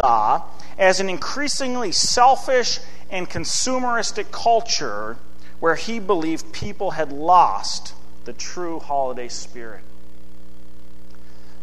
as 0.00 1.00
an 1.00 1.10
increasingly 1.10 1.90
selfish 1.90 2.78
and 3.10 3.28
consumeristic 3.28 4.30
culture 4.30 5.16
where 5.58 5.74
he 5.74 5.98
believed 5.98 6.52
people 6.52 6.92
had 6.92 7.10
lost 7.10 7.94
the 8.24 8.32
true 8.32 8.78
holiday 8.78 9.26
spirit. 9.26 9.80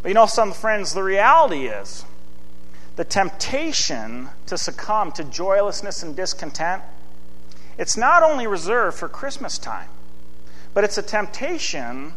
But 0.01 0.09
you 0.09 0.15
know, 0.15 0.25
some 0.25 0.51
friends, 0.51 0.93
the 0.93 1.01
reality 1.01 1.67
is 1.67 2.03
the 2.97 3.05
temptation 3.05 4.27
to 4.47 4.57
succumb 4.57 5.13
to 5.13 5.23
joylessness 5.23 6.03
and 6.03 6.13
discontent, 6.13 6.83
it's 7.77 7.95
not 7.95 8.21
only 8.21 8.47
reserved 8.47 8.97
for 8.97 9.07
Christmas 9.07 9.57
time, 9.57 9.87
but 10.73 10.83
it's 10.83 10.97
a 10.97 11.01
temptation 11.01 12.11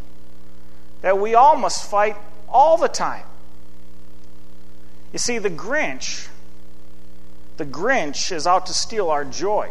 that 1.00 1.16
we 1.16 1.36
all 1.36 1.56
must 1.56 1.88
fight 1.88 2.16
all 2.48 2.76
the 2.76 2.88
time. 2.88 3.22
You 5.12 5.18
see, 5.18 5.38
the 5.38 5.50
Grinch, 5.50 6.28
the 7.56 7.64
Grinch 7.64 8.30
is 8.32 8.46
out 8.46 8.66
to 8.66 8.74
steal 8.74 9.10
our 9.10 9.24
joy 9.24 9.70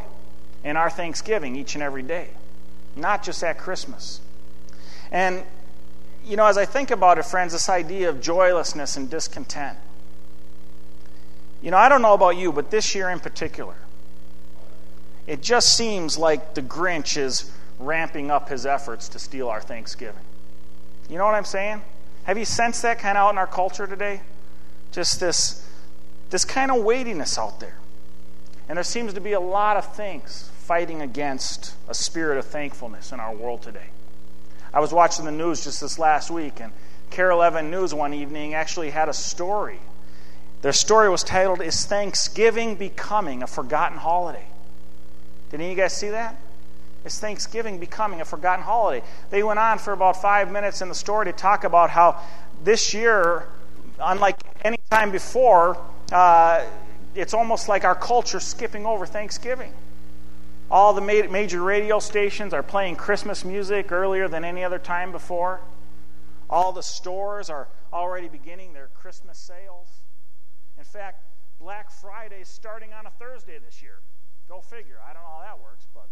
and 0.64 0.78
our 0.78 0.90
thanksgiving 0.90 1.56
each 1.56 1.76
and 1.76 1.84
every 1.84 2.04
day, 2.04 2.30
not 2.96 3.24
just 3.24 3.44
at 3.44 3.58
Christmas. 3.58 4.20
And, 5.12 5.44
you 6.26 6.36
know, 6.38 6.46
as 6.46 6.58
I 6.58 6.66
think 6.66 6.92
about 6.92 7.18
it, 7.18 7.26
friends, 7.26 7.54
this 7.54 7.70
idea 7.70 8.10
of 8.10 8.20
joylessness 8.20 8.98
and 8.98 9.10
discontent, 9.10 9.78
you 11.62 11.72
know, 11.72 11.78
I 11.78 11.90
don't 11.90 12.02
know 12.02 12.14
about 12.14 12.38
you, 12.38 12.52
but 12.52 12.72
this 12.72 12.94
year 12.94 13.10
in 13.10 13.20
particular, 13.20 13.76
it 15.26 15.42
just 15.42 15.76
seems 15.76 16.18
like 16.18 16.54
the 16.54 16.62
Grinch 16.62 17.18
is 17.18 17.52
ramping 17.80 18.32
up 18.32 18.50
his 18.50 18.66
efforts 18.66 19.10
to 19.10 19.20
steal 19.20 19.50
our 19.50 19.62
Thanksgiving. 19.62 20.24
You 21.10 21.18
know 21.18 21.26
what 21.26 21.36
I'm 21.36 21.46
saying? 21.46 21.82
Have 22.24 22.38
you 22.38 22.46
sensed 22.46 22.82
that 22.82 23.00
kind 23.00 23.18
of 23.18 23.24
out 23.26 23.30
in 23.32 23.38
our 23.38 23.48
culture 23.48 23.88
today? 23.88 24.22
Just 24.92 25.20
this, 25.20 25.68
this 26.30 26.46
kind 26.46 26.72
of 26.72 26.84
weightiness 26.84 27.38
out 27.38 27.60
there. 27.60 27.78
And 28.70 28.78
there 28.78 28.84
seems 28.84 29.14
to 29.14 29.22
be 29.22 29.34
a 29.34 29.40
lot 29.40 29.78
of 29.78 29.96
things 29.96 30.50
fighting 30.60 31.02
against 31.02 31.74
a 31.88 31.94
spirit 31.94 32.38
of 32.38 32.46
thankfulness 32.46 33.12
in 33.12 33.20
our 33.20 33.34
world 33.34 33.62
today. 33.62 33.88
I 34.74 34.80
was 34.80 34.92
watching 34.92 35.26
the 35.26 35.32
news 35.32 35.64
just 35.64 35.80
this 35.82 35.98
last 35.98 36.30
week, 36.30 36.60
and 36.60 36.74
KARE 37.10 37.32
11 37.32 37.72
News 37.72 37.94
one 37.94 38.14
evening 38.14 38.54
actually 38.54 38.90
had 38.90 39.08
a 39.08 39.14
story. 39.14 39.80
Their 40.62 40.74
story 40.74 41.10
was 41.10 41.24
titled, 41.24 41.62
Is 41.62 41.86
Thanksgiving 41.86 42.76
Becoming 42.76 43.44
a 43.44 43.48
Forgotten 43.48 43.98
Holiday? 43.98 44.46
Did 45.50 45.62
any 45.62 45.72
of 45.72 45.78
you 45.78 45.84
guys 45.84 45.94
see 45.94 46.10
that? 46.10 46.36
Is 47.06 47.20
Thanksgiving 47.20 47.80
becoming 47.80 48.20
a 48.20 48.26
forgotten 48.26 48.66
holiday? 48.66 49.06
They 49.30 49.42
went 49.42 49.60
on 49.60 49.80
for 49.80 49.94
about 49.94 50.22
five 50.22 50.52
minutes 50.52 50.82
in 50.82 50.90
the 50.90 50.96
story 50.96 51.26
to 51.28 51.32
talk 51.32 51.64
about 51.64 51.90
how 51.90 52.20
this 52.64 52.94
year, 52.94 53.48
unlike 54.00 54.40
any 54.64 54.78
time 54.90 55.12
before, 55.12 55.78
uh, 56.12 56.66
it's 57.16 57.34
almost 57.34 57.68
like 57.68 57.84
our 57.84 57.96
culture 57.96 58.40
skipping 58.40 58.86
over 58.86 59.06
Thanksgiving. 59.06 59.74
All 60.70 60.94
the 60.94 61.02
major 61.02 61.62
radio 61.62 62.00
stations 62.00 62.54
are 62.54 62.64
playing 62.64 62.98
Christmas 62.98 63.46
music 63.46 63.92
earlier 63.92 64.28
than 64.28 64.44
any 64.44 64.64
other 64.64 64.80
time 64.80 65.12
before. 65.12 65.62
All 66.50 66.74
the 66.74 66.84
stores 66.84 67.50
are 67.50 67.68
already 67.94 68.28
beginning 68.28 68.74
their 68.74 68.90
Christmas 68.94 69.38
sales. 69.38 69.88
In 70.78 70.84
fact, 70.84 71.24
Black 71.60 71.90
Friday 71.90 72.42
is 72.42 72.48
starting 72.50 72.94
on 72.94 73.06
a 73.06 73.10
Thursday 73.12 73.58
this 73.58 73.82
year. 73.82 74.00
Go 74.48 74.62
figure. 74.62 74.98
I 75.10 75.14
don't 75.14 75.24
know 75.24 75.30
how 75.38 75.44
that 75.44 75.62
works, 75.62 75.88
but. 75.94 76.08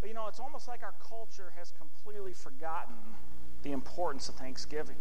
But 0.00 0.08
you 0.08 0.14
know, 0.14 0.26
it's 0.28 0.40
almost 0.40 0.68
like 0.68 0.82
our 0.82 0.94
culture 1.02 1.52
has 1.56 1.72
completely 1.78 2.32
forgotten 2.32 2.94
the 3.62 3.72
importance 3.72 4.28
of 4.28 4.34
Thanksgiving. 4.36 4.96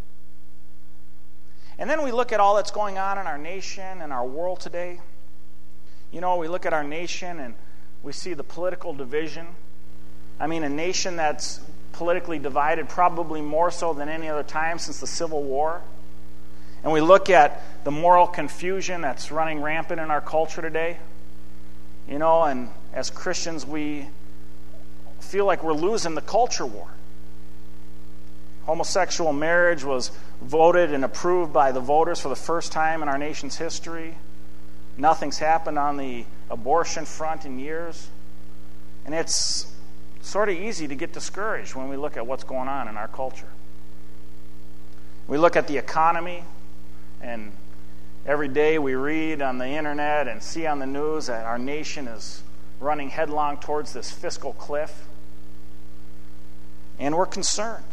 And 1.77 1.89
then 1.89 2.03
we 2.03 2.11
look 2.11 2.31
at 2.31 2.39
all 2.39 2.55
that's 2.55 2.71
going 2.71 2.97
on 2.97 3.17
in 3.17 3.25
our 3.25 3.37
nation 3.37 4.01
and 4.01 4.13
our 4.13 4.25
world 4.25 4.59
today. 4.59 4.99
You 6.11 6.21
know, 6.21 6.37
we 6.37 6.47
look 6.47 6.65
at 6.65 6.73
our 6.73 6.83
nation 6.83 7.39
and 7.39 7.55
we 8.03 8.13
see 8.13 8.33
the 8.33 8.43
political 8.43 8.93
division. 8.93 9.47
I 10.39 10.47
mean, 10.47 10.63
a 10.63 10.69
nation 10.69 11.15
that's 11.15 11.59
politically 11.93 12.39
divided 12.39 12.89
probably 12.89 13.41
more 13.41 13.71
so 13.71 13.93
than 13.93 14.09
any 14.09 14.27
other 14.27 14.43
time 14.43 14.77
since 14.77 14.99
the 14.99 15.07
Civil 15.07 15.43
War. 15.43 15.81
And 16.83 16.91
we 16.91 17.01
look 17.01 17.29
at 17.29 17.61
the 17.83 17.91
moral 17.91 18.27
confusion 18.27 19.01
that's 19.01 19.31
running 19.31 19.61
rampant 19.61 20.01
in 20.01 20.11
our 20.11 20.21
culture 20.21 20.61
today. 20.61 20.97
You 22.09 22.19
know, 22.19 22.43
and 22.43 22.69
as 22.93 23.09
Christians, 23.09 23.65
we 23.65 24.07
feel 25.21 25.45
like 25.45 25.63
we're 25.63 25.73
losing 25.73 26.15
the 26.15 26.21
culture 26.21 26.65
war. 26.65 26.87
Homosexual 28.65 29.33
marriage 29.33 29.83
was 29.83 30.11
voted 30.41 30.93
and 30.93 31.03
approved 31.03 31.51
by 31.51 31.71
the 31.71 31.79
voters 31.79 32.19
for 32.19 32.29
the 32.29 32.35
first 32.35 32.71
time 32.71 33.01
in 33.01 33.09
our 33.09 33.17
nation's 33.17 33.57
history. 33.57 34.15
Nothing's 34.97 35.39
happened 35.39 35.77
on 35.77 35.97
the 35.97 36.25
abortion 36.49 37.05
front 37.05 37.45
in 37.45 37.59
years. 37.59 38.07
And 39.05 39.13
it's 39.13 39.71
sort 40.21 40.49
of 40.49 40.55
easy 40.55 40.87
to 40.87 40.95
get 40.95 41.11
discouraged 41.11 41.75
when 41.75 41.89
we 41.89 41.97
look 41.97 42.15
at 42.15 42.25
what's 42.25 42.45
going 42.45 42.69
on 42.69 42.87
in 42.87 42.95
our 42.95 43.09
culture. 43.09 43.49
We 45.27 45.37
look 45.37 45.55
at 45.55 45.67
the 45.67 45.77
economy, 45.77 46.43
and 47.21 47.51
every 48.25 48.47
day 48.47 48.79
we 48.79 48.95
read 48.95 49.41
on 49.41 49.57
the 49.57 49.67
internet 49.67 50.27
and 50.27 50.41
see 50.41 50.65
on 50.65 50.79
the 50.79 50.85
news 50.85 51.27
that 51.27 51.45
our 51.45 51.57
nation 51.57 52.07
is 52.07 52.43
running 52.79 53.09
headlong 53.09 53.57
towards 53.57 53.93
this 53.93 54.11
fiscal 54.11 54.53
cliff. 54.53 55.05
And 56.99 57.15
we're 57.15 57.25
concerned. 57.25 57.83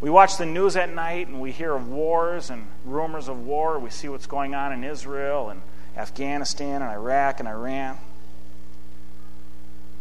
We 0.00 0.10
watch 0.10 0.36
the 0.36 0.46
news 0.46 0.76
at 0.76 0.92
night 0.92 1.28
and 1.28 1.40
we 1.40 1.52
hear 1.52 1.72
of 1.72 1.88
wars 1.88 2.50
and 2.50 2.66
rumors 2.84 3.28
of 3.28 3.46
war. 3.46 3.78
We 3.78 3.90
see 3.90 4.08
what's 4.08 4.26
going 4.26 4.54
on 4.54 4.72
in 4.72 4.84
Israel 4.84 5.48
and 5.48 5.62
Afghanistan 5.96 6.82
and 6.82 6.90
Iraq 6.90 7.40
and 7.40 7.48
Iran. 7.48 7.98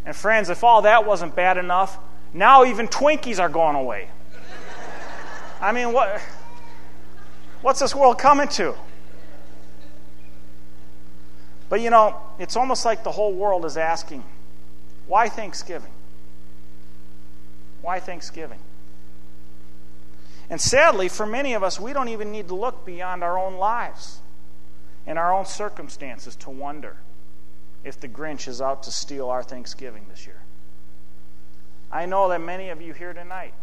And 0.05 0.15
friends, 0.15 0.49
if 0.49 0.63
all 0.63 0.81
that 0.83 1.05
wasn't 1.05 1.35
bad 1.35 1.57
enough, 1.57 1.97
now 2.33 2.65
even 2.65 2.87
Twinkies 2.87 3.39
are 3.39 3.49
going 3.49 3.75
away. 3.75 4.09
I 5.61 5.71
mean, 5.71 5.93
what, 5.93 6.21
what's 7.61 7.79
this 7.79 7.95
world 7.95 8.19
coming 8.19 8.49
to? 8.49 8.75
But 11.69 11.79
you 11.81 11.89
know, 11.89 12.19
it's 12.37 12.55
almost 12.57 12.85
like 12.85 13.03
the 13.03 13.11
whole 13.11 13.33
world 13.33 13.65
is 13.65 13.77
asking, 13.77 14.23
why 15.07 15.29
Thanksgiving? 15.29 15.91
Why 17.81 17.99
Thanksgiving? 17.99 18.59
And 20.49 20.61
sadly, 20.61 21.09
for 21.09 21.25
many 21.25 21.53
of 21.53 21.63
us, 21.63 21.79
we 21.79 21.93
don't 21.93 22.09
even 22.09 22.31
need 22.31 22.47
to 22.49 22.55
look 22.55 22.85
beyond 22.85 23.23
our 23.23 23.37
own 23.37 23.55
lives 23.55 24.21
and 25.07 25.17
our 25.17 25.33
own 25.33 25.45
circumstances 25.45 26.35
to 26.37 26.49
wonder 26.49 26.97
if 27.83 27.99
the 27.99 28.07
Grinch 28.07 28.47
is 28.47 28.61
out 28.61 28.83
to 28.83 28.91
steal 28.91 29.29
our 29.29 29.43
Thanksgiving 29.43 30.07
this 30.09 30.25
year. 30.25 30.41
I 31.91 32.05
know 32.05 32.29
that 32.29 32.41
many 32.41 32.69
of 32.69 32.81
you 32.81 32.93
here 32.93 33.13
tonight 33.13 33.53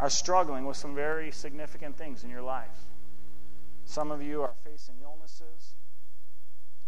are 0.00 0.10
struggling 0.10 0.66
with 0.66 0.76
some 0.76 0.94
very 0.94 1.30
significant 1.30 1.96
things 1.96 2.24
in 2.24 2.30
your 2.30 2.42
life. 2.42 2.90
Some 3.84 4.10
of 4.10 4.22
you 4.22 4.42
are 4.42 4.54
facing 4.64 4.96
illnesses, 5.02 5.76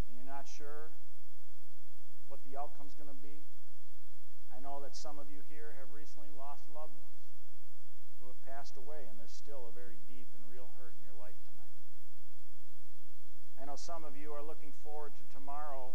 and 0.08 0.16
you're 0.16 0.32
not 0.32 0.48
sure 0.48 0.88
what 2.28 2.40
the 2.48 2.58
outcome's 2.58 2.94
going 2.94 3.12
to 3.12 3.22
be. 3.22 3.44
I 4.50 4.60
know 4.64 4.80
that 4.82 4.96
some 4.96 5.18
of 5.18 5.28
you 5.28 5.44
here 5.52 5.76
have 5.78 5.92
recently 5.92 6.32
lost 6.34 6.64
loved 6.72 6.96
ones 6.96 7.22
who 8.18 8.26
have 8.32 8.40
passed 8.48 8.80
away, 8.80 9.04
and 9.10 9.20
there's 9.20 9.36
still 9.36 9.68
a 9.68 9.72
very 9.76 10.00
deep 10.08 10.26
and 10.32 10.42
real 10.48 10.72
hurt 10.80 10.96
in 10.96 11.04
your 11.04 11.20
life 11.20 11.36
tonight. 11.44 11.76
I 13.60 13.63
know 13.74 13.76
some 13.76 14.04
of 14.04 14.16
you 14.16 14.30
are 14.30 14.42
looking 14.42 14.70
forward 14.84 15.10
to 15.18 15.34
tomorrow, 15.34 15.90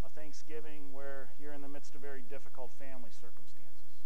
a 0.00 0.08
Thanksgiving 0.08 0.94
where 0.94 1.28
you're 1.38 1.52
in 1.52 1.60
the 1.60 1.68
midst 1.68 1.94
of 1.94 2.00
very 2.00 2.22
difficult 2.30 2.70
family 2.78 3.10
circumstances. 3.12 4.00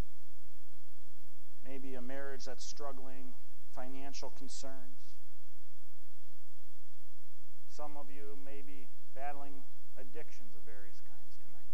Maybe 1.64 1.94
a 1.94 2.02
marriage 2.02 2.46
that's 2.46 2.64
struggling, 2.64 3.30
financial 3.76 4.30
concerns. 4.30 5.14
Some 7.70 7.96
of 7.96 8.06
you 8.10 8.37
may 8.44 8.62
be 8.66 8.88
battling 9.14 9.62
addictions 9.94 10.50
of 10.58 10.66
various 10.66 10.99
kinds 11.06 11.38
tonight. 11.46 11.70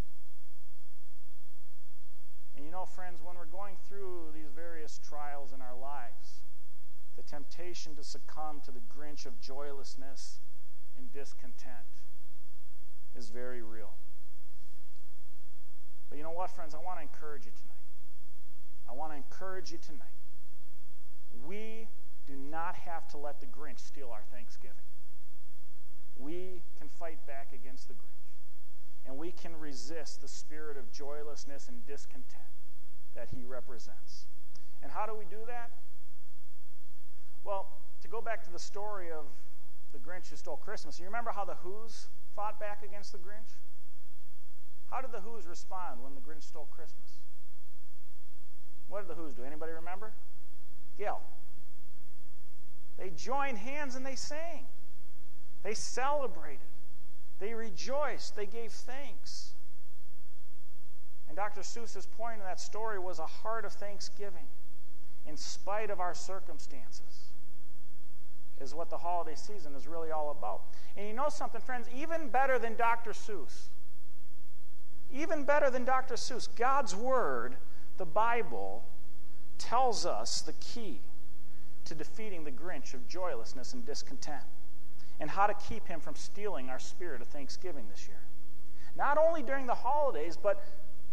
And 2.57 2.63
you 2.63 2.71
know, 2.71 2.85
friends, 2.85 3.21
when 3.25 3.37
we're 3.37 3.49
going 3.49 3.77
through 3.89 4.29
these 4.35 4.53
various 4.55 4.99
trials 5.01 5.51
in 5.51 5.63
our 5.63 5.75
lives, 5.75 6.45
the 7.17 7.23
temptation 7.23 7.95
to 7.95 8.03
succumb 8.03 8.61
to 8.65 8.71
the 8.71 8.81
Grinch 8.93 9.25
of 9.25 9.41
joylessness 9.41 10.41
and 10.97 11.11
discontent 11.13 11.85
is 13.17 13.29
very 13.29 13.61
real. 13.61 13.93
But 16.09 16.17
you 16.17 16.23
know 16.23 16.31
what, 16.31 16.51
friends? 16.51 16.75
I 16.75 16.79
want 16.79 16.97
to 16.99 17.01
encourage 17.01 17.45
you 17.45 17.51
tonight. 17.51 17.75
I 18.89 18.93
want 18.93 19.11
to 19.11 19.17
encourage 19.17 19.71
you 19.71 19.77
tonight. 19.77 20.07
We 21.45 21.87
do 22.27 22.33
not 22.35 22.75
have 22.75 23.07
to 23.09 23.17
let 23.17 23.39
the 23.39 23.47
Grinch 23.47 23.79
steal 23.79 24.09
our 24.11 24.23
Thanksgiving. 24.31 24.75
We 26.17 26.61
can 26.79 26.87
fight 26.87 27.25
back 27.27 27.49
against 27.53 27.87
the 27.87 27.93
Grinch. 27.93 28.05
And 29.05 29.17
we 29.17 29.31
can 29.31 29.59
resist 29.59 30.21
the 30.21 30.27
spirit 30.27 30.77
of 30.77 30.91
joylessness 30.91 31.67
and 31.67 31.85
discontent 31.85 32.41
that 33.15 33.29
he 33.29 33.43
represents. 33.43 34.25
And 34.81 34.91
how 34.91 35.05
do 35.05 35.13
we 35.13 35.25
do 35.25 35.43
that? 35.47 35.71
Well, 37.43 37.67
to 38.01 38.07
go 38.07 38.21
back 38.21 38.43
to 38.45 38.51
the 38.51 38.59
story 38.59 39.11
of 39.11 39.25
The 39.95 40.09
Grinch 40.09 40.29
Who 40.29 40.35
Stole 40.35 40.57
Christmas. 40.57 40.99
You 40.99 41.05
remember 41.05 41.31
how 41.31 41.45
the 41.45 41.55
Who's 41.63 42.07
fought 42.35 42.59
back 42.59 42.83
against 42.83 43.13
the 43.13 43.17
Grinch? 43.17 43.55
How 44.91 44.99
did 44.99 45.13
the 45.13 45.21
Who's 45.21 45.47
respond 45.47 46.03
when 46.03 46.13
the 46.15 46.21
Grinch 46.21 46.43
stole 46.43 46.67
Christmas? 46.69 47.19
What 48.89 49.07
did 49.07 49.09
the 49.09 49.21
Who's 49.21 49.33
do? 49.33 49.43
Anybody 49.43 49.71
remember? 49.71 50.11
Gail. 50.97 51.21
They 52.97 53.09
joined 53.11 53.57
hands 53.57 53.95
and 53.95 54.05
they 54.05 54.15
sang. 54.15 54.65
They 55.63 55.73
celebrated. 55.73 56.59
They 57.39 57.53
rejoiced. 57.53 58.35
They 58.35 58.45
gave 58.45 58.71
thanks. 58.71 59.53
And 61.27 61.37
Dr. 61.37 61.61
Seuss's 61.61 62.05
point 62.05 62.39
in 62.39 62.45
that 62.45 62.59
story 62.59 62.99
was 62.99 63.19
a 63.19 63.25
heart 63.25 63.63
of 63.63 63.71
thanksgiving 63.71 64.47
in 65.25 65.35
spite 65.37 65.89
of 65.89 65.99
our 65.99 66.13
circumstances, 66.13 67.24
is 68.59 68.73
what 68.73 68.89
the 68.89 68.97
holiday 68.97 69.35
season 69.35 69.75
is 69.75 69.87
really 69.87 70.11
all 70.11 70.31
about. 70.31 70.63
And 70.95 71.07
you 71.07 71.13
know 71.13 71.29
something, 71.29 71.61
friends? 71.61 71.87
Even 71.95 72.29
better 72.29 72.57
than 72.57 72.75
Dr. 72.75 73.11
Seuss, 73.11 73.69
even 75.13 75.43
better 75.43 75.69
than 75.69 75.85
Dr. 75.85 76.15
Seuss, 76.15 76.47
God's 76.55 76.95
Word, 76.95 77.57
the 77.97 78.05
Bible, 78.05 78.83
tells 79.57 80.05
us 80.05 80.41
the 80.41 80.53
key 80.53 80.99
to 81.85 81.95
defeating 81.95 82.43
the 82.43 82.51
Grinch 82.51 82.93
of 82.93 83.07
joylessness 83.07 83.73
and 83.73 83.85
discontent 83.85 84.43
and 85.19 85.29
how 85.29 85.47
to 85.47 85.53
keep 85.53 85.87
him 85.87 85.99
from 85.99 86.15
stealing 86.15 86.69
our 86.69 86.79
spirit 86.79 87.21
of 87.21 87.27
thanksgiving 87.27 87.85
this 87.89 88.07
year. 88.07 88.19
Not 88.97 89.17
only 89.17 89.43
during 89.43 89.67
the 89.67 89.75
holidays, 89.75 90.37
but 90.41 90.63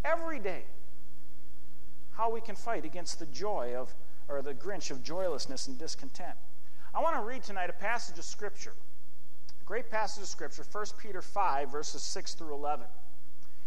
every 0.03 0.39
day. 0.39 0.63
How 2.11 2.29
we 2.29 2.41
can 2.41 2.55
fight 2.55 2.85
against 2.85 3.19
the 3.19 3.25
joy 3.27 3.73
of, 3.75 3.93
or 4.27 4.41
the 4.41 4.53
Grinch 4.53 4.91
of 4.91 5.03
joylessness 5.03 5.67
and 5.67 5.77
discontent. 5.77 6.35
I 6.95 7.01
want 7.01 7.15
to 7.15 7.23
read 7.23 7.41
tonight 7.41 7.71
a 7.71 7.73
passage 7.73 8.19
of 8.19 8.25
Scripture. 8.25 8.73
A 9.49 9.65
great 9.65 9.89
passage 9.89 10.21
of 10.21 10.29
Scripture, 10.29 10.63
1 10.71 10.85
Peter 10.99 11.23
5, 11.23 11.71
verses 11.71 12.03
6 12.03 12.35
through 12.35 12.53
11. 12.53 12.85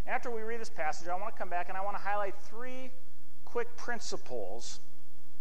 After 0.06 0.30
we 0.30 0.42
read 0.42 0.60
this 0.60 0.70
passage, 0.70 1.08
I 1.08 1.14
want 1.16 1.34
to 1.34 1.38
come 1.38 1.48
back 1.48 1.68
and 1.68 1.76
I 1.76 1.84
want 1.84 1.96
to 1.96 2.02
highlight 2.02 2.36
three 2.44 2.90
quick 3.44 3.76
principles 3.76 4.78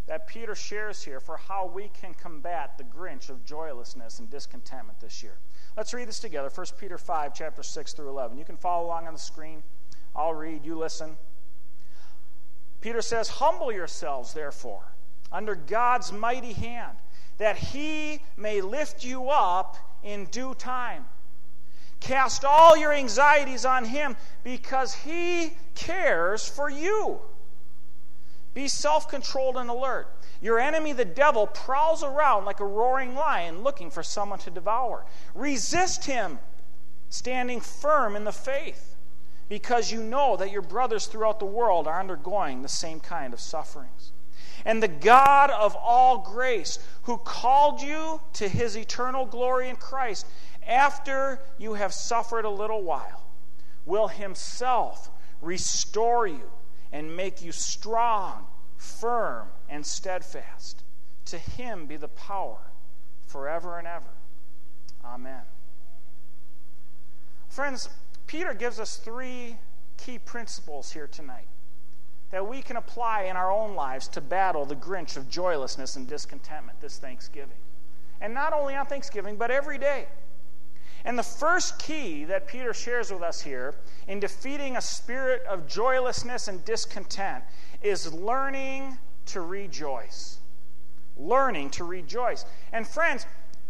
that 0.08 0.26
Peter 0.26 0.56
shares 0.56 1.04
here 1.04 1.20
for 1.20 1.38
how 1.38 1.68
we 1.68 1.90
can 1.90 2.16
combat 2.16 2.76
the 2.78 2.84
Grinch 2.84 3.30
of 3.30 3.46
joylessness 3.46 4.18
and 4.18 4.32
discontentment 4.32 5.00
this 5.00 5.22
year. 5.22 5.38
Let's 5.78 5.94
read 5.94 6.08
this 6.08 6.20
together. 6.20 6.50
1 6.50 6.66
Peter 6.80 6.98
5, 6.98 7.36
chapter 7.36 7.62
6 7.62 7.94
through 7.94 8.10
11. 8.10 8.38
You 8.38 8.46
can 8.46 8.58
follow 8.58 8.88
along 8.88 9.06
on 9.06 9.14
the 9.14 9.20
screen. 9.20 9.62
I'll 10.16 10.34
read, 10.34 10.66
you 10.66 10.76
listen. 10.76 11.18
Peter 12.82 13.02
says, 13.02 13.30
Humble 13.30 13.72
yourselves, 13.72 14.34
therefore, 14.34 14.94
under 15.32 15.54
God's 15.54 16.12
mighty 16.12 16.54
hand, 16.54 16.98
that 17.38 17.58
he 17.58 18.22
may 18.38 18.62
lift 18.62 19.04
you 19.04 19.30
up 19.30 19.78
in 20.04 20.26
due 20.26 20.54
time. 20.56 21.06
Cast 22.00 22.46
all 22.46 22.78
your 22.78 22.94
anxieties 22.94 23.66
on 23.66 23.86
him 23.86 24.16
because 24.44 24.94
he 24.94 25.54
cares 25.74 26.48
for 26.48 26.70
you. 26.70 27.20
Be 28.54 28.68
self 28.68 29.10
controlled 29.10 29.58
and 29.58 29.70
alert. 29.70 30.08
Your 30.42 30.60
enemy, 30.60 30.94
the 30.94 31.06
devil, 31.06 31.48
prowls 31.48 32.04
around 32.04 32.46
like 32.46 32.60
a 32.60 32.66
roaring 32.66 33.16
lion 33.16 33.64
looking 33.64 33.90
for 33.90 34.04
someone 34.04 34.40
to 34.40 34.52
devour. 34.52 35.06
Resist 35.34 36.06
him, 36.06 36.40
standing 37.10 37.60
firm 37.60 38.16
in 38.16 38.24
the 38.24 38.32
faith 38.32 38.96
because 39.50 39.92
you 39.92 40.02
know 40.02 40.38
that 40.38 40.52
your 40.52 40.62
brothers 40.62 41.06
throughout 41.06 41.40
the 41.40 41.46
world 41.46 41.88
are 41.88 42.00
undergoing 42.00 42.62
the 42.62 42.70
same 42.70 43.00
kind 43.00 43.34
of 43.34 43.40
sufferings. 43.40 44.12
And 44.66 44.82
the 44.82 44.88
God 44.88 45.52
of 45.52 45.76
all 45.76 46.18
grace, 46.18 46.80
who 47.04 47.18
called 47.20 47.82
you 47.82 48.20
to 48.34 48.50
his 48.50 48.76
eternal 48.76 49.26
glory 49.28 49.70
in 49.70 49.76
Christ, 49.76 50.26
after 50.66 51.40
you 51.60 51.76
have 51.76 51.94
suffered 51.94 52.46
a 52.46 52.50
little 52.50 52.82
while, 52.82 53.24
will 53.86 54.08
himself 54.08 55.12
restore 55.42 56.26
you 56.26 56.50
and 56.92 57.16
make 57.16 57.44
you 57.44 57.52
strong, 57.52 58.48
firm, 58.78 59.48
and 59.70 59.86
steadfast. 59.86 60.84
To 61.26 61.38
him 61.38 61.86
be 61.86 61.98
the 61.98 62.08
power 62.08 62.58
forever 63.28 63.78
and 63.78 63.88
ever. 63.88 64.06
Amen. 65.04 65.42
Friends, 67.50 67.90
Peter 68.26 68.54
gives 68.54 68.80
us 68.80 68.98
three 68.98 69.58
key 69.98 70.18
principles 70.18 70.92
here 70.92 71.08
tonight 71.08 71.48
that 72.36 72.46
we 72.46 72.62
can 72.62 72.76
apply 72.76 73.24
in 73.24 73.38
our 73.38 73.50
own 73.50 73.76
lives 73.76 74.10
to 74.10 74.20
battle 74.20 74.66
the 74.66 74.76
Grinch 74.76 75.16
of 75.16 75.30
joylessness 75.30 75.96
and 75.96 76.06
discontentment 76.06 76.78
this 76.82 76.98
Thanksgiving. 76.98 77.56
And 78.20 78.34
not 78.34 78.52
only 78.52 78.76
on 78.76 78.88
Thanksgiving, 78.88 79.38
but 79.38 79.52
every 79.52 79.78
day. 79.78 80.08
And 81.06 81.18
the 81.18 81.24
first 81.24 81.80
key 81.80 82.26
that 82.26 82.46
Peter 82.46 82.74
shares 82.74 83.10
with 83.10 83.22
us 83.22 83.40
here 83.40 83.74
in 84.10 84.20
defeating 84.20 84.76
a 84.76 84.82
spirit 84.82 85.44
of 85.48 85.66
joylessness 85.66 86.50
and 86.50 86.66
discontent 86.66 87.46
is 87.82 88.12
learning 88.12 88.98
to 89.28 89.40
rejoice. 89.40 90.40
Learning 91.16 91.70
to 91.70 91.86
rejoice. 91.86 92.44
And 92.74 92.86
friends, 92.86 93.26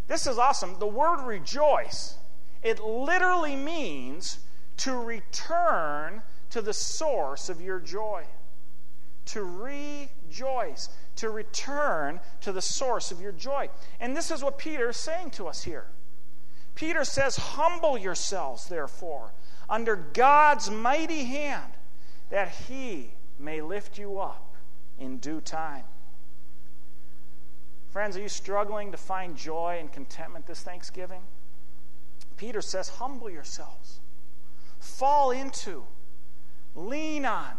this 0.07 0.25
is 0.25 0.39
awesome. 0.39 0.79
The 0.79 0.87
word 0.87 1.23
rejoice, 1.23 2.17
it 2.63 2.83
literally 2.83 3.55
means 3.55 4.39
to 4.77 4.95
return 4.95 6.23
to 6.49 6.63
the 6.63 6.73
source 6.73 7.47
of 7.47 7.61
your 7.61 7.79
joy. 7.79 8.25
To 9.25 9.43
rejoice, 9.43 10.89
to 11.17 11.29
return 11.29 12.19
to 12.41 12.51
the 12.51 12.61
source 12.61 13.11
of 13.11 13.19
your 13.19 13.31
joy. 13.31 13.69
And 13.99 14.15
this 14.15 14.31
is 14.31 14.43
what 14.43 14.57
Peter 14.57 14.89
is 14.89 14.97
saying 14.97 15.31
to 15.31 15.47
us 15.47 15.63
here. 15.63 15.87
Peter 16.75 17.03
says, 17.03 17.35
Humble 17.37 17.97
yourselves, 17.97 18.65
therefore, 18.67 19.31
under 19.69 19.95
God's 19.95 20.69
mighty 20.69 21.23
hand, 21.23 21.73
that 22.29 22.49
he 22.49 23.11
may 23.39 23.61
lift 23.61 23.97
you 23.97 24.19
up 24.19 24.55
in 24.99 25.17
due 25.17 25.41
time. 25.41 25.85
Friends, 27.89 28.17
are 28.17 28.21
you 28.21 28.29
struggling 28.29 28.91
to 28.91 28.97
find 28.97 29.37
joy 29.37 29.77
and 29.79 29.91
contentment 29.91 30.45
this 30.45 30.61
Thanksgiving? 30.61 31.21
Peter 32.35 32.61
says, 32.61 32.89
Humble 32.89 33.29
yourselves 33.29 33.99
fall 34.85 35.31
into, 35.31 35.83
lean 36.75 37.25
on. 37.25 37.53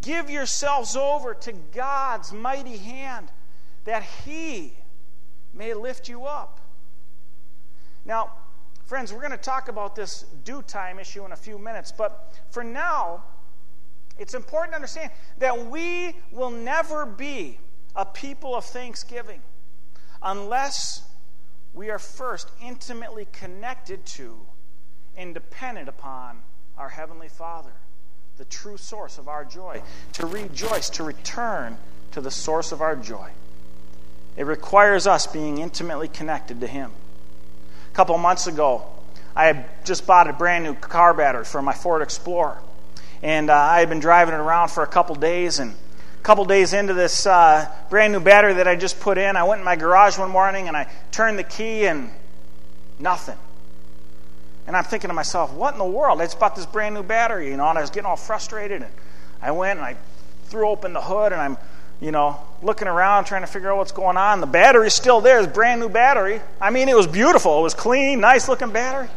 Give 0.00 0.30
yourselves 0.30 0.96
over 0.96 1.34
to 1.34 1.52
God's 1.52 2.32
mighty 2.32 2.76
hand 2.76 3.30
that 3.84 4.02
He 4.24 4.74
may 5.52 5.74
lift 5.74 6.08
you 6.08 6.24
up. 6.24 6.60
Now, 8.04 8.32
friends, 8.86 9.12
we're 9.12 9.20
going 9.20 9.32
to 9.32 9.36
talk 9.36 9.68
about 9.68 9.94
this 9.94 10.24
due 10.44 10.62
time 10.62 10.98
issue 10.98 11.24
in 11.24 11.32
a 11.32 11.36
few 11.36 11.58
minutes, 11.58 11.92
but 11.92 12.34
for 12.50 12.64
now, 12.64 13.24
it's 14.18 14.34
important 14.34 14.72
to 14.72 14.76
understand 14.76 15.10
that 15.38 15.66
we 15.66 16.16
will 16.32 16.50
never 16.50 17.06
be 17.06 17.58
a 17.94 18.04
people 18.04 18.54
of 18.54 18.64
thanksgiving 18.64 19.40
unless 20.22 21.02
we 21.74 21.90
are 21.90 21.98
first 21.98 22.50
intimately 22.62 23.26
connected 23.32 24.04
to 24.04 24.40
and 25.16 25.34
dependent 25.34 25.88
upon 25.88 26.42
our 26.76 26.88
Heavenly 26.88 27.28
Father, 27.28 27.72
the 28.38 28.44
true 28.44 28.76
source 28.76 29.18
of 29.18 29.26
our 29.26 29.44
joy, 29.44 29.82
to 30.12 30.24
rejoice, 30.24 30.90
to 30.90 31.02
return 31.02 31.76
to 32.12 32.20
the 32.20 32.30
source 32.30 32.70
of 32.70 32.80
our 32.80 32.94
joy. 32.94 33.28
It 34.36 34.44
requires 34.46 35.08
us 35.08 35.26
being 35.26 35.58
intimately 35.58 36.06
connected 36.06 36.60
to 36.60 36.68
Him. 36.68 36.92
A 37.92 37.94
couple 37.96 38.16
months 38.16 38.46
ago, 38.46 38.84
I 39.34 39.46
had 39.46 39.66
just 39.84 40.06
bought 40.06 40.30
a 40.30 40.32
brand 40.32 40.62
new 40.62 40.74
car 40.74 41.14
battery 41.14 41.44
for 41.44 41.60
my 41.60 41.72
Ford 41.72 42.00
Explorer. 42.00 42.58
And 43.24 43.50
uh, 43.50 43.56
I 43.56 43.80
had 43.80 43.88
been 43.88 43.98
driving 43.98 44.34
it 44.34 44.38
around 44.38 44.68
for 44.68 44.84
a 44.84 44.86
couple 44.86 45.16
days, 45.16 45.58
and 45.58 45.72
a 45.72 46.22
couple 46.22 46.44
days 46.44 46.72
into 46.72 46.94
this 46.94 47.26
uh, 47.26 47.68
brand 47.90 48.12
new 48.12 48.20
battery 48.20 48.54
that 48.54 48.68
I 48.68 48.76
just 48.76 49.00
put 49.00 49.18
in, 49.18 49.34
I 49.34 49.42
went 49.42 49.58
in 49.58 49.64
my 49.64 49.74
garage 49.74 50.16
one 50.16 50.30
morning 50.30 50.68
and 50.68 50.76
I 50.76 50.86
turned 51.10 51.40
the 51.40 51.44
key, 51.44 51.86
and 51.86 52.10
nothing. 53.00 53.36
And 54.68 54.76
I'm 54.76 54.84
thinking 54.84 55.08
to 55.08 55.14
myself, 55.14 55.50
what 55.54 55.72
in 55.72 55.78
the 55.78 55.86
world? 55.86 56.20
I 56.20 56.26
just 56.26 56.38
bought 56.38 56.54
this 56.54 56.66
brand 56.66 56.94
new 56.94 57.02
battery, 57.02 57.48
you 57.48 57.56
know, 57.56 57.66
and 57.68 57.78
I 57.78 57.80
was 57.80 57.88
getting 57.88 58.04
all 58.04 58.16
frustrated. 58.16 58.82
And 58.82 58.92
I 59.40 59.50
went 59.50 59.78
and 59.78 59.86
I 59.86 59.96
threw 60.44 60.68
open 60.68 60.92
the 60.92 61.00
hood 61.00 61.32
and 61.32 61.40
I'm, 61.40 61.56
you 62.02 62.12
know, 62.12 62.38
looking 62.62 62.86
around 62.86 63.24
trying 63.24 63.40
to 63.40 63.46
figure 63.46 63.72
out 63.72 63.78
what's 63.78 63.92
going 63.92 64.18
on. 64.18 64.42
The 64.42 64.46
battery's 64.46 64.92
still 64.92 65.22
there. 65.22 65.38
It's 65.38 65.50
brand 65.50 65.80
new 65.80 65.88
battery. 65.88 66.42
I 66.60 66.68
mean, 66.68 66.90
it 66.90 66.96
was 66.96 67.06
beautiful. 67.06 67.58
It 67.60 67.62
was 67.62 67.72
clean, 67.72 68.20
nice 68.20 68.46
looking 68.46 68.70
battery. 68.70 69.08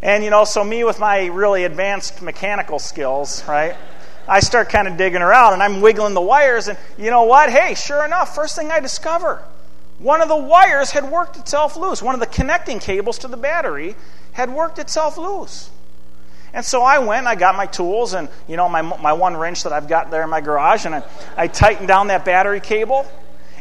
And, 0.00 0.24
you 0.24 0.30
know, 0.30 0.44
so 0.44 0.64
me 0.64 0.82
with 0.82 0.98
my 0.98 1.26
really 1.26 1.64
advanced 1.64 2.22
mechanical 2.22 2.78
skills, 2.78 3.46
right? 3.46 3.76
I 4.26 4.40
start 4.40 4.70
kind 4.70 4.88
of 4.88 4.96
digging 4.96 5.20
around 5.20 5.52
and 5.52 5.62
I'm 5.62 5.82
wiggling 5.82 6.14
the 6.14 6.22
wires. 6.22 6.68
And 6.68 6.78
you 6.96 7.10
know 7.10 7.24
what? 7.24 7.50
Hey, 7.50 7.74
sure 7.74 8.06
enough, 8.06 8.34
first 8.34 8.56
thing 8.56 8.70
I 8.70 8.80
discover 8.80 9.44
one 9.98 10.20
of 10.20 10.28
the 10.28 10.36
wires 10.36 10.90
had 10.90 11.10
worked 11.10 11.36
itself 11.36 11.76
loose. 11.76 12.02
One 12.02 12.14
of 12.14 12.20
the 12.20 12.26
connecting 12.26 12.78
cables 12.78 13.18
to 13.18 13.28
the 13.28 13.36
battery 13.36 13.96
had 14.32 14.52
worked 14.52 14.78
itself 14.78 15.16
loose. 15.16 15.70
And 16.52 16.64
so 16.64 16.82
I 16.82 16.98
went 17.00 17.20
and 17.20 17.28
I 17.28 17.34
got 17.34 17.56
my 17.56 17.66
tools 17.66 18.14
and, 18.14 18.28
you 18.48 18.56
know, 18.56 18.68
my, 18.68 18.82
my 18.82 19.12
one 19.12 19.36
wrench 19.36 19.64
that 19.64 19.72
I've 19.72 19.88
got 19.88 20.10
there 20.10 20.22
in 20.22 20.30
my 20.30 20.40
garage, 20.40 20.86
and 20.86 20.94
I, 20.94 21.02
I 21.36 21.48
tightened 21.48 21.88
down 21.88 22.08
that 22.08 22.24
battery 22.24 22.60
cable. 22.60 23.06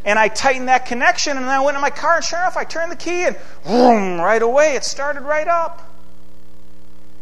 and 0.06 0.20
I 0.20 0.28
tightened 0.28 0.70
that 0.70 0.86
connection, 0.86 1.36
and 1.36 1.46
then 1.46 1.52
I 1.52 1.60
went 1.62 1.76
in 1.76 1.82
my 1.82 1.90
car, 1.90 2.18
and 2.18 2.24
sure 2.24 2.38
enough, 2.40 2.56
I 2.56 2.64
turned 2.64 2.92
the 2.92 2.96
key, 2.96 3.26
and 3.26 3.36
right 4.22 4.42
away, 4.42 4.76
it 4.76 4.84
started 4.84 5.22
right 5.22 5.48
up. 5.48 5.82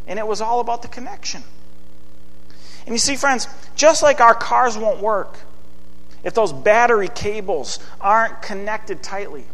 And 0.06 0.20
it 0.20 0.28
was 0.28 0.42
all 0.42 0.60
about 0.60 0.82
the 0.82 0.90
connection. 0.90 1.44
And 2.86 2.94
you 2.94 3.00
see, 3.00 3.16
friends, 3.16 3.48
just 3.78 4.04
like 4.04 4.20
our 4.20 4.36
cars 4.36 4.78
won't 4.78 5.00
work 5.00 5.40
if 6.24 6.34
those 6.34 6.54
battery 6.54 7.10
cables 7.10 7.80
aren't 8.00 8.42
connected 8.42 9.04
tightly, 9.04 9.46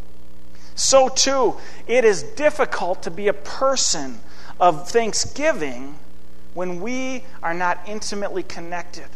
so 0.76 1.10
too, 1.10 1.56
it 1.88 2.06
is 2.06 2.24
difficult 2.24 3.04
to 3.04 3.12
be 3.12 3.28
a 3.28 3.34
person 3.34 4.20
of 4.60 4.90
thanksgiving 4.90 5.96
when 6.54 6.82
we 6.82 7.24
are 7.44 7.54
not 7.54 7.80
intimately 7.86 8.44
connected 8.44 9.08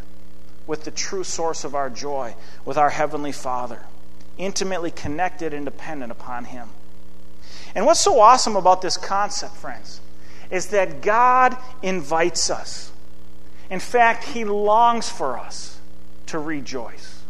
with 0.67 0.83
the 0.83 0.91
true 0.91 1.23
source 1.23 1.63
of 1.63 1.75
our 1.75 1.89
joy, 1.89 2.35
with 2.65 2.77
our 2.77 2.89
Heavenly 2.89 3.31
Father, 3.31 3.81
intimately 4.37 4.91
connected 4.91 5.53
and 5.53 5.65
dependent 5.65 6.11
upon 6.11 6.45
Him. 6.45 6.69
And 7.75 7.85
what's 7.85 8.01
so 8.01 8.19
awesome 8.19 8.55
about 8.55 8.81
this 8.81 8.97
concept, 8.97 9.55
friends, 9.55 9.99
is 10.51 10.67
that 10.67 11.01
God 11.01 11.57
invites 11.81 12.49
us. 12.49 12.91
In 13.69 13.79
fact, 13.79 14.25
He 14.25 14.45
longs 14.45 15.09
for 15.09 15.39
us 15.39 15.79
to 16.27 16.39
rejoice. 16.39 17.22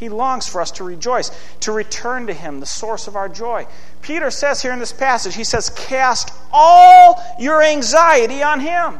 He 0.00 0.08
longs 0.08 0.48
for 0.48 0.62
us 0.62 0.70
to 0.72 0.84
rejoice, 0.84 1.30
to 1.60 1.72
return 1.72 2.26
to 2.28 2.32
Him, 2.32 2.58
the 2.58 2.66
source 2.66 3.06
of 3.06 3.16
our 3.16 3.28
joy. 3.28 3.66
Peter 4.00 4.30
says 4.30 4.62
here 4.62 4.72
in 4.72 4.78
this 4.78 4.94
passage, 4.94 5.34
he 5.34 5.44
says, 5.44 5.68
Cast 5.68 6.32
all 6.50 7.22
your 7.38 7.62
anxiety 7.62 8.42
on 8.42 8.60
Him. 8.60 8.98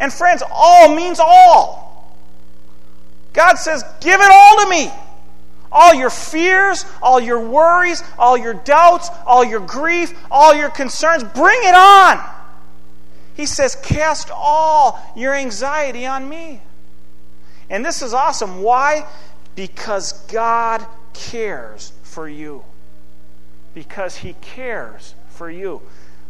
And 0.00 0.12
friends, 0.12 0.42
all 0.50 0.92
means 0.92 1.20
all. 1.20 2.18
God 3.32 3.54
says, 3.58 3.84
Give 4.00 4.20
it 4.20 4.30
all 4.30 4.64
to 4.64 4.68
me. 4.68 4.90
All 5.70 5.94
your 5.94 6.10
fears, 6.10 6.84
all 7.00 7.20
your 7.20 7.38
worries, 7.38 8.02
all 8.18 8.36
your 8.36 8.54
doubts, 8.54 9.08
all 9.24 9.44
your 9.44 9.60
grief, 9.60 10.12
all 10.32 10.52
your 10.52 10.68
concerns, 10.68 11.22
bring 11.22 11.60
it 11.62 11.76
on. 11.76 12.28
He 13.34 13.46
says, 13.46 13.76
Cast 13.76 14.32
all 14.34 15.00
your 15.16 15.32
anxiety 15.32 16.06
on 16.06 16.28
me. 16.28 16.60
And 17.70 17.86
this 17.86 18.02
is 18.02 18.12
awesome. 18.12 18.62
Why? 18.62 19.06
Because 19.54 20.12
God 20.26 20.84
cares 21.12 21.92
for 22.02 22.28
you. 22.28 22.64
Because 23.74 24.16
He 24.16 24.34
cares 24.34 25.14
for 25.30 25.50
you. 25.50 25.82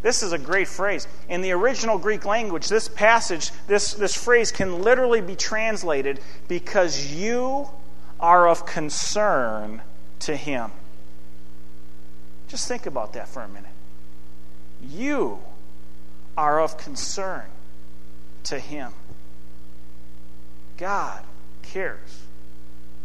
This 0.02 0.22
is 0.22 0.32
a 0.32 0.38
great 0.38 0.66
phrase. 0.66 1.06
In 1.28 1.42
the 1.42 1.52
original 1.52 1.96
Greek 1.96 2.24
language, 2.24 2.68
this 2.68 2.88
passage, 2.88 3.52
this, 3.68 3.94
this 3.94 4.16
phrase 4.16 4.50
can 4.50 4.82
literally 4.82 5.20
be 5.20 5.36
translated 5.36 6.20
because 6.48 7.12
you 7.12 7.68
are 8.18 8.48
of 8.48 8.66
concern 8.66 9.80
to 10.20 10.36
Him. 10.36 10.72
Just 12.48 12.66
think 12.66 12.86
about 12.86 13.12
that 13.12 13.28
for 13.28 13.42
a 13.42 13.48
minute. 13.48 13.70
You 14.82 15.38
are 16.36 16.60
of 16.60 16.76
concern 16.76 17.44
to 18.44 18.58
Him. 18.58 18.92
God 20.76 21.22
cares 21.62 22.21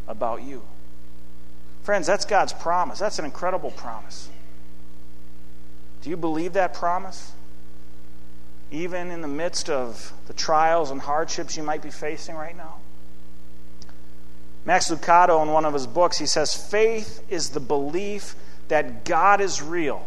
about 0.07 0.43
you. 0.43 0.61
Friends, 1.83 2.07
that's 2.07 2.25
God's 2.25 2.53
promise. 2.53 2.99
That's 2.99 3.19
an 3.19 3.25
incredible 3.25 3.71
promise. 3.71 4.29
Do 6.01 6.09
you 6.09 6.17
believe 6.17 6.53
that 6.53 6.73
promise? 6.73 7.31
Even 8.71 9.11
in 9.11 9.21
the 9.21 9.27
midst 9.27 9.69
of 9.69 10.11
the 10.27 10.33
trials 10.33 10.91
and 10.91 10.99
hardships 10.99 11.55
you 11.55 11.63
might 11.63 11.81
be 11.81 11.89
facing 11.89 12.35
right 12.35 12.55
now? 12.55 12.75
Max 14.65 14.91
Lucado, 14.91 15.41
in 15.41 15.49
one 15.53 15.63
of 15.63 15.73
his 15.73 15.87
books, 15.87 16.17
he 16.17 16.25
says, 16.25 16.53
Faith 16.53 17.23
is 17.29 17.51
the 17.51 17.61
belief 17.61 18.35
that 18.67 19.05
God 19.05 19.39
is 19.39 19.61
real 19.61 20.05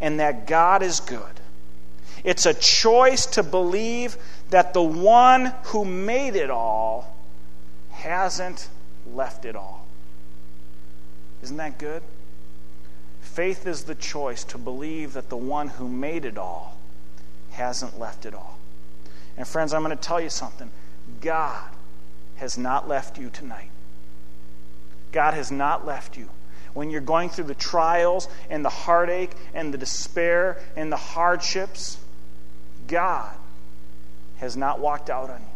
and 0.00 0.18
that 0.18 0.48
God 0.48 0.82
is 0.82 0.98
good. 0.98 1.22
It's 2.24 2.46
a 2.46 2.54
choice 2.54 3.26
to 3.26 3.44
believe 3.44 4.16
that 4.50 4.74
the 4.74 4.82
one 4.82 5.52
who 5.64 5.84
made 5.84 6.34
it 6.34 6.50
all 6.50 7.14
hasn't 7.90 8.68
left 9.14 9.44
it 9.44 9.56
all. 9.56 9.86
Isn't 11.42 11.56
that 11.56 11.78
good? 11.78 12.02
Faith 13.20 13.66
is 13.66 13.84
the 13.84 13.94
choice 13.94 14.44
to 14.44 14.58
believe 14.58 15.12
that 15.12 15.28
the 15.28 15.36
one 15.36 15.68
who 15.68 15.88
made 15.88 16.24
it 16.24 16.38
all 16.38 16.76
hasn't 17.52 17.98
left 17.98 18.26
it 18.26 18.34
all. 18.34 18.58
And 19.36 19.46
friends, 19.46 19.72
I'm 19.72 19.84
going 19.84 19.96
to 19.96 20.02
tell 20.02 20.20
you 20.20 20.30
something. 20.30 20.70
God 21.20 21.68
has 22.36 22.58
not 22.58 22.88
left 22.88 23.18
you 23.18 23.30
tonight. 23.30 23.70
God 25.12 25.34
has 25.34 25.50
not 25.50 25.86
left 25.86 26.16
you. 26.16 26.28
When 26.74 26.90
you're 26.90 27.00
going 27.00 27.30
through 27.30 27.44
the 27.44 27.54
trials 27.54 28.28
and 28.50 28.64
the 28.64 28.70
heartache 28.70 29.32
and 29.54 29.72
the 29.72 29.78
despair 29.78 30.60
and 30.76 30.92
the 30.92 30.96
hardships, 30.96 31.98
God 32.86 33.34
has 34.38 34.56
not 34.56 34.80
walked 34.80 35.10
out 35.10 35.30
on 35.30 35.40
you. 35.40 35.46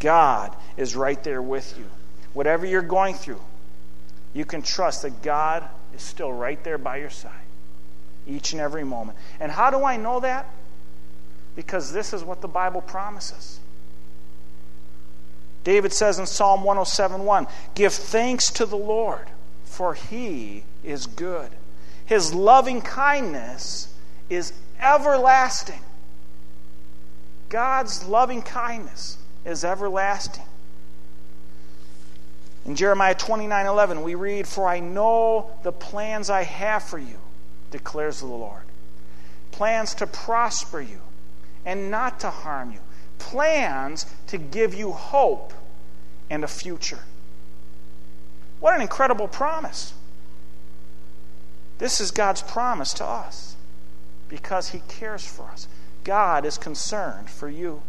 God 0.00 0.54
is 0.76 0.96
right 0.96 1.22
there 1.24 1.42
with 1.42 1.76
you. 1.78 1.86
Whatever 2.34 2.66
you're 2.66 2.82
going 2.82 3.14
through, 3.14 3.40
you 4.34 4.44
can 4.44 4.60
trust 4.60 5.02
that 5.02 5.22
God 5.22 5.66
is 5.94 6.02
still 6.02 6.32
right 6.32 6.62
there 6.62 6.78
by 6.78 6.98
your 6.98 7.10
side 7.10 7.32
each 8.26 8.52
and 8.52 8.60
every 8.60 8.84
moment. 8.84 9.18
And 9.38 9.52
how 9.52 9.70
do 9.70 9.84
I 9.84 9.96
know 9.96 10.20
that? 10.20 10.46
Because 11.56 11.92
this 11.92 12.12
is 12.12 12.24
what 12.24 12.40
the 12.40 12.48
Bible 12.48 12.80
promises. 12.80 13.60
David 15.62 15.92
says 15.92 16.18
in 16.18 16.26
Psalm 16.26 16.64
107:1, 16.64 17.46
"Give 17.74 17.92
thanks 17.92 18.50
to 18.50 18.66
the 18.66 18.76
Lord, 18.76 19.28
for 19.64 19.94
he 19.94 20.64
is 20.82 21.06
good. 21.06 21.52
His 22.04 22.34
loving 22.34 22.82
kindness 22.82 23.88
is 24.28 24.52
everlasting." 24.80 25.80
God's 27.48 28.04
loving 28.04 28.42
kindness 28.42 29.16
is 29.44 29.64
everlasting. 29.64 30.44
In 32.64 32.76
Jeremiah 32.76 33.14
29 33.14 33.66
11, 33.66 34.02
we 34.02 34.14
read, 34.14 34.48
For 34.48 34.66
I 34.66 34.80
know 34.80 35.50
the 35.62 35.72
plans 35.72 36.30
I 36.30 36.42
have 36.42 36.82
for 36.82 36.98
you, 36.98 37.18
declares 37.70 38.20
the 38.20 38.26
Lord. 38.26 38.62
Plans 39.50 39.94
to 39.96 40.06
prosper 40.06 40.80
you 40.80 41.00
and 41.64 41.90
not 41.90 42.20
to 42.20 42.30
harm 42.30 42.72
you. 42.72 42.80
Plans 43.18 44.06
to 44.28 44.38
give 44.38 44.74
you 44.74 44.92
hope 44.92 45.52
and 46.30 46.42
a 46.42 46.48
future. 46.48 47.00
What 48.60 48.74
an 48.74 48.80
incredible 48.80 49.28
promise. 49.28 49.92
This 51.78 52.00
is 52.00 52.10
God's 52.10 52.42
promise 52.42 52.92
to 52.94 53.04
us 53.04 53.56
because 54.28 54.70
He 54.70 54.80
cares 54.88 55.26
for 55.26 55.44
us. 55.44 55.68
God 56.02 56.44
is 56.44 56.58
concerned 56.58 57.28
for 57.28 57.48
you. 57.48 57.82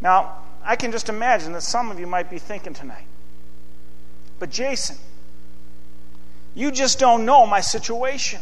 Now, 0.00 0.38
I 0.64 0.76
can 0.76 0.92
just 0.92 1.08
imagine 1.08 1.52
that 1.52 1.62
some 1.62 1.90
of 1.90 1.98
you 1.98 2.06
might 2.06 2.30
be 2.30 2.38
thinking 2.38 2.74
tonight, 2.74 3.06
but 4.42 4.50
Jason, 4.50 4.96
you 6.56 6.72
just 6.72 6.98
don't 6.98 7.24
know 7.24 7.46
my 7.46 7.60
situation. 7.60 8.40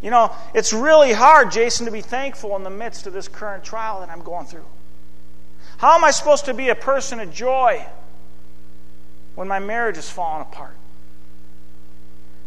You 0.00 0.12
know, 0.12 0.30
it's 0.54 0.72
really 0.72 1.12
hard, 1.12 1.50
Jason, 1.50 1.86
to 1.86 1.90
be 1.90 2.00
thankful 2.00 2.54
in 2.54 2.62
the 2.62 2.70
midst 2.70 3.08
of 3.08 3.12
this 3.12 3.26
current 3.26 3.64
trial 3.64 3.98
that 3.98 4.08
I'm 4.08 4.22
going 4.22 4.46
through. 4.46 4.66
How 5.78 5.96
am 5.96 6.04
I 6.04 6.12
supposed 6.12 6.44
to 6.44 6.54
be 6.54 6.68
a 6.68 6.76
person 6.76 7.18
of 7.18 7.34
joy 7.34 7.84
when 9.34 9.48
my 9.48 9.58
marriage 9.58 9.98
is 9.98 10.08
falling 10.08 10.42
apart? 10.42 10.76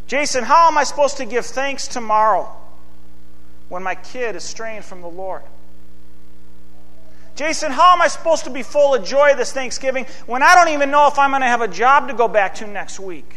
Jason, 0.07 0.45
how 0.45 0.69
am 0.69 0.77
I 0.77 0.85
supposed 0.85 1.17
to 1.17 1.25
give 1.25 1.45
thanks 1.45 1.89
tomorrow 1.89 2.47
when 3.67 3.83
my 3.83 3.95
kid 3.95 4.37
is 4.37 4.45
straying 4.45 4.83
from 4.83 5.01
the 5.01 5.09
Lord? 5.09 5.41
Jason, 7.39 7.71
how 7.71 7.93
am 7.93 8.01
I 8.01 8.09
supposed 8.09 8.43
to 8.43 8.49
be 8.49 8.63
full 8.63 8.93
of 8.93 9.05
joy 9.05 9.33
this 9.33 9.53
Thanksgiving 9.53 10.05
when 10.25 10.43
I 10.43 10.55
don't 10.55 10.73
even 10.73 10.91
know 10.91 11.07
if 11.07 11.17
I'm 11.17 11.29
going 11.29 11.41
to 11.41 11.47
have 11.47 11.61
a 11.61 11.69
job 11.69 12.09
to 12.09 12.13
go 12.13 12.27
back 12.27 12.55
to 12.55 12.67
next 12.67 12.99
week? 12.99 13.33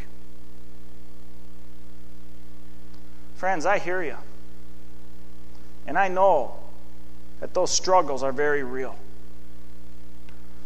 Friends, 3.36 3.64
I 3.64 3.78
hear 3.78 4.02
you. 4.02 4.16
And 5.86 5.96
I 5.96 6.08
know 6.08 6.56
that 7.38 7.54
those 7.54 7.70
struggles 7.70 8.24
are 8.24 8.32
very 8.32 8.64
real. 8.64 8.96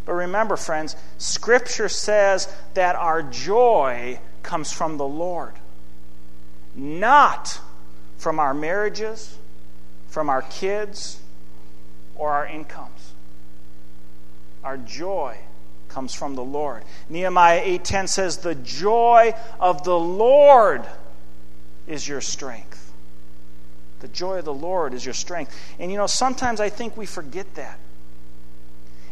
But 0.07 0.14
remember, 0.14 0.57
friends, 0.57 0.97
Scripture 1.19 1.90
says 1.90 2.49
that 2.73 2.97
our 2.97 3.23
joy 3.23 4.19
comes 4.43 4.73
from 4.73 4.97
the 4.97 5.07
Lord, 5.07 5.52
not 6.75 7.61
from 8.16 8.40
our 8.40 8.55
marriages, 8.55 9.37
from 10.09 10.31
our 10.31 10.40
kids, 10.40 11.21
or 12.14 12.31
our 12.31 12.47
income. 12.47 12.88
Our 14.66 14.78
joy 14.78 15.37
comes 15.88 16.12
from 16.12 16.35
the 16.35 16.42
Lord. 16.42 16.82
Nehemiah 17.08 17.62
8:10 17.62 18.08
says 18.08 18.38
the 18.38 18.56
joy 18.56 19.32
of 19.61 19.85
the 19.85 19.96
Lord 19.96 20.85
is 21.87 22.08
your 22.08 22.20
strength. 22.20 22.90
The 24.00 24.08
joy 24.08 24.38
of 24.38 24.44
the 24.44 24.52
Lord 24.52 24.92
is 24.92 25.04
your 25.04 25.14
strength. 25.14 25.56
And 25.78 25.92
you 25.92 25.96
know, 25.96 26.08
sometimes 26.08 26.61
I 26.61 26.68
think 26.68 26.96
we 26.96 27.06
forget 27.06 27.54
that. 27.54 27.78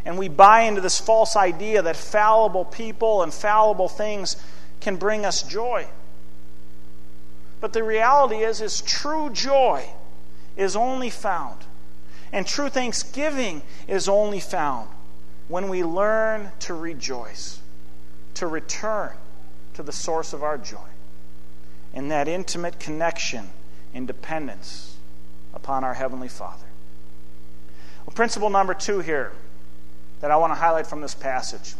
And 0.04 0.18
we 0.18 0.26
buy 0.26 0.62
into 0.62 0.80
this 0.80 0.98
false 0.98 1.36
idea 1.36 1.82
that 1.82 1.96
fallible 1.96 2.64
people 2.64 3.22
and 3.22 3.32
fallible 3.32 3.88
things 3.88 4.36
can 4.80 4.96
bring 4.96 5.24
us 5.24 5.40
joy. 5.42 5.86
But 7.60 7.72
the 7.72 7.84
reality 7.84 8.42
is, 8.42 8.60
is 8.60 8.80
true 8.80 9.30
joy 9.30 9.88
is 10.56 10.74
only 10.74 11.10
found, 11.10 11.58
and 12.32 12.44
true 12.44 12.68
thanksgiving 12.68 13.62
is 13.86 14.08
only 14.08 14.40
found 14.40 14.88
when 15.48 15.68
we 15.68 15.84
learn 15.84 16.50
to 16.60 16.74
rejoice, 16.74 17.60
to 18.34 18.46
return 18.46 19.10
to 19.74 19.82
the 19.82 19.92
source 19.92 20.32
of 20.32 20.42
our 20.42 20.58
joy, 20.58 20.88
in 21.92 22.08
that 22.08 22.28
intimate 22.28 22.78
connection 22.80 23.50
and 23.92 24.06
dependence 24.06 24.96
upon 25.52 25.84
our 25.84 25.94
Heavenly 25.94 26.28
Father. 26.28 26.66
Well, 28.06 28.14
principle 28.14 28.50
number 28.50 28.74
two 28.74 29.00
here 29.00 29.32
that 30.20 30.30
I 30.30 30.36
want 30.36 30.52
to 30.52 30.56
highlight 30.56 30.86
from 30.86 31.00
this 31.00 31.14
passage 31.14 31.74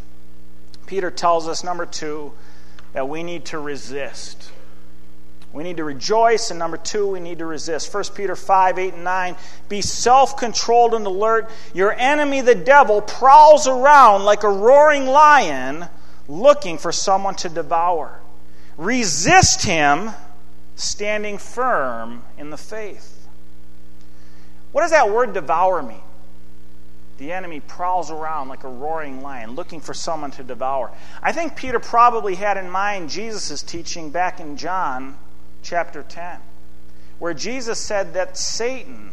Peter 0.87 1.11
tells 1.11 1.49
us, 1.49 1.65
number 1.65 1.87
two, 1.87 2.33
that 2.93 3.09
we 3.09 3.23
need 3.23 3.47
to 3.47 3.59
resist. 3.59 4.51
We 5.55 5.63
need 5.63 5.77
to 5.77 5.85
rejoice, 5.85 6.51
and 6.51 6.59
number 6.59 6.77
two, 6.77 7.07
we 7.07 7.21
need 7.21 7.39
to 7.39 7.47
resist. 7.47 7.95
1 7.95 8.05
Peter 8.17 8.35
5, 8.35 8.77
8, 8.77 8.95
and 8.95 9.05
9. 9.05 9.37
Be 9.69 9.83
self 9.83 10.37
controlled 10.37 10.95
and 10.95 11.07
alert. 11.07 11.49
Your 11.73 11.93
enemy, 11.93 12.41
the 12.41 12.57
devil, 12.57 13.01
prowls 13.01 13.69
around 13.69 14.25
like 14.25 14.43
a 14.43 14.49
roaring 14.49 15.07
lion 15.07 15.87
looking 16.29 16.77
for 16.77 16.91
someone 16.91 17.37
to 17.37 17.49
devour. 17.49 18.19
Resist 18.77 19.63
him, 19.63 20.11
standing 20.75 21.39
firm 21.39 22.25
in 22.37 22.51
the 22.51 22.57
faith. 22.57 23.29
What 24.73 24.81
does 24.81 24.91
that 24.91 25.09
word 25.09 25.35
devour 25.35 25.85
mean? 25.85 26.01
The 27.19 27.31
enemy 27.31 27.61
prowls 27.61 28.11
around 28.11 28.49
like 28.49 28.65
a 28.65 28.69
roaring 28.69 29.23
lion, 29.23 29.53
looking 29.53 29.81
for 29.81 29.95
someone 29.95 30.33
to 30.33 30.43
devour. 30.43 30.91
I 31.23 31.31
think 31.31 31.55
Peter 31.55 31.79
probably 31.79 32.35
had 32.35 32.57
in 32.57 32.69
mind 32.69 33.09
Jesus' 33.09 33.63
teaching 33.63 34.11
back 34.11 34.41
in 34.41 34.57
John 34.57 35.17
chapter 35.65 36.05
10, 36.05 36.39
where 37.19 37.35
Jesus 37.35 37.81
said 37.81 38.15
that 38.15 38.37
Satan, 38.37 39.11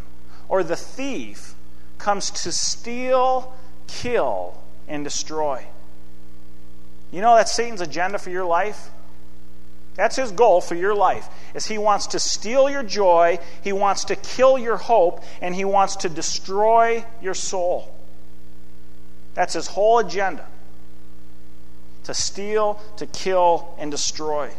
or 0.48 0.64
the 0.64 0.76
thief, 0.76 1.56
comes 1.98 2.30
to 2.30 2.52
steal, 2.52 3.56
kill, 3.88 4.56
and 4.88 5.04
destroy. 5.04 5.66
You 7.12 7.22
know 7.22 7.36
that's 7.36 7.54
Satan's 7.54 7.82
agenda 7.82 8.20
for 8.20 8.30
your 8.30 8.46
life? 8.46 8.90
That's 9.96 10.16
his 10.16 10.32
goal 10.32 10.62
for 10.62 10.76
your 10.76 10.96
life. 10.96 11.28
Is 11.54 11.66
he 11.66 11.78
wants 11.78 12.08
to 12.08 12.20
steal 12.20 12.70
your 12.70 12.84
joy, 12.84 13.40
he 13.62 13.74
wants 13.74 14.06
to 14.06 14.16
kill 14.16 14.58
your 14.58 14.78
hope, 14.78 15.24
and 15.42 15.54
he 15.54 15.66
wants 15.66 15.98
to 15.98 16.10
destroy 16.10 17.06
your 17.22 17.34
soul. 17.34 17.94
That's 19.34 19.54
his 19.54 19.68
whole 19.68 20.00
agenda. 20.00 20.46
To 22.06 22.14
steal, 22.14 22.82
to 22.98 23.06
kill, 23.06 23.76
and 23.78 23.92
destroy. 23.92 24.52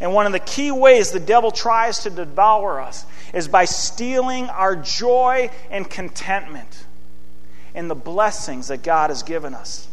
And 0.00 0.14
one 0.14 0.26
of 0.26 0.32
the 0.32 0.38
key 0.38 0.70
ways 0.70 1.10
the 1.10 1.20
devil 1.20 1.50
tries 1.50 2.00
to 2.00 2.10
devour 2.10 2.80
us 2.80 3.04
is 3.32 3.48
by 3.48 3.64
stealing 3.64 4.48
our 4.48 4.76
joy 4.76 5.50
and 5.70 5.88
contentment 5.88 6.84
in 7.74 7.88
the 7.88 7.94
blessings 7.94 8.68
that 8.68 8.82
God 8.82 9.10
has 9.10 9.22
given 9.22 9.54
us. 9.54 9.88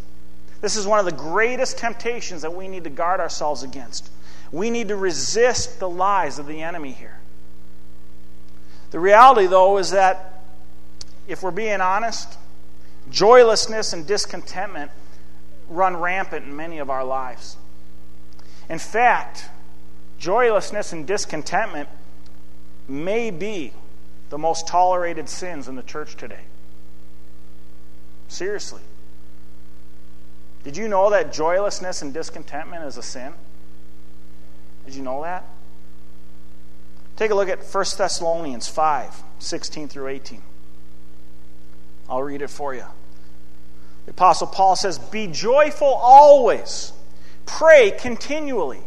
This 0.61 0.75
is 0.75 0.87
one 0.87 0.99
of 0.99 1.05
the 1.05 1.11
greatest 1.11 1.77
temptations 1.77 2.43
that 2.43 2.53
we 2.55 2.67
need 2.67 2.83
to 2.85 2.89
guard 2.89 3.19
ourselves 3.19 3.63
against. 3.63 4.09
We 4.51 4.69
need 4.69 4.87
to 4.87 4.95
resist 4.95 5.79
the 5.79 5.89
lies 5.89 6.39
of 6.39 6.47
the 6.47 6.61
enemy 6.61 6.91
here. 6.91 7.17
The 8.91 8.99
reality, 8.99 9.47
though, 9.47 9.77
is 9.77 9.91
that 9.91 10.43
if 11.27 11.43
we're 11.43 11.51
being 11.51 11.81
honest, 11.81 12.37
joylessness 13.09 13.93
and 13.93 14.07
discontentment 14.07 14.91
run 15.67 15.97
rampant 15.97 16.45
in 16.45 16.55
many 16.55 16.77
of 16.77 16.89
our 16.89 17.03
lives. 17.03 17.57
In 18.69 18.79
fact, 18.79 19.49
Joylessness 20.19 20.93
and 20.93 21.05
discontentment 21.05 21.89
may 22.87 23.31
be 23.31 23.73
the 24.29 24.37
most 24.37 24.67
tolerated 24.67 25.29
sins 25.29 25.67
in 25.67 25.75
the 25.75 25.83
church 25.83 26.15
today. 26.15 26.41
Seriously. 28.27 28.81
Did 30.63 30.77
you 30.77 30.87
know 30.87 31.11
that 31.11 31.31
joylessness 31.31 32.01
and 32.01 32.13
discontentment 32.13 32.85
is 32.85 32.97
a 32.97 33.03
sin? 33.03 33.33
Did 34.85 34.95
you 34.95 35.03
know 35.03 35.21
that? 35.23 35.45
Take 37.15 37.31
a 37.31 37.35
look 37.35 37.49
at 37.49 37.63
1 37.63 37.85
Thessalonians 37.97 38.67
5 38.67 39.23
16 39.39 39.87
through 39.87 40.07
18. 40.07 40.41
I'll 42.09 42.23
read 42.23 42.41
it 42.41 42.49
for 42.49 42.73
you. 42.73 42.85
The 44.05 44.11
Apostle 44.11 44.47
Paul 44.47 44.75
says, 44.75 44.99
Be 44.99 45.27
joyful 45.27 45.87
always, 45.87 46.93
pray 47.45 47.91
continually. 47.91 48.81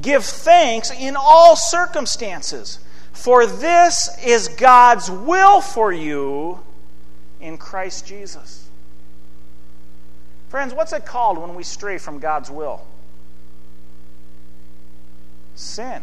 Give 0.00 0.24
thanks 0.24 0.90
in 0.90 1.16
all 1.16 1.56
circumstances, 1.56 2.78
for 3.12 3.46
this 3.46 4.08
is 4.24 4.48
God's 4.48 5.10
will 5.10 5.60
for 5.60 5.92
you 5.92 6.60
in 7.40 7.58
Christ 7.58 8.06
Jesus. 8.06 8.68
Friends, 10.48 10.74
what's 10.74 10.92
it 10.92 11.06
called 11.06 11.38
when 11.38 11.54
we 11.54 11.62
stray 11.62 11.98
from 11.98 12.18
God's 12.18 12.50
will? 12.50 12.84
Sin, 15.54 16.02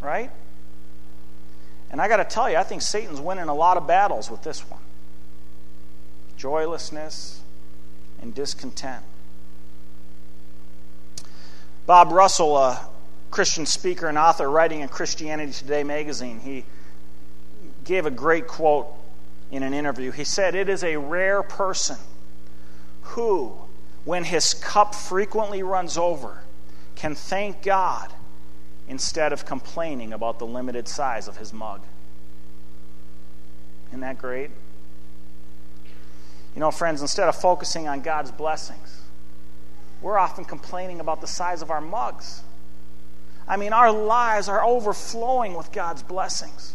right? 0.00 0.30
And 1.90 2.00
I 2.00 2.08
got 2.08 2.16
to 2.16 2.24
tell 2.24 2.48
you, 2.48 2.56
I 2.56 2.62
think 2.62 2.80
Satan's 2.80 3.20
winning 3.20 3.48
a 3.48 3.54
lot 3.54 3.76
of 3.76 3.86
battles 3.86 4.30
with 4.30 4.42
this 4.42 4.60
one 4.70 4.80
joylessness 6.36 7.40
and 8.20 8.34
discontent. 8.34 9.04
Bob 11.86 12.10
Russell, 12.10 12.56
uh, 12.56 12.78
Christian 13.32 13.64
speaker 13.64 14.08
and 14.08 14.18
author 14.18 14.48
writing 14.48 14.80
in 14.80 14.88
Christianity 14.88 15.52
Today 15.52 15.82
magazine, 15.82 16.38
he 16.38 16.64
gave 17.82 18.04
a 18.04 18.10
great 18.10 18.46
quote 18.46 18.86
in 19.50 19.62
an 19.62 19.72
interview. 19.72 20.10
He 20.10 20.24
said, 20.24 20.54
It 20.54 20.68
is 20.68 20.84
a 20.84 20.98
rare 20.98 21.42
person 21.42 21.96
who, 23.02 23.54
when 24.04 24.24
his 24.24 24.52
cup 24.52 24.94
frequently 24.94 25.62
runs 25.62 25.96
over, 25.96 26.42
can 26.94 27.14
thank 27.14 27.62
God 27.62 28.12
instead 28.86 29.32
of 29.32 29.46
complaining 29.46 30.12
about 30.12 30.38
the 30.38 30.46
limited 30.46 30.86
size 30.86 31.26
of 31.26 31.38
his 31.38 31.54
mug. 31.54 31.80
Isn't 33.88 34.00
that 34.00 34.18
great? 34.18 34.50
You 36.54 36.60
know, 36.60 36.70
friends, 36.70 37.00
instead 37.00 37.28
of 37.28 37.36
focusing 37.36 37.88
on 37.88 38.02
God's 38.02 38.30
blessings, 38.30 39.00
we're 40.02 40.18
often 40.18 40.44
complaining 40.44 41.00
about 41.00 41.22
the 41.22 41.26
size 41.26 41.62
of 41.62 41.70
our 41.70 41.80
mugs. 41.80 42.42
I 43.46 43.56
mean, 43.56 43.72
our 43.72 43.90
lives 43.90 44.48
are 44.48 44.64
overflowing 44.64 45.54
with 45.54 45.72
God's 45.72 46.02
blessings. 46.02 46.74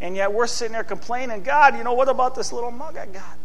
And 0.00 0.16
yet 0.16 0.32
we're 0.32 0.46
sitting 0.46 0.72
there 0.72 0.84
complaining, 0.84 1.42
God, 1.42 1.76
you 1.76 1.84
know, 1.84 1.94
what 1.94 2.08
about 2.08 2.34
this 2.34 2.52
little 2.52 2.70
mug 2.70 2.96
I 2.96 3.06
got? 3.06 3.38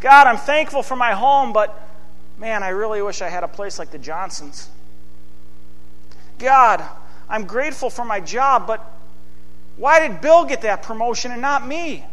God, 0.00 0.26
I'm 0.26 0.36
thankful 0.36 0.82
for 0.82 0.96
my 0.96 1.12
home, 1.12 1.52
but 1.52 1.88
man, 2.38 2.62
I 2.62 2.68
really 2.68 3.02
wish 3.02 3.22
I 3.22 3.28
had 3.28 3.44
a 3.44 3.48
place 3.48 3.78
like 3.78 3.90
the 3.90 3.98
Johnsons. 3.98 4.68
God, 6.38 6.84
I'm 7.28 7.46
grateful 7.46 7.90
for 7.90 8.04
my 8.04 8.20
job, 8.20 8.66
but 8.66 8.84
why 9.76 10.06
did 10.06 10.20
Bill 10.20 10.44
get 10.44 10.62
that 10.62 10.82
promotion 10.82 11.32
and 11.32 11.40
not 11.42 11.66
me? 11.66 12.04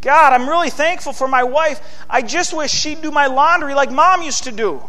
God, 0.00 0.32
I'm 0.32 0.48
really 0.48 0.70
thankful 0.70 1.12
for 1.12 1.28
my 1.28 1.44
wife. 1.44 1.80
I 2.08 2.22
just 2.22 2.54
wish 2.54 2.70
she'd 2.70 3.02
do 3.02 3.10
my 3.10 3.26
laundry 3.26 3.74
like 3.74 3.90
mom 3.90 4.22
used 4.22 4.44
to 4.44 4.52
do. 4.52 4.82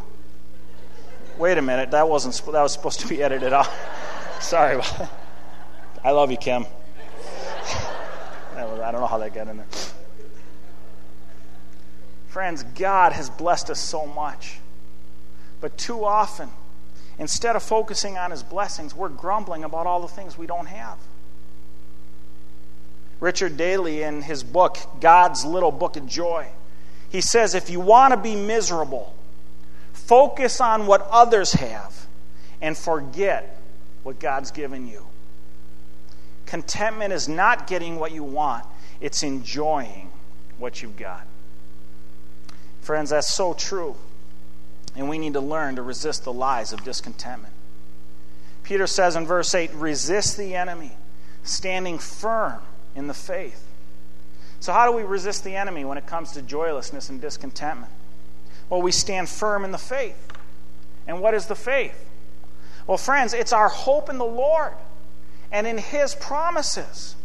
Wait 1.37 1.57
a 1.57 1.61
minute, 1.61 1.91
that 1.91 2.09
wasn't 2.09 2.33
that 2.51 2.61
was 2.61 2.73
supposed 2.73 2.99
to 3.01 3.07
be 3.07 3.21
edited 3.21 3.53
out. 3.53 3.69
Sorry. 4.39 4.81
I 6.03 6.11
love 6.11 6.31
you, 6.31 6.37
Kim. 6.37 6.65
I 8.55 8.61
don't 8.61 9.01
know 9.01 9.07
how 9.07 9.19
that 9.19 9.33
got 9.33 9.47
in 9.47 9.57
there. 9.57 9.65
Friends, 12.29 12.63
God 12.63 13.13
has 13.13 13.29
blessed 13.29 13.69
us 13.69 13.79
so 13.79 14.05
much. 14.05 14.59
But 15.59 15.77
too 15.77 16.05
often, 16.05 16.49
instead 17.17 17.55
of 17.55 17.63
focusing 17.63 18.17
on 18.17 18.31
his 18.31 18.43
blessings, 18.43 18.95
we're 18.95 19.09
grumbling 19.09 19.63
about 19.63 19.87
all 19.87 20.01
the 20.01 20.07
things 20.07 20.37
we 20.37 20.47
don't 20.47 20.67
have. 20.67 20.97
Richard 23.19 23.57
Daly, 23.57 24.03
in 24.03 24.21
his 24.21 24.43
book, 24.43 24.77
God's 25.01 25.43
Little 25.43 25.71
Book 25.71 25.97
of 25.97 26.07
Joy, 26.07 26.47
he 27.09 27.21
says 27.21 27.55
if 27.55 27.69
you 27.69 27.79
want 27.79 28.13
to 28.13 28.17
be 28.17 28.35
miserable, 28.35 29.15
Focus 30.07 30.61
on 30.61 30.87
what 30.87 31.05
others 31.11 31.51
have 31.51 32.07
and 32.61 32.77
forget 32.77 33.59
what 34.03 34.19
God's 34.19 34.51
given 34.51 34.87
you. 34.87 35.05
Contentment 36.45 37.11
is 37.11 37.27
not 37.27 37.67
getting 37.67 37.97
what 37.97 38.13
you 38.13 38.23
want, 38.23 38.65
it's 39.01 39.21
enjoying 39.21 40.09
what 40.59 40.81
you've 40.81 40.95
got. 40.95 41.27
Friends, 42.81 43.09
that's 43.09 43.33
so 43.33 43.53
true. 43.53 43.97
And 44.95 45.09
we 45.09 45.17
need 45.17 45.33
to 45.33 45.41
learn 45.41 45.75
to 45.75 45.81
resist 45.81 46.23
the 46.23 46.31
lies 46.31 46.71
of 46.71 46.85
discontentment. 46.85 47.53
Peter 48.63 48.87
says 48.87 49.17
in 49.17 49.27
verse 49.27 49.53
8 49.53 49.73
resist 49.73 50.37
the 50.37 50.55
enemy, 50.55 50.93
standing 51.43 51.99
firm 51.99 52.61
in 52.95 53.07
the 53.07 53.13
faith. 53.13 53.61
So, 54.61 54.71
how 54.71 54.89
do 54.89 54.95
we 54.95 55.03
resist 55.03 55.43
the 55.43 55.57
enemy 55.57 55.83
when 55.83 55.97
it 55.97 56.07
comes 56.07 56.31
to 56.31 56.41
joylessness 56.41 57.09
and 57.09 57.19
discontentment? 57.19 57.91
Well, 58.69 58.81
we 58.81 58.91
stand 58.91 59.29
firm 59.29 59.63
in 59.65 59.71
the 59.71 59.77
faith. 59.77 60.17
And 61.07 61.21
what 61.21 61.33
is 61.33 61.45
the 61.45 61.55
faith? 61.55 61.97
Well, 62.85 62.97
friends, 62.97 63.33
it's 63.33 63.53
our 63.53 63.69
hope 63.69 64.09
in 64.09 64.17
the 64.17 64.25
Lord 64.25 64.73
and 65.51 65.65
in 65.65 65.77
His 65.77 66.15
promises 66.15 67.15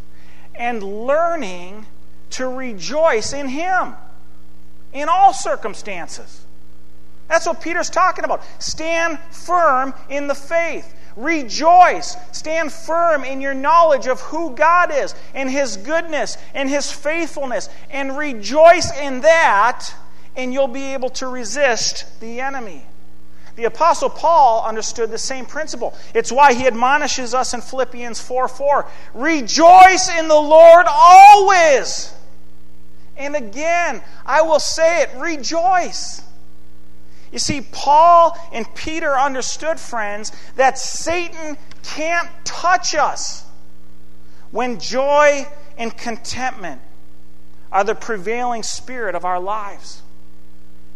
and 0.55 0.83
learning 0.83 1.85
to 2.31 2.47
rejoice 2.47 3.33
in 3.33 3.47
Him 3.47 3.95
in 4.93 5.09
all 5.09 5.33
circumstances. 5.33 6.45
That's 7.27 7.45
what 7.45 7.61
Peter's 7.61 7.89
talking 7.89 8.25
about. 8.25 8.43
Stand 8.59 9.19
firm 9.31 9.93
in 10.09 10.27
the 10.27 10.35
faith. 10.35 10.93
Rejoice. 11.15 12.17
Stand 12.31 12.71
firm 12.71 13.23
in 13.23 13.39
your 13.39 13.53
knowledge 13.53 14.07
of 14.07 14.19
who 14.21 14.55
God 14.55 14.91
is 14.93 15.15
and 15.33 15.49
His 15.49 15.77
goodness 15.77 16.37
and 16.53 16.69
His 16.69 16.91
faithfulness. 16.91 17.69
And 17.89 18.17
rejoice 18.17 18.91
in 18.97 19.21
that, 19.21 19.93
and 20.35 20.53
you'll 20.53 20.67
be 20.67 20.93
able 20.93 21.09
to 21.09 21.27
resist 21.27 22.19
the 22.19 22.39
enemy. 22.39 22.85
The 23.55 23.65
Apostle 23.65 24.09
Paul 24.09 24.63
understood 24.65 25.11
the 25.11 25.17
same 25.17 25.45
principle. 25.45 25.95
It's 26.15 26.31
why 26.31 26.53
he 26.53 26.65
admonishes 26.65 27.35
us 27.35 27.53
in 27.53 27.61
Philippians 27.61 28.19
4 28.19 28.47
4. 28.47 28.89
Rejoice 29.13 30.09
in 30.09 30.27
the 30.27 30.39
Lord 30.39 30.87
always. 30.89 32.13
And 33.15 33.35
again, 33.35 34.01
I 34.25 34.41
will 34.41 34.59
say 34.59 35.03
it 35.03 35.09
rejoice. 35.17 36.23
You 37.31 37.39
see, 37.39 37.61
Paul 37.61 38.37
and 38.51 38.65
Peter 38.75 39.11
understood, 39.13 39.79
friends, 39.79 40.31
that 40.55 40.77
Satan 40.77 41.57
can't 41.83 42.29
touch 42.43 42.95
us 42.95 43.45
when 44.51 44.79
joy 44.79 45.47
and 45.77 45.95
contentment 45.95 46.81
are 47.71 47.83
the 47.83 47.95
prevailing 47.95 48.61
spirit 48.61 49.15
of 49.15 49.25
our 49.25 49.39
lives. 49.39 50.03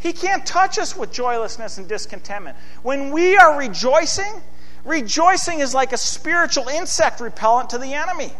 He 0.07 0.13
can't 0.13 0.45
touch 0.45 0.79
us 0.79 0.95
with 0.95 1.11
joylessness 1.11 1.77
and 1.79 1.85
discontentment. 1.85 2.55
When 2.81 3.11
we 3.11 3.35
are 3.35 3.59
rejoicing, 3.59 4.41
rejoicing 4.85 5.59
is 5.59 5.73
like 5.73 5.91
a 5.91 5.97
spiritual 5.97 6.69
insect 6.69 7.19
repellent 7.19 7.71
to 7.71 7.77
the 7.77 7.93
enemy. 7.93 8.31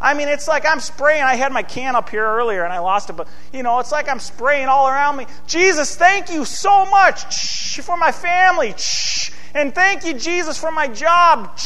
I 0.00 0.14
mean, 0.14 0.26
it's 0.26 0.48
like 0.48 0.66
I'm 0.66 0.80
spraying. 0.80 1.22
I 1.22 1.36
had 1.36 1.52
my 1.52 1.62
can 1.62 1.94
up 1.94 2.10
here 2.10 2.26
earlier 2.26 2.64
and 2.64 2.72
I 2.72 2.80
lost 2.80 3.08
it, 3.08 3.12
but 3.12 3.28
you 3.52 3.62
know, 3.62 3.78
it's 3.78 3.92
like 3.92 4.08
I'm 4.08 4.18
spraying 4.18 4.66
all 4.66 4.88
around 4.88 5.16
me. 5.16 5.26
Jesus, 5.46 5.94
thank 5.94 6.28
you 6.28 6.44
so 6.44 6.84
much 6.86 7.80
for 7.82 7.96
my 7.96 8.10
family. 8.10 8.74
And 9.54 9.72
thank 9.72 10.04
you, 10.04 10.14
Jesus, 10.14 10.58
for 10.58 10.72
my 10.72 10.88
job 10.88 11.56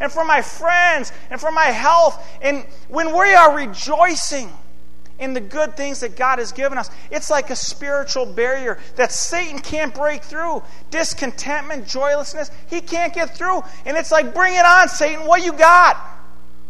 and 0.00 0.10
for 0.10 0.24
my 0.24 0.42
friends 0.42 1.12
and 1.30 1.40
for 1.40 1.52
my 1.52 1.66
health. 1.66 2.20
And 2.42 2.66
when 2.88 3.16
we 3.16 3.32
are 3.32 3.56
rejoicing 3.56 4.50
in 5.18 5.32
the 5.32 5.40
good 5.40 5.76
things 5.76 6.00
that 6.00 6.16
God 6.16 6.38
has 6.38 6.52
given 6.52 6.76
us, 6.76 6.90
it's 7.10 7.30
like 7.30 7.50
a 7.50 7.56
spiritual 7.56 8.26
barrier 8.26 8.78
that 8.96 9.12
Satan 9.12 9.58
can't 9.58 9.94
break 9.94 10.22
through. 10.22 10.62
Discontentment, 10.90 11.86
joylessness, 11.86 12.50
he 12.68 12.80
can't 12.80 13.14
get 13.14 13.36
through. 13.36 13.62
And 13.84 13.96
it's 13.96 14.10
like, 14.10 14.34
bring 14.34 14.54
it 14.54 14.64
on, 14.64 14.88
Satan. 14.88 15.26
What 15.26 15.42
you 15.42 15.52
got? 15.52 15.96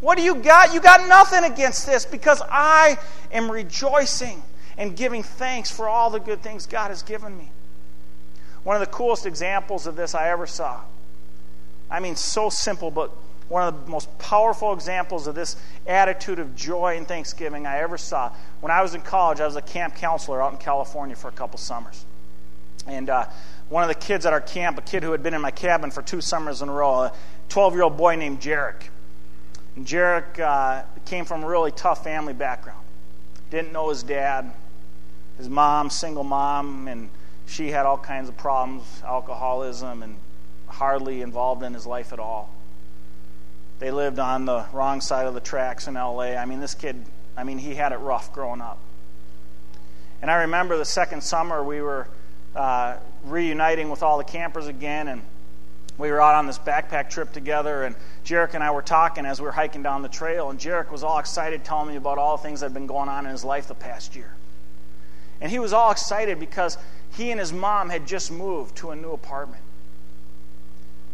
What 0.00 0.16
do 0.16 0.22
you 0.22 0.36
got? 0.36 0.72
You 0.74 0.80
got 0.80 1.08
nothing 1.08 1.44
against 1.44 1.86
this 1.86 2.04
because 2.04 2.42
I 2.48 2.98
am 3.32 3.50
rejoicing 3.50 4.42
and 4.78 4.96
giving 4.96 5.22
thanks 5.22 5.70
for 5.70 5.88
all 5.88 6.10
the 6.10 6.20
good 6.20 6.42
things 6.42 6.66
God 6.66 6.88
has 6.90 7.02
given 7.02 7.36
me. 7.36 7.50
One 8.62 8.76
of 8.76 8.80
the 8.80 8.92
coolest 8.92 9.26
examples 9.26 9.86
of 9.86 9.96
this 9.96 10.14
I 10.14 10.28
ever 10.28 10.46
saw. 10.46 10.80
I 11.90 12.00
mean, 12.00 12.16
so 12.16 12.50
simple, 12.50 12.90
but 12.90 13.10
one 13.48 13.62
of 13.62 13.84
the 13.84 13.90
most 13.90 14.18
powerful 14.18 14.72
examples 14.72 15.26
of 15.26 15.34
this 15.34 15.56
attitude 15.86 16.38
of 16.38 16.56
joy 16.56 16.96
and 16.96 17.06
thanksgiving 17.06 17.66
I 17.66 17.78
ever 17.78 17.96
saw. 17.96 18.32
When 18.60 18.72
I 18.72 18.82
was 18.82 18.94
in 18.94 19.02
college, 19.02 19.40
I 19.40 19.46
was 19.46 19.56
a 19.56 19.62
camp 19.62 19.94
counselor 19.96 20.42
out 20.42 20.52
in 20.52 20.58
California 20.58 21.14
for 21.14 21.28
a 21.28 21.32
couple 21.32 21.58
summers. 21.58 22.04
And 22.86 23.08
uh, 23.08 23.26
one 23.68 23.82
of 23.82 23.88
the 23.88 23.94
kids 23.94 24.26
at 24.26 24.32
our 24.32 24.40
camp, 24.40 24.78
a 24.78 24.82
kid 24.82 25.02
who 25.02 25.12
had 25.12 25.22
been 25.22 25.34
in 25.34 25.40
my 25.40 25.50
cabin 25.50 25.90
for 25.90 26.02
two 26.02 26.20
summers 26.20 26.62
in 26.62 26.68
a 26.68 26.72
row, 26.72 27.02
a 27.02 27.12
12 27.48 27.74
year 27.74 27.82
old 27.82 27.96
boy 27.96 28.16
named 28.16 28.40
Jarek. 28.40 28.88
And 29.76 29.86
Jarek 29.86 30.38
uh, 30.40 30.82
came 31.04 31.24
from 31.24 31.44
a 31.44 31.46
really 31.46 31.70
tough 31.70 32.02
family 32.02 32.32
background. 32.32 32.84
Didn't 33.50 33.72
know 33.72 33.90
his 33.90 34.02
dad, 34.02 34.52
his 35.38 35.48
mom, 35.48 35.90
single 35.90 36.24
mom, 36.24 36.88
and 36.88 37.10
she 37.46 37.70
had 37.70 37.86
all 37.86 37.98
kinds 37.98 38.28
of 38.28 38.36
problems, 38.36 38.84
alcoholism, 39.04 40.02
and 40.02 40.16
hardly 40.66 41.22
involved 41.22 41.62
in 41.62 41.74
his 41.74 41.86
life 41.86 42.12
at 42.12 42.18
all. 42.18 42.50
They 43.78 43.90
lived 43.90 44.18
on 44.18 44.46
the 44.46 44.64
wrong 44.72 45.00
side 45.00 45.26
of 45.26 45.34
the 45.34 45.40
tracks 45.40 45.86
in 45.86 45.94
LA. 45.94 46.34
I 46.34 46.44
mean, 46.46 46.60
this 46.60 46.74
kid, 46.74 47.04
I 47.36 47.44
mean, 47.44 47.58
he 47.58 47.74
had 47.74 47.92
it 47.92 47.98
rough 47.98 48.32
growing 48.32 48.60
up. 48.60 48.78
And 50.22 50.30
I 50.30 50.42
remember 50.42 50.78
the 50.78 50.84
second 50.84 51.22
summer 51.22 51.62
we 51.62 51.80
were 51.82 52.08
uh, 52.54 52.96
reuniting 53.24 53.90
with 53.90 54.02
all 54.02 54.16
the 54.16 54.24
campers 54.24 54.66
again, 54.66 55.08
and 55.08 55.22
we 55.98 56.10
were 56.10 56.20
out 56.20 56.34
on 56.34 56.46
this 56.46 56.58
backpack 56.58 57.10
trip 57.10 57.32
together, 57.32 57.84
and 57.84 57.94
Jarek 58.24 58.54
and 58.54 58.64
I 58.64 58.70
were 58.70 58.82
talking 58.82 59.26
as 59.26 59.40
we 59.40 59.44
were 59.44 59.52
hiking 59.52 59.82
down 59.82 60.02
the 60.02 60.08
trail, 60.08 60.48
and 60.48 60.58
Jarek 60.58 60.90
was 60.90 61.02
all 61.02 61.18
excited 61.18 61.64
telling 61.64 61.88
me 61.88 61.96
about 61.96 62.16
all 62.16 62.38
the 62.38 62.42
things 62.42 62.60
that 62.60 62.66
had 62.66 62.74
been 62.74 62.86
going 62.86 63.10
on 63.10 63.26
in 63.26 63.32
his 63.32 63.44
life 63.44 63.68
the 63.68 63.74
past 63.74 64.16
year. 64.16 64.32
And 65.40 65.50
he 65.50 65.58
was 65.58 65.74
all 65.74 65.90
excited 65.90 66.40
because 66.40 66.78
he 67.14 67.30
and 67.30 67.38
his 67.38 67.52
mom 67.52 67.90
had 67.90 68.06
just 68.06 68.30
moved 68.30 68.76
to 68.76 68.90
a 68.90 68.96
new 68.96 69.12
apartment. 69.12 69.62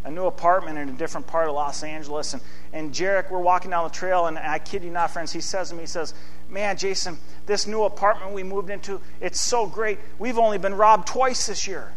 A 0.05 0.11
new 0.11 0.27
apartment 0.27 0.79
in 0.79 0.89
a 0.89 0.93
different 0.93 1.27
part 1.27 1.49
of 1.49 1.55
Los 1.55 1.83
Angeles. 1.83 2.33
And, 2.33 2.43
and 2.73 2.93
Jarek, 2.93 3.31
we're 3.31 3.41
walking 3.41 3.71
down 3.71 3.85
the 3.85 3.91
trail, 3.91 4.27
and 4.27 4.39
I 4.39 4.59
kid 4.59 4.83
you 4.83 4.91
not, 4.91 5.11
friends, 5.11 5.33
he 5.33 5.41
says 5.41 5.69
to 5.71 5.75
me, 5.75 5.83
he 5.83 5.87
says, 5.87 6.15
Man, 6.49 6.77
Jason, 6.77 7.17
this 7.47 7.67
new 7.67 7.85
apartment 7.85 8.33
we 8.33 8.43
moved 8.43 8.69
into, 8.69 9.01
it's 9.21 9.41
so 9.41 9.67
great. 9.67 9.99
We've 10.19 10.39
only 10.39 10.59
been 10.59 10.75
robbed 10.75 11.09
twice 11.09 11.47
this 11.47 11.67
year. 11.67 11.93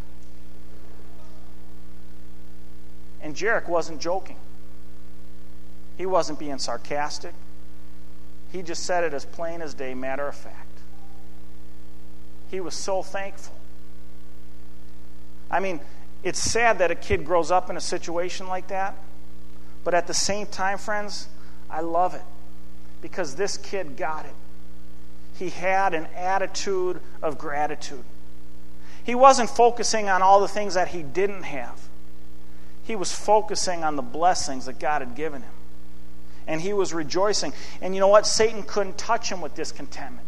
And 3.22 3.36
Jarek 3.36 3.68
wasn't 3.68 4.00
joking. 4.00 4.38
He 5.98 6.06
wasn't 6.06 6.40
being 6.40 6.60
sarcastic. 6.60 7.34
He 8.52 8.62
just 8.62 8.84
said 8.84 9.04
it 9.04 9.14
as 9.14 9.26
plain 9.26 9.62
as 9.62 9.74
day, 9.74 9.94
matter 9.94 10.28
of 10.28 10.36
fact. 10.36 10.80
He 12.50 12.60
was 12.60 12.76
so 12.76 13.02
thankful. 13.02 13.56
I 15.50 15.60
mean, 15.60 15.80
it's 16.26 16.42
sad 16.42 16.80
that 16.80 16.90
a 16.90 16.96
kid 16.96 17.24
grows 17.24 17.52
up 17.52 17.70
in 17.70 17.78
a 17.78 17.82
situation 17.82 18.48
like 18.48 18.70
that, 18.70 18.96
but 19.84 19.94
at 19.94 20.08
the 20.08 20.14
same 20.14 20.48
time, 20.48 20.80
friends, 20.80 21.28
I 21.70 21.82
love 21.82 22.16
it 22.16 22.24
because 23.00 23.36
this 23.36 23.58
kid 23.58 23.96
got 23.96 24.26
it. 24.26 24.34
He 25.38 25.52
had 25.52 25.94
an 25.94 26.08
attitude 26.16 27.00
of 27.22 27.38
gratitude. 27.38 28.04
He 29.04 29.14
wasn't 29.14 29.52
focusing 29.52 30.10
on 30.10 30.24
all 30.24 30.42
the 30.42 30.48
things 30.48 30.74
that 30.74 30.88
he 30.88 31.04
didn't 31.04 31.44
have. 31.44 31.80
He 32.86 32.96
was 32.96 33.12
focusing 33.12 33.84
on 33.84 33.96
the 33.96 34.02
blessings 34.02 34.66
that 34.66 34.80
God 34.80 35.04
had 35.04 35.14
given 35.14 35.44
him. 35.44 35.52
And 36.48 36.60
he 36.60 36.74
was 36.74 36.92
rejoicing. 36.92 37.54
And 37.82 37.94
you 37.94 38.00
know 38.00 38.08
what? 38.08 38.26
Satan 38.26 38.64
couldn't 38.64 38.98
touch 38.98 39.32
him 39.32 39.42
with 39.42 39.54
discontentment 39.54 40.26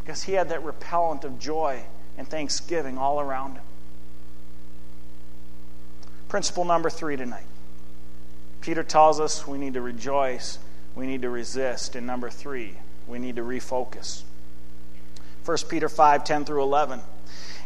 because 0.00 0.22
he 0.22 0.34
had 0.34 0.50
that 0.50 0.62
repellent 0.62 1.24
of 1.24 1.40
joy 1.40 1.82
and 2.16 2.28
thanksgiving 2.28 2.96
all 2.96 3.18
around 3.18 3.54
him. 3.54 3.62
Principle 6.30 6.64
number 6.64 6.88
three 6.88 7.16
tonight. 7.16 7.44
Peter 8.60 8.84
tells 8.84 9.18
us 9.18 9.48
we 9.48 9.58
need 9.58 9.74
to 9.74 9.80
rejoice, 9.80 10.60
we 10.94 11.08
need 11.08 11.22
to 11.22 11.28
resist. 11.28 11.96
And 11.96 12.06
number 12.06 12.30
three, 12.30 12.74
we 13.08 13.18
need 13.18 13.34
to 13.34 13.42
refocus. 13.42 14.22
1 15.44 15.58
Peter 15.68 15.88
5 15.88 16.22
10 16.22 16.44
through 16.44 16.62
11. 16.62 17.00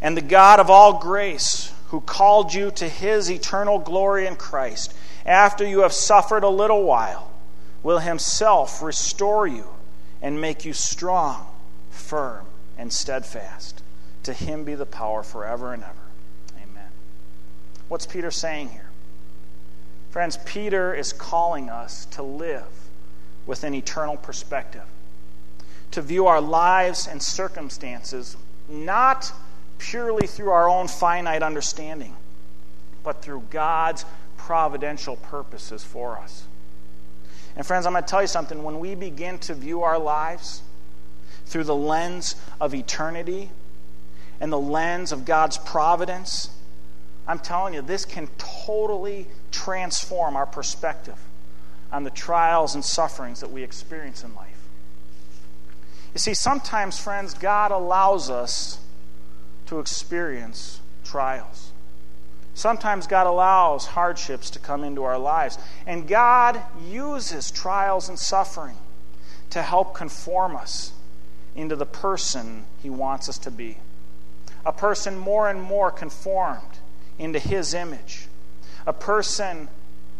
And 0.00 0.16
the 0.16 0.22
God 0.22 0.60
of 0.60 0.70
all 0.70 0.98
grace, 0.98 1.72
who 1.88 2.00
called 2.00 2.54
you 2.54 2.70
to 2.70 2.88
his 2.88 3.30
eternal 3.30 3.78
glory 3.78 4.26
in 4.26 4.34
Christ, 4.34 4.94
after 5.26 5.66
you 5.66 5.80
have 5.80 5.92
suffered 5.92 6.42
a 6.42 6.48
little 6.48 6.84
while, 6.84 7.30
will 7.82 7.98
himself 7.98 8.82
restore 8.82 9.46
you 9.46 9.66
and 10.22 10.40
make 10.40 10.64
you 10.64 10.72
strong, 10.72 11.46
firm, 11.90 12.46
and 12.78 12.90
steadfast. 12.90 13.82
To 14.22 14.32
him 14.32 14.64
be 14.64 14.74
the 14.74 14.86
power 14.86 15.22
forever 15.22 15.74
and 15.74 15.84
ever. 15.84 16.03
What's 17.88 18.06
Peter 18.06 18.30
saying 18.30 18.70
here? 18.70 18.88
Friends, 20.10 20.38
Peter 20.44 20.94
is 20.94 21.12
calling 21.12 21.68
us 21.68 22.06
to 22.06 22.22
live 22.22 22.66
with 23.46 23.64
an 23.64 23.74
eternal 23.74 24.16
perspective, 24.16 24.84
to 25.90 26.00
view 26.00 26.26
our 26.26 26.40
lives 26.40 27.06
and 27.06 27.22
circumstances 27.22 28.36
not 28.68 29.32
purely 29.78 30.26
through 30.26 30.50
our 30.50 30.68
own 30.68 30.88
finite 30.88 31.42
understanding, 31.42 32.14
but 33.02 33.22
through 33.22 33.42
God's 33.50 34.04
providential 34.36 35.16
purposes 35.16 35.84
for 35.84 36.16
us. 36.18 36.44
And, 37.56 37.66
friends, 37.66 37.86
I'm 37.86 37.92
going 37.92 38.04
to 38.04 38.08
tell 38.08 38.22
you 38.22 38.28
something. 38.28 38.62
When 38.62 38.80
we 38.80 38.94
begin 38.94 39.38
to 39.40 39.54
view 39.54 39.82
our 39.82 39.98
lives 39.98 40.62
through 41.46 41.64
the 41.64 41.74
lens 41.74 42.34
of 42.60 42.74
eternity 42.74 43.50
and 44.40 44.52
the 44.52 44.58
lens 44.58 45.12
of 45.12 45.24
God's 45.24 45.58
providence, 45.58 46.50
I'm 47.26 47.38
telling 47.38 47.74
you, 47.74 47.82
this 47.82 48.04
can 48.04 48.28
totally 48.38 49.26
transform 49.50 50.36
our 50.36 50.46
perspective 50.46 51.18
on 51.90 52.04
the 52.04 52.10
trials 52.10 52.74
and 52.74 52.84
sufferings 52.84 53.40
that 53.40 53.50
we 53.50 53.62
experience 53.62 54.24
in 54.24 54.34
life. 54.34 54.50
You 56.12 56.18
see, 56.18 56.34
sometimes, 56.34 56.98
friends, 56.98 57.34
God 57.34 57.70
allows 57.70 58.30
us 58.30 58.78
to 59.66 59.80
experience 59.80 60.80
trials. 61.04 61.72
Sometimes 62.54 63.08
God 63.08 63.26
allows 63.26 63.86
hardships 63.86 64.50
to 64.50 64.58
come 64.60 64.84
into 64.84 65.02
our 65.02 65.18
lives. 65.18 65.58
And 65.86 66.06
God 66.06 66.60
uses 66.88 67.50
trials 67.50 68.08
and 68.08 68.18
suffering 68.18 68.76
to 69.50 69.62
help 69.62 69.94
conform 69.94 70.54
us 70.56 70.92
into 71.56 71.74
the 71.74 71.86
person 71.86 72.64
He 72.82 72.90
wants 72.90 73.28
us 73.28 73.38
to 73.38 73.50
be. 73.50 73.78
A 74.64 74.72
person 74.72 75.18
more 75.18 75.48
and 75.48 75.60
more 75.60 75.90
conformed 75.90 76.78
into 77.18 77.38
His 77.38 77.74
image. 77.74 78.26
A 78.86 78.92
person 78.92 79.68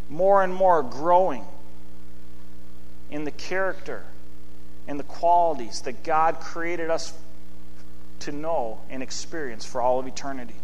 more 0.09 0.43
and 0.43 0.55
more 0.55 0.83
growing 0.83 1.45
in 3.11 3.25
the 3.25 3.31
character 3.31 4.05
and 4.87 4.99
the 4.99 5.05
qualities 5.05 5.83
that 5.83 6.03
God 6.05 6.41
created 6.41 6.91
us 6.91 7.13
to 8.21 8.33
know 8.33 8.81
and 8.91 9.03
experience 9.03 9.65
for 9.65 9.81
all 9.81 9.99
of 9.99 10.07
eternity. 10.07 10.55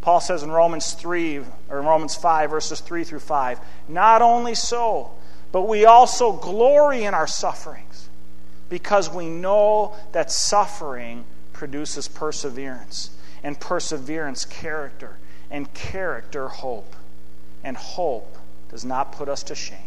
Paul 0.00 0.20
says 0.20 0.42
in 0.42 0.50
Romans 0.50 0.92
3 0.92 1.38
or 1.70 1.80
Romans 1.80 2.14
5 2.14 2.50
verses 2.50 2.80
3 2.80 3.04
through 3.04 3.20
5, 3.20 3.58
not 3.88 4.20
only 4.20 4.54
so, 4.54 5.10
but 5.50 5.62
we 5.62 5.84
also 5.84 6.32
glory 6.32 7.04
in 7.04 7.14
our 7.14 7.26
sufferings 7.26 8.08
because 8.68 9.08
we 9.08 9.28
know 9.28 9.94
that 10.12 10.30
suffering 10.30 11.24
produces 11.52 12.08
perseverance 12.08 13.10
and 13.44 13.60
perseverance 13.60 14.44
character 14.44 15.16
and 15.50 15.72
character 15.72 16.48
hope 16.48 16.96
and 17.62 17.76
hope 17.76 18.36
does 18.70 18.84
not 18.84 19.12
put 19.12 19.28
us 19.28 19.44
to 19.44 19.54
shame. 19.54 19.78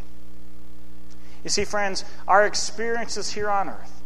You 1.44 1.50
see 1.50 1.66
friends, 1.66 2.06
our 2.28 2.46
experiences 2.46 3.34
here 3.34 3.50
on 3.50 3.68
earth 3.68 3.98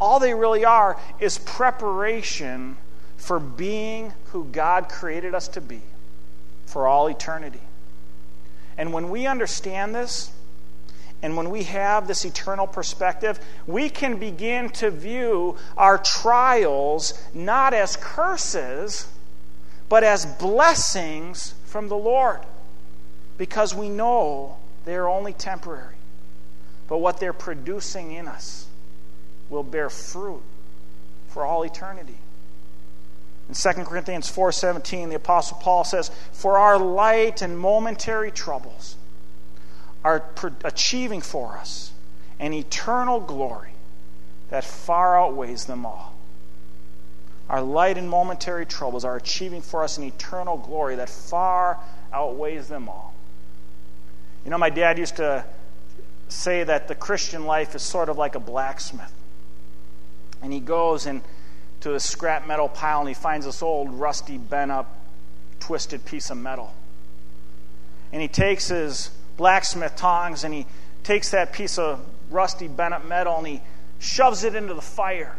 all 0.00 0.18
they 0.18 0.34
really 0.34 0.64
are 0.64 0.98
is 1.20 1.38
preparation 1.38 2.76
for 3.16 3.38
being 3.38 4.12
who 4.26 4.44
God 4.44 4.88
created 4.88 5.34
us 5.34 5.46
to 5.48 5.60
be 5.60 5.82
for 6.64 6.88
all 6.88 7.08
eternity. 7.08 7.60
And 8.78 8.92
when 8.94 9.10
we 9.10 9.26
understand 9.26 9.94
this, 9.94 10.32
and 11.22 11.36
when 11.36 11.50
we 11.50 11.64
have 11.64 12.06
this 12.06 12.24
eternal 12.24 12.66
perspective, 12.66 13.38
we 13.66 13.90
can 13.90 14.16
begin 14.16 14.70
to 14.70 14.90
view 14.90 15.56
our 15.76 15.98
trials 15.98 17.12
not 17.34 17.74
as 17.74 17.96
curses, 17.96 19.06
but 19.88 20.02
as 20.02 20.24
blessings 20.24 21.54
from 21.66 21.88
the 21.88 21.96
Lord. 21.96 22.40
Because 23.36 23.74
we 23.74 23.88
know 23.88 24.56
they 24.84 24.94
are 24.94 25.08
only 25.08 25.32
temporary. 25.32 25.96
But 26.88 26.98
what 26.98 27.20
they're 27.20 27.32
producing 27.32 28.12
in 28.12 28.26
us 28.26 28.66
will 29.50 29.62
bear 29.62 29.90
fruit 29.90 30.42
for 31.28 31.44
all 31.44 31.62
eternity. 31.64 32.18
In 33.48 33.54
2 33.54 33.84
Corinthians 33.84 34.30
4:17, 34.30 35.10
the 35.10 35.16
apostle 35.16 35.58
Paul 35.60 35.84
says, 35.84 36.10
"For 36.32 36.58
our 36.58 36.78
light 36.78 37.42
and 37.42 37.58
momentary 37.58 38.30
troubles 38.30 38.96
are 40.04 40.24
achieving 40.64 41.20
for 41.20 41.56
us 41.56 41.92
an 42.38 42.52
eternal 42.52 43.20
glory 43.20 43.72
that 44.48 44.64
far 44.64 45.18
outweighs 45.18 45.66
them 45.66 45.84
all." 45.84 46.14
Our 47.48 47.62
light 47.62 47.98
and 47.98 48.08
momentary 48.08 48.64
troubles 48.64 49.04
are 49.04 49.16
achieving 49.16 49.60
for 49.60 49.82
us 49.82 49.98
an 49.98 50.04
eternal 50.04 50.56
glory 50.56 50.96
that 50.96 51.10
far 51.10 51.78
outweighs 52.12 52.68
them 52.68 52.88
all. 52.88 53.12
You 54.44 54.50
know, 54.50 54.58
my 54.58 54.70
dad 54.70 54.98
used 54.98 55.16
to 55.16 55.44
say 56.28 56.62
that 56.62 56.86
the 56.88 56.94
Christian 56.94 57.46
life 57.46 57.74
is 57.74 57.82
sort 57.82 58.08
of 58.08 58.16
like 58.16 58.36
a 58.36 58.40
blacksmith. 58.40 59.12
And 60.42 60.52
he 60.52 60.60
goes 60.60 61.06
and 61.06 61.22
to 61.80 61.94
a 61.94 62.00
scrap 62.00 62.46
metal 62.46 62.68
pile 62.68 63.00
and 63.00 63.08
he 63.08 63.14
finds 63.14 63.46
this 63.46 63.62
old, 63.62 63.92
rusty, 63.92 64.38
bent 64.38 64.70
up, 64.70 64.96
twisted 65.58 66.04
piece 66.04 66.30
of 66.30 66.36
metal. 66.36 66.72
And 68.12 68.22
he 68.22 68.28
takes 68.28 68.68
his 68.68 69.10
blacksmith 69.36 69.96
tongs 69.96 70.44
and 70.44 70.52
he 70.52 70.66
takes 71.02 71.30
that 71.30 71.52
piece 71.52 71.78
of 71.78 72.04
rusty, 72.30 72.68
bent 72.68 73.06
metal 73.08 73.38
and 73.38 73.46
he 73.46 73.60
shoves 73.98 74.44
it 74.44 74.54
into 74.54 74.74
the 74.74 74.82
fire. 74.82 75.36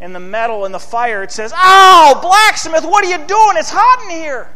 And 0.00 0.14
the 0.14 0.20
metal 0.20 0.64
in 0.64 0.72
the 0.72 0.78
fire, 0.78 1.22
it 1.22 1.30
says, 1.30 1.52
Ow, 1.54 2.18
blacksmith, 2.22 2.84
what 2.84 3.04
are 3.04 3.10
you 3.10 3.18
doing? 3.18 3.56
It's 3.56 3.70
hot 3.70 4.04
in 4.04 4.10
here. 4.10 4.48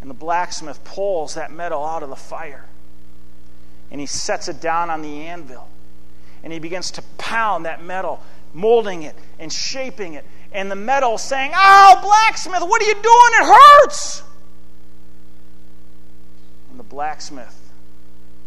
And 0.00 0.08
the 0.08 0.14
blacksmith 0.14 0.82
pulls 0.84 1.34
that 1.34 1.52
metal 1.52 1.84
out 1.84 2.02
of 2.02 2.08
the 2.08 2.16
fire 2.16 2.64
and 3.90 4.00
he 4.00 4.06
sets 4.06 4.48
it 4.48 4.60
down 4.60 4.90
on 4.90 5.02
the 5.02 5.26
anvil 5.26 5.66
and 6.42 6.52
he 6.52 6.58
begins 6.58 6.92
to 6.92 7.02
pound 7.18 7.64
that 7.64 7.82
metal, 7.82 8.22
molding 8.54 9.02
it 9.02 9.16
and 9.38 9.52
shaping 9.52 10.14
it. 10.14 10.24
And 10.52 10.70
the 10.70 10.76
metal 10.76 11.18
saying, 11.18 11.52
Oh, 11.54 11.98
blacksmith, 12.02 12.62
what 12.62 12.82
are 12.82 12.86
you 12.86 12.94
doing? 12.94 13.02
It 13.02 13.58
hurts. 13.58 14.22
Blacksmith 16.88 17.70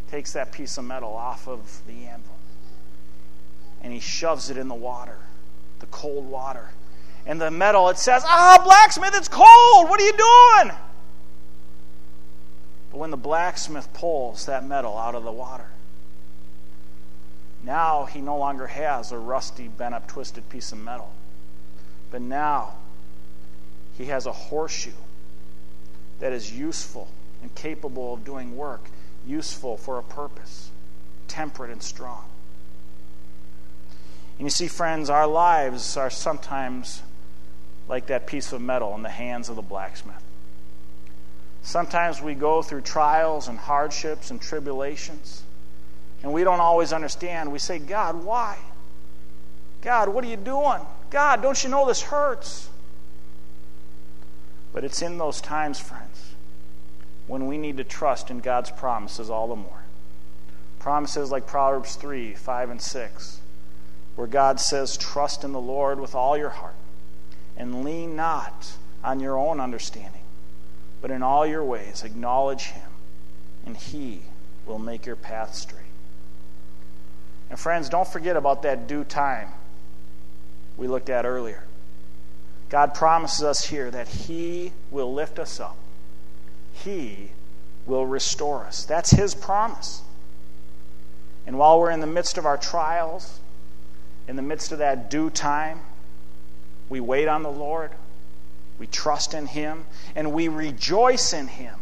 takes 0.09 0.33
that 0.33 0.51
piece 0.51 0.77
of 0.77 0.85
metal 0.85 1.13
off 1.13 1.47
of 1.47 1.81
the 1.87 2.05
anvil 2.05 2.35
and 3.81 3.91
he 3.91 3.99
shoves 3.99 4.49
it 4.49 4.57
in 4.57 4.67
the 4.67 4.75
water, 4.75 5.17
the 5.79 5.85
cold 5.87 6.29
water. 6.29 6.69
And 7.25 7.39
the 7.39 7.51
metal, 7.51 7.89
it 7.89 7.97
says, 7.97 8.23
Ah, 8.25 8.61
blacksmith, 8.63 9.13
it's 9.15 9.27
cold. 9.27 9.89
What 9.89 9.99
are 9.99 10.03
you 10.03 10.11
doing? 10.11 10.77
But 12.91 12.97
when 12.97 13.11
the 13.11 13.17
blacksmith 13.17 13.91
pulls 13.93 14.45
that 14.45 14.65
metal 14.67 14.97
out 14.97 15.15
of 15.15 15.23
the 15.23 15.31
water, 15.31 15.67
now 17.63 18.05
he 18.05 18.21
no 18.21 18.37
longer 18.37 18.67
has 18.67 19.11
a 19.11 19.17
rusty, 19.17 19.67
bent 19.67 19.93
up, 19.93 20.07
twisted 20.07 20.49
piece 20.49 20.71
of 20.71 20.79
metal. 20.79 21.11
But 22.09 22.21
now 22.21 22.73
he 23.97 24.05
has 24.05 24.25
a 24.25 24.31
horseshoe 24.31 24.91
that 26.19 26.33
is 26.33 26.51
useful 26.51 27.07
and 27.41 27.53
capable 27.55 28.13
of 28.13 28.25
doing 28.25 28.55
work, 28.55 28.89
useful 29.25 29.77
for 29.77 29.97
a 29.97 30.03
purpose, 30.03 30.71
temperate 31.27 31.71
and 31.71 31.81
strong. 31.81 32.23
And 34.37 34.45
you 34.45 34.49
see, 34.49 34.67
friends, 34.67 35.09
our 35.09 35.27
lives 35.27 35.97
are 35.97 36.09
sometimes 36.09 37.01
like 37.87 38.07
that 38.07 38.27
piece 38.27 38.53
of 38.53 38.61
metal 38.61 38.95
in 38.95 39.03
the 39.03 39.09
hands 39.09 39.49
of 39.49 39.55
the 39.55 39.61
blacksmith. 39.61 40.23
Sometimes 41.63 42.21
we 42.21 42.33
go 42.33 42.61
through 42.61 42.81
trials 42.81 43.47
and 43.47 43.57
hardships 43.57 44.31
and 44.31 44.41
tribulations 44.41 45.43
and 46.23 46.33
we 46.33 46.43
don't 46.43 46.59
always 46.59 46.93
understand. 46.93 47.51
We 47.51 47.59
say, 47.59 47.79
God, 47.79 48.23
why? 48.23 48.57
God, 49.81 50.09
what 50.09 50.23
are 50.23 50.27
you 50.27 50.37
doing? 50.37 50.81
God, 51.09 51.41
don't 51.41 51.61
you 51.63 51.69
know 51.69 51.87
this 51.87 52.01
hurts? 52.01 52.69
But 54.73 54.83
it's 54.83 55.01
in 55.01 55.17
those 55.17 55.41
times, 55.41 55.79
friends, 55.79 56.30
when 57.31 57.47
we 57.47 57.57
need 57.57 57.77
to 57.77 57.83
trust 57.85 58.29
in 58.29 58.39
God's 58.39 58.71
promises 58.71 59.29
all 59.29 59.47
the 59.47 59.55
more. 59.55 59.83
Promises 60.79 61.31
like 61.31 61.47
Proverbs 61.47 61.95
3 61.95 62.33
5 62.33 62.69
and 62.69 62.81
6, 62.81 63.39
where 64.17 64.27
God 64.27 64.59
says, 64.59 64.97
Trust 64.97 65.45
in 65.45 65.53
the 65.53 65.61
Lord 65.61 65.97
with 66.01 66.13
all 66.13 66.37
your 66.37 66.49
heart, 66.49 66.75
and 67.55 67.85
lean 67.85 68.17
not 68.17 68.73
on 69.01 69.21
your 69.21 69.37
own 69.37 69.61
understanding, 69.61 70.23
but 71.01 71.09
in 71.09 71.23
all 71.23 71.47
your 71.47 71.63
ways 71.63 72.03
acknowledge 72.03 72.65
Him, 72.65 72.89
and 73.65 73.77
He 73.77 74.23
will 74.65 74.79
make 74.79 75.05
your 75.05 75.15
path 75.15 75.55
straight. 75.55 75.85
And 77.49 77.57
friends, 77.57 77.87
don't 77.87 78.07
forget 78.07 78.35
about 78.35 78.63
that 78.63 78.87
due 78.87 79.05
time 79.05 79.47
we 80.75 80.89
looked 80.89 81.09
at 81.09 81.25
earlier. 81.25 81.63
God 82.67 82.93
promises 82.93 83.43
us 83.45 83.63
here 83.67 83.89
that 83.89 84.09
He 84.09 84.73
will 84.91 85.13
lift 85.13 85.39
us 85.39 85.61
up, 85.61 85.77
He 86.83 87.31
will 87.85 88.05
restore 88.05 88.65
us. 88.65 88.85
That's 88.85 89.11
His 89.11 89.35
promise. 89.35 90.01
And 91.45 91.57
while 91.57 91.79
we're 91.79 91.91
in 91.91 92.01
the 92.01 92.07
midst 92.07 92.37
of 92.37 92.45
our 92.45 92.57
trials, 92.57 93.39
in 94.27 94.35
the 94.35 94.41
midst 94.41 94.71
of 94.71 94.77
that 94.79 95.09
due 95.09 95.29
time, 95.29 95.79
we 96.89 96.99
wait 96.99 97.27
on 97.27 97.43
the 97.43 97.51
Lord, 97.51 97.91
we 98.77 98.87
trust 98.87 99.33
in 99.33 99.47
Him, 99.47 99.85
and 100.15 100.33
we 100.33 100.47
rejoice 100.47 101.33
in 101.33 101.47
Him 101.47 101.75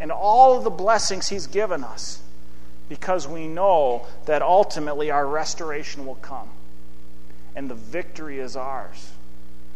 and 0.00 0.10
all 0.10 0.56
of 0.56 0.64
the 0.64 0.70
blessings 0.70 1.28
He's 1.28 1.46
given 1.46 1.84
us 1.84 2.22
because 2.88 3.28
we 3.28 3.46
know 3.46 4.06
that 4.24 4.42
ultimately 4.42 5.10
our 5.10 5.26
restoration 5.26 6.06
will 6.06 6.16
come 6.16 6.48
and 7.54 7.70
the 7.70 7.74
victory 7.74 8.40
is 8.40 8.56
ours 8.56 9.12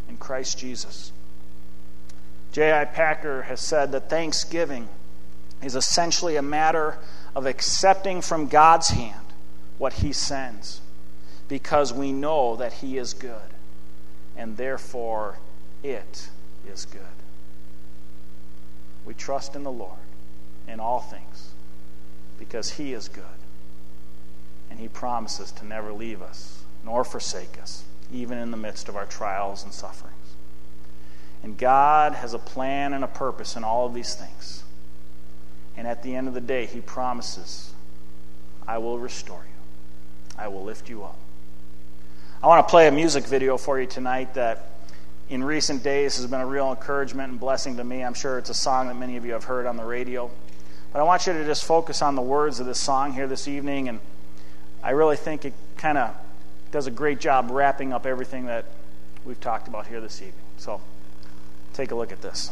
in 0.09 0.17
Christ 0.17 0.59
Jesus. 0.59 1.13
J.I. 2.55 2.85
Packer 2.85 3.43
has 3.43 3.61
said 3.61 3.91
that 3.91 4.09
thanksgiving 4.09 4.89
is 5.61 5.75
essentially 5.75 6.37
a 6.37 6.43
matter 6.43 6.99
of 7.35 7.47
accepting 7.47 8.21
from 8.21 8.47
God's 8.47 8.91
hand 8.91 9.27
what 9.77 9.95
He 9.95 10.13
sends 10.13 10.81
because 11.49 11.93
we 11.93 12.13
know 12.13 12.55
that 12.55 12.75
He 12.75 12.97
is 12.97 13.13
good 13.13 13.41
and 14.37 14.57
therefore 14.57 15.39
it 15.83 16.29
is 16.65 16.87
good. 16.87 17.03
We 19.05 19.15
trust 19.15 19.57
in 19.57 19.65
the 19.65 19.73
Lord 19.73 19.99
in 20.69 20.79
all 20.79 21.01
things 21.01 21.51
because 22.39 22.71
He 22.71 22.93
is 22.93 23.09
good 23.09 23.25
And 24.71 24.79
He 24.79 24.87
promises 24.87 25.51
to 25.53 25.67
never 25.67 25.93
leave 25.93 26.23
us 26.23 26.63
nor 26.85 27.03
forsake 27.03 27.61
us, 27.61 27.83
even 28.13 28.39
in 28.39 28.53
the 28.53 28.57
midst 28.57 28.89
of 28.89 28.97
our 28.97 29.07
trials 29.07 29.65
and 29.65 29.73
sufferings. 29.73 30.14
And 31.45 31.59
God 31.59 32.15
has 32.15 32.33
a 32.33 32.39
plan 32.39 32.95
and 32.95 33.05
a 33.05 33.07
purpose 33.07 33.55
in 33.55 33.65
all 33.65 33.87
of 33.87 33.93
these 33.93 34.15
things. 34.15 34.65
And 35.77 35.87
at 35.87 36.03
the 36.03 36.17
end 36.17 36.27
of 36.27 36.33
the 36.33 36.41
day, 36.41 36.65
He 36.65 36.81
promises, 36.81 37.71
I 38.67 38.79
will 38.79 38.99
restore 38.99 39.45
you, 39.45 40.39
I 40.39 40.49
will 40.49 40.65
lift 40.65 40.89
you 40.89 41.05
up. 41.05 41.19
I 42.43 42.47
want 42.47 42.67
to 42.67 42.71
play 42.71 42.89
a 42.89 42.93
music 42.93 43.25
video 43.25 43.59
for 43.59 43.79
you 43.79 43.87
tonight 43.87 44.35
that 44.35 44.71
in 45.29 45.45
recent 45.45 45.83
days 45.83 46.17
has 46.17 46.27
been 46.27 46.41
a 46.41 46.47
real 46.47 46.71
encouragement 46.71 47.31
and 47.31 47.39
blessing 47.39 47.77
to 47.77 47.85
me. 47.85 48.03
I'm 48.03 48.15
sure 48.15 48.39
it's 48.39 48.51
a 48.51 48.55
song 48.55 48.89
that 48.89 48.97
many 48.97 49.19
of 49.19 49.27
you 49.27 49.33
have 49.33 49.45
heard 49.45 49.67
on 49.67 49.77
the 49.77 49.85
radio. 49.85 50.31
But 50.95 51.01
I 51.01 51.03
want 51.03 51.27
you 51.27 51.35
to 51.35 51.45
just 51.45 51.65
focus 51.65 52.01
on 52.01 52.15
the 52.15 52.23
words 52.23 52.59
of 52.59 52.65
this 52.65 52.81
song 52.81 53.13
here 53.13 53.27
this 53.27 53.49
evening. 53.49 53.91
And 53.91 54.01
I 54.83 54.91
really 54.93 55.17
think 55.17 55.45
it 55.45 55.53
kind 55.77 55.99
of 55.99 56.15
does 56.71 56.87
a 56.87 56.91
great 56.91 57.21
job 57.21 57.51
wrapping 57.51 57.93
up 57.93 58.07
everything 58.07 58.47
that 58.47 58.65
we've 59.27 59.41
talked 59.41 59.69
about 59.69 59.87
here 59.87 60.01
this 60.01 60.23
evening. 60.23 60.45
So 60.57 60.81
take 61.75 61.91
a 61.91 61.95
look 61.95 62.13
at 62.13 62.23
this. 62.23 62.51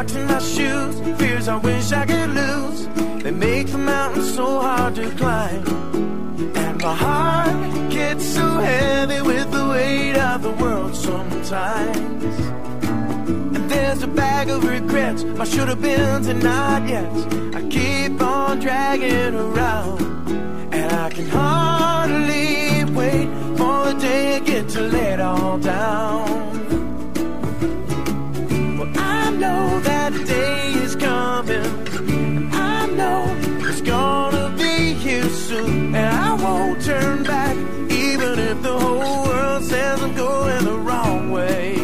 Rocks 0.00 0.14
in 0.14 0.26
my 0.26 0.38
shoes, 0.38 1.18
fears 1.18 1.48
I 1.48 1.56
wish 1.56 1.92
I 1.92 2.06
could 2.06 2.30
lose. 2.30 2.88
They 3.22 3.30
make 3.30 3.66
the 3.66 3.78
mountains 3.78 4.34
so 4.34 4.60
hard 4.60 4.94
to 4.94 5.10
climb. 5.10 5.64
And 6.56 6.82
my 6.82 6.94
heart 6.94 7.90
gets 7.90 8.24
so 8.24 8.46
heavy 8.58 9.20
with 9.20 9.50
the 9.50 9.68
weight 9.68 10.16
of 10.16 10.42
the 10.42 10.52
world 10.52 10.96
sometimes. 10.96 12.24
And 13.56 13.70
there's 13.70 14.02
a 14.02 14.06
bag 14.06 14.48
of 14.48 14.64
regrets, 14.64 15.22
I 15.24 15.44
should 15.44 15.68
have 15.68 15.82
been 15.82 16.22
to 16.22 16.34
not 16.34 16.88
yet. 16.88 17.12
I 17.54 17.60
keep 17.68 18.20
on 18.22 18.60
dragging 18.60 19.34
around, 19.34 20.00
and 20.72 20.92
I 20.92 21.10
can 21.10 21.28
hardly 21.28 22.84
wait 22.98 23.28
for 23.58 23.76
the 23.88 23.96
day 24.00 24.36
I 24.36 24.40
get 24.40 24.68
to 24.70 24.80
lay 24.80 25.12
it 25.14 25.20
all 25.20 25.58
down. 25.58 26.79
Know 29.40 29.80
that 29.80 30.12
day 30.26 30.72
is 30.84 30.94
coming, 30.96 32.50
I 32.52 32.86
know 32.98 33.24
it's 33.68 33.80
gonna 33.80 34.54
be 34.58 34.92
here 34.92 35.30
soon, 35.30 35.94
and 35.94 36.14
I 36.28 36.34
won't 36.34 36.82
turn 36.82 37.22
back 37.22 37.56
even 37.90 38.38
if 38.38 38.62
the 38.62 38.78
whole 38.78 39.24
world 39.24 39.64
says 39.64 40.02
I'm 40.02 40.14
going 40.14 40.64
the 40.64 40.78
wrong 40.86 41.30
way. 41.30 41.74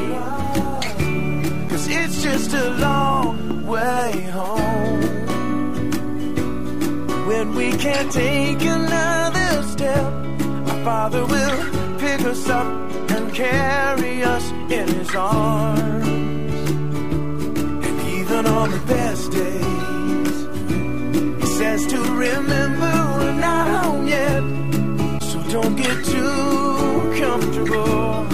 Cause 1.71 1.89
it's 1.89 2.23
just 2.23 2.53
a 2.53 2.69
long 2.73 3.67
way 3.67 4.23
home. 4.39 5.01
When 7.27 7.55
we 7.55 7.73
can't 7.73 8.13
take 8.13 8.61
another 8.61 9.63
step, 9.63 10.13
our 10.69 10.85
Father 10.85 11.25
will 11.25 11.99
pick 11.99 12.21
us 12.21 12.49
up 12.51 12.67
and 13.13 13.35
carry 13.35 14.23
us 14.23 14.51
in 14.71 14.89
His 14.89 15.15
arms. 15.15 15.96
On 18.67 18.73
the 18.73 18.79
best 18.81 19.31
days, 19.31 20.39
He 21.41 21.47
says 21.57 21.87
to 21.87 21.99
remember 21.99 22.93
we're 23.17 23.39
not 23.41 23.85
home 23.85 24.09
yet 24.09 24.43
So 25.23 25.41
don't 25.55 25.77
get 25.77 26.05
too 26.05 27.15
comfortable. 27.21 28.27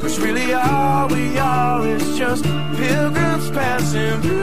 Cause 0.00 0.20
really 0.20 0.52
all 0.54 1.08
we 1.08 1.36
are 1.36 1.84
is 1.84 2.16
just 2.16 2.44
pilgrims 2.44 3.50
passing 3.50 4.22
through. 4.22 4.35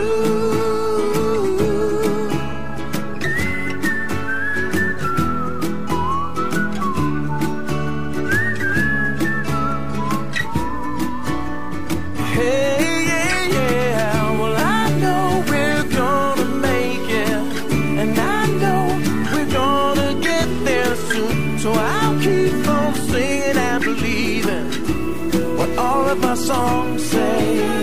Songs 26.35 27.05
say. 27.05 27.82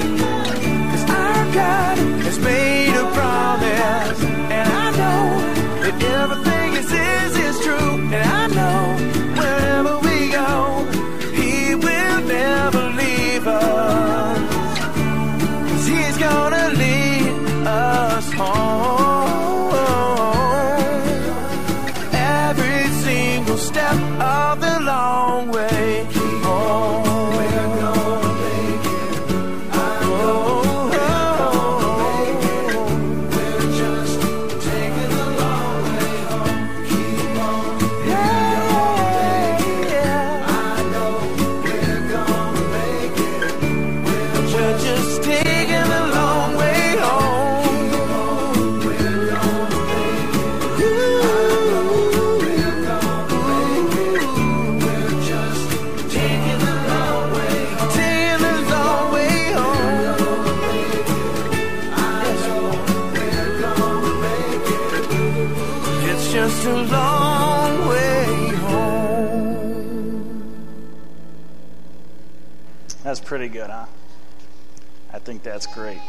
That's 75.61 75.74
great. 75.74 76.00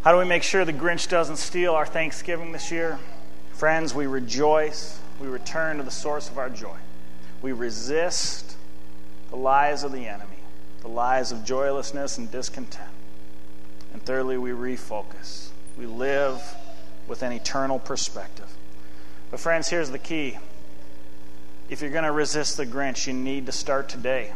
How 0.00 0.12
do 0.12 0.16
we 0.16 0.24
make 0.24 0.42
sure 0.42 0.64
the 0.64 0.72
Grinch 0.72 1.10
doesn't 1.10 1.36
steal 1.36 1.74
our 1.74 1.84
Thanksgiving 1.84 2.52
this 2.52 2.72
year? 2.72 2.98
Friends, 3.52 3.92
we 3.92 4.06
rejoice. 4.06 4.98
We 5.20 5.28
return 5.28 5.76
to 5.76 5.82
the 5.82 5.90
source 5.90 6.30
of 6.30 6.38
our 6.38 6.48
joy. 6.48 6.78
We 7.42 7.52
resist 7.52 8.56
the 9.28 9.36
lies 9.36 9.84
of 9.84 9.92
the 9.92 10.06
enemy, 10.06 10.38
the 10.80 10.88
lies 10.88 11.30
of 11.30 11.44
joylessness 11.44 12.16
and 12.16 12.30
discontent. 12.30 12.88
And 13.92 14.02
thirdly, 14.02 14.38
we 14.38 14.52
refocus. 14.52 15.50
We 15.76 15.84
live 15.84 16.40
with 17.06 17.22
an 17.22 17.32
eternal 17.32 17.78
perspective. 17.78 18.48
But, 19.30 19.40
friends, 19.40 19.68
here's 19.68 19.90
the 19.90 19.98
key 19.98 20.38
if 21.68 21.82
you're 21.82 21.90
going 21.90 22.04
to 22.04 22.12
resist 22.12 22.56
the 22.56 22.64
Grinch, 22.64 23.06
you 23.06 23.12
need 23.12 23.44
to 23.44 23.52
start 23.52 23.90
today. 23.90 24.32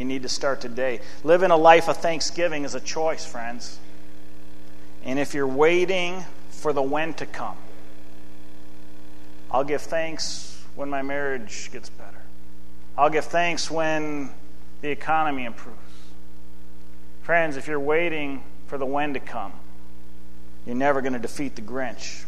You 0.00 0.06
need 0.06 0.22
to 0.22 0.30
start 0.30 0.62
today. 0.62 1.00
Living 1.24 1.50
a 1.50 1.58
life 1.58 1.86
of 1.86 1.98
thanksgiving 1.98 2.64
is 2.64 2.74
a 2.74 2.80
choice, 2.80 3.26
friends. 3.26 3.78
And 5.04 5.18
if 5.18 5.34
you're 5.34 5.46
waiting 5.46 6.24
for 6.48 6.72
the 6.72 6.80
when 6.80 7.12
to 7.14 7.26
come, 7.26 7.58
I'll 9.50 9.62
give 9.62 9.82
thanks 9.82 10.64
when 10.74 10.88
my 10.88 11.02
marriage 11.02 11.70
gets 11.70 11.90
better. 11.90 12.22
I'll 12.96 13.10
give 13.10 13.26
thanks 13.26 13.70
when 13.70 14.30
the 14.80 14.88
economy 14.88 15.44
improves. 15.44 15.76
Friends, 17.20 17.58
if 17.58 17.68
you're 17.68 17.78
waiting 17.78 18.42
for 18.68 18.78
the 18.78 18.86
when 18.86 19.12
to 19.12 19.20
come, 19.20 19.52
you're 20.64 20.76
never 20.76 21.02
going 21.02 21.12
to 21.12 21.18
defeat 21.18 21.56
the 21.56 21.62
Grinch. 21.62 22.24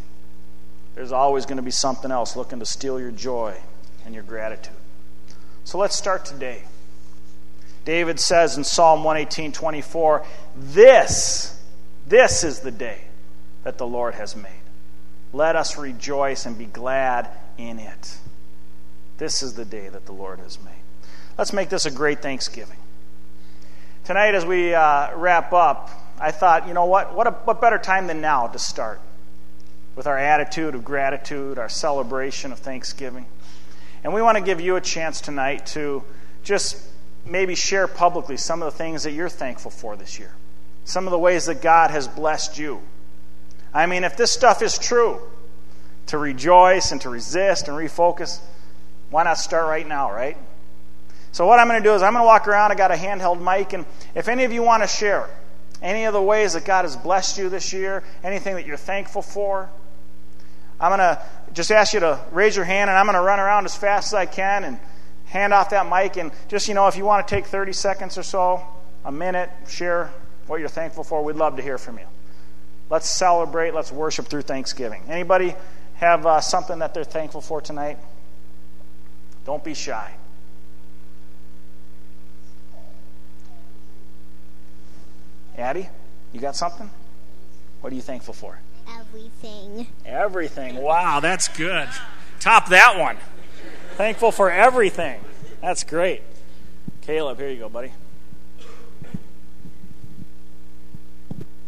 There's 0.94 1.12
always 1.12 1.46
going 1.46 1.56
to 1.56 1.62
be 1.62 1.70
something 1.70 2.10
else 2.10 2.36
looking 2.36 2.58
to 2.58 2.66
steal 2.66 3.00
your 3.00 3.12
joy 3.12 3.56
and 4.04 4.14
your 4.14 4.24
gratitude. 4.24 4.76
So 5.64 5.78
let's 5.78 5.96
start 5.96 6.26
today. 6.26 6.64
David 7.84 8.20
says 8.20 8.56
in 8.56 8.64
Psalm 8.64 9.04
118 9.04 9.52
24, 9.52 10.24
This, 10.56 11.60
this 12.06 12.44
is 12.44 12.60
the 12.60 12.70
day 12.70 13.02
that 13.64 13.78
the 13.78 13.86
Lord 13.86 14.14
has 14.14 14.36
made. 14.36 14.50
Let 15.32 15.56
us 15.56 15.78
rejoice 15.78 16.46
and 16.46 16.58
be 16.58 16.66
glad 16.66 17.28
in 17.58 17.78
it. 17.78 18.18
This 19.18 19.42
is 19.42 19.54
the 19.54 19.64
day 19.64 19.88
that 19.88 20.06
the 20.06 20.12
Lord 20.12 20.38
has 20.40 20.58
made. 20.62 20.72
Let's 21.38 21.52
make 21.52 21.68
this 21.68 21.86
a 21.86 21.90
great 21.90 22.20
Thanksgiving. 22.20 22.76
Tonight, 24.04 24.34
as 24.34 24.44
we 24.44 24.74
uh, 24.74 25.16
wrap 25.16 25.52
up, 25.52 25.90
I 26.20 26.30
thought, 26.30 26.68
you 26.68 26.74
know 26.74 26.84
what? 26.84 27.14
What, 27.14 27.26
a, 27.26 27.30
what 27.30 27.60
better 27.60 27.78
time 27.78 28.06
than 28.06 28.20
now 28.20 28.48
to 28.48 28.58
start 28.58 29.00
with 29.96 30.06
our 30.06 30.18
attitude 30.18 30.74
of 30.74 30.84
gratitude, 30.84 31.58
our 31.58 31.68
celebration 31.68 32.52
of 32.52 32.58
Thanksgiving. 32.58 33.26
And 34.04 34.12
we 34.12 34.22
want 34.22 34.38
to 34.38 34.44
give 34.44 34.60
you 34.60 34.76
a 34.76 34.80
chance 34.80 35.20
tonight 35.20 35.66
to 35.66 36.02
just 36.42 36.76
maybe 37.24 37.54
share 37.54 37.86
publicly 37.86 38.36
some 38.36 38.62
of 38.62 38.72
the 38.72 38.76
things 38.76 39.04
that 39.04 39.12
you're 39.12 39.28
thankful 39.28 39.70
for 39.70 39.96
this 39.96 40.18
year, 40.18 40.32
some 40.84 41.06
of 41.06 41.10
the 41.10 41.18
ways 41.18 41.46
that 41.46 41.62
God 41.62 41.90
has 41.90 42.08
blessed 42.08 42.58
you. 42.58 42.80
I 43.72 43.86
mean, 43.86 44.04
if 44.04 44.16
this 44.16 44.30
stuff 44.30 44.62
is 44.62 44.78
true, 44.78 45.20
to 46.06 46.18
rejoice 46.18 46.92
and 46.92 47.00
to 47.00 47.08
resist 47.08 47.68
and 47.68 47.76
refocus, 47.76 48.40
why 49.10 49.24
not 49.24 49.38
start 49.38 49.66
right 49.66 49.86
now, 49.86 50.12
right? 50.12 50.36
So, 51.32 51.46
what 51.46 51.58
I'm 51.58 51.68
going 51.68 51.82
to 51.82 51.88
do 51.88 51.94
is 51.94 52.02
I'm 52.02 52.12
going 52.12 52.22
to 52.22 52.26
walk 52.26 52.48
around. 52.48 52.72
I 52.72 52.74
got 52.74 52.90
a 52.90 52.96
handheld 52.96 53.40
mic, 53.40 53.72
and 53.72 53.86
if 54.14 54.28
any 54.28 54.44
of 54.44 54.52
you 54.52 54.62
want 54.62 54.82
to 54.82 54.86
share 54.86 55.28
any 55.80 56.04
of 56.04 56.12
the 56.12 56.22
ways 56.22 56.52
that 56.52 56.64
God 56.64 56.84
has 56.84 56.96
blessed 56.96 57.38
you 57.38 57.48
this 57.48 57.72
year, 57.72 58.02
anything 58.22 58.54
that 58.56 58.66
you're 58.66 58.76
thankful 58.76 59.22
for, 59.22 59.70
I'm 60.78 60.90
going 60.90 60.98
to 60.98 61.22
just 61.54 61.70
ask 61.70 61.94
you 61.94 62.00
to 62.00 62.20
raise 62.32 62.56
your 62.56 62.64
hand, 62.64 62.90
and 62.90 62.98
I'm 62.98 63.06
going 63.06 63.14
to 63.14 63.22
run 63.22 63.40
around 63.40 63.64
as 63.64 63.74
fast 63.74 64.08
as 64.08 64.14
I 64.14 64.26
can 64.26 64.64
and 64.64 64.78
hand 65.32 65.54
off 65.54 65.70
that 65.70 65.88
mic. 65.88 66.16
And 66.16 66.30
just, 66.48 66.68
you 66.68 66.74
know, 66.74 66.86
if 66.86 66.96
you 66.96 67.04
want 67.04 67.26
to 67.26 67.34
take 67.34 67.46
30 67.46 67.72
seconds 67.72 68.18
or 68.18 68.22
so, 68.22 68.62
a 69.04 69.10
minute, 69.10 69.50
share 69.66 70.12
what 70.46 70.60
you're 70.60 70.68
thankful 70.68 71.02
for, 71.02 71.24
we'd 71.24 71.36
love 71.36 71.56
to 71.56 71.62
hear 71.62 71.78
from 71.78 71.98
you. 71.98 72.06
Let's 72.90 73.10
celebrate. 73.10 73.74
Let's 73.74 73.90
worship 73.90 74.26
through 74.26 74.42
Thanksgiving. 74.42 75.02
Anybody 75.08 75.54
have 75.94 76.26
uh, 76.26 76.40
something 76.40 76.78
that 76.80 76.92
they're 76.92 77.04
thankful 77.04 77.40
for 77.40 77.60
tonight? 77.60 77.98
Don't 79.46 79.64
be 79.64 79.74
shy. 79.74 80.12
Addie, 85.56 85.88
you 86.32 86.40
got 86.40 86.56
something? 86.56 86.90
What 87.80 87.92
are 87.92 87.96
you 87.96 88.02
thankful 88.02 88.34
for? 88.34 88.58
Everything. 88.98 89.86
Everything. 90.04 90.76
Wow, 90.76 91.20
that's 91.20 91.48
good. 91.48 91.88
Top 92.40 92.68
that 92.68 92.98
one. 92.98 93.16
Thankful 93.96 94.32
for 94.32 94.50
everything. 94.50 95.20
That's 95.60 95.84
great. 95.84 96.22
Caleb, 97.02 97.38
here 97.38 97.50
you 97.50 97.58
go, 97.58 97.68
buddy. 97.68 97.92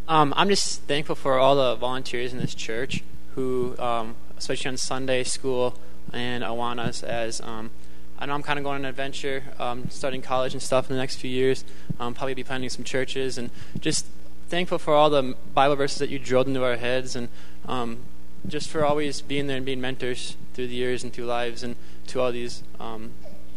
Um, 0.09 0.33
I'm 0.37 0.49
just 0.49 0.83
thankful 0.83 1.17
for 1.17 1.39
all 1.39 1.55
the 1.55 1.75
volunteers 1.77 2.33
in 2.33 2.39
this 2.39 2.55
church 2.55 3.03
who, 3.35 3.77
um, 3.79 4.17
especially 4.39 4.71
on 4.71 4.77
Sunday 4.79 5.23
school 5.23 5.77
and 6.13 6.43
Awanas, 6.43 7.05
as 7.05 7.43
um, 7.43 7.71
I 8.19 8.27
know 8.27 8.33
I'm 8.33 8.43
kind 8.43 8.59
of 8.59 8.65
going 8.65 8.77
on 8.77 8.85
an 8.85 8.89
adventure, 8.89 9.45
um, 9.59 9.91
studying 9.91 10.23
college 10.23 10.55
and 10.55 10.63
stuff 10.63 10.89
in 10.89 10.97
the 10.97 11.01
next 11.01 11.17
few 11.17 11.31
years. 11.31 11.63
Um, 12.01 12.15
probably 12.15 12.35
be 12.35 12.45
planning 12.45 12.71
some 12.71 12.85
churches 12.85 13.37
and 13.37 13.51
just 13.81 14.07
thankful 14.49 14.79
for 14.79 14.95
all 14.95 15.11
the 15.11 15.37
Bible 15.53 15.77
verses 15.77 15.99
that 15.99 16.09
you 16.09 16.19
drilled 16.19 16.49
into 16.49 16.65
our 16.65 16.77
heads 16.77 17.17
and 17.17 17.29
um, 17.67 17.99
just 18.47 18.71
for 18.71 18.85
always 18.85 19.21
being 19.21 19.47
there 19.47 19.59
and 19.59 19.67
being 19.67 19.81
mentors 19.81 20.37
through 20.55 20.69
the 20.69 20.75
years 20.75 21.03
and 21.03 21.13
through 21.13 21.27
lives 21.27 21.63
and 21.63 21.77
to 22.09 22.21
all 22.21 22.33
these 22.33 22.63
um, 22.81 23.13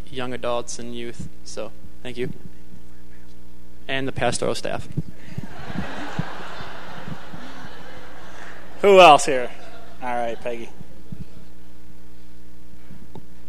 young 0.09 0.33
adults 0.33 0.79
and 0.79 0.95
youth. 0.95 1.29
So 1.43 1.71
thank 2.03 2.17
you. 2.17 2.31
And 3.87 4.07
the 4.07 4.11
pastoral 4.11 4.55
staff. 4.55 4.87
Who 8.81 8.99
else 8.99 9.25
here? 9.25 9.49
All 10.03 10.15
right, 10.15 10.39
Peggy. 10.39 10.69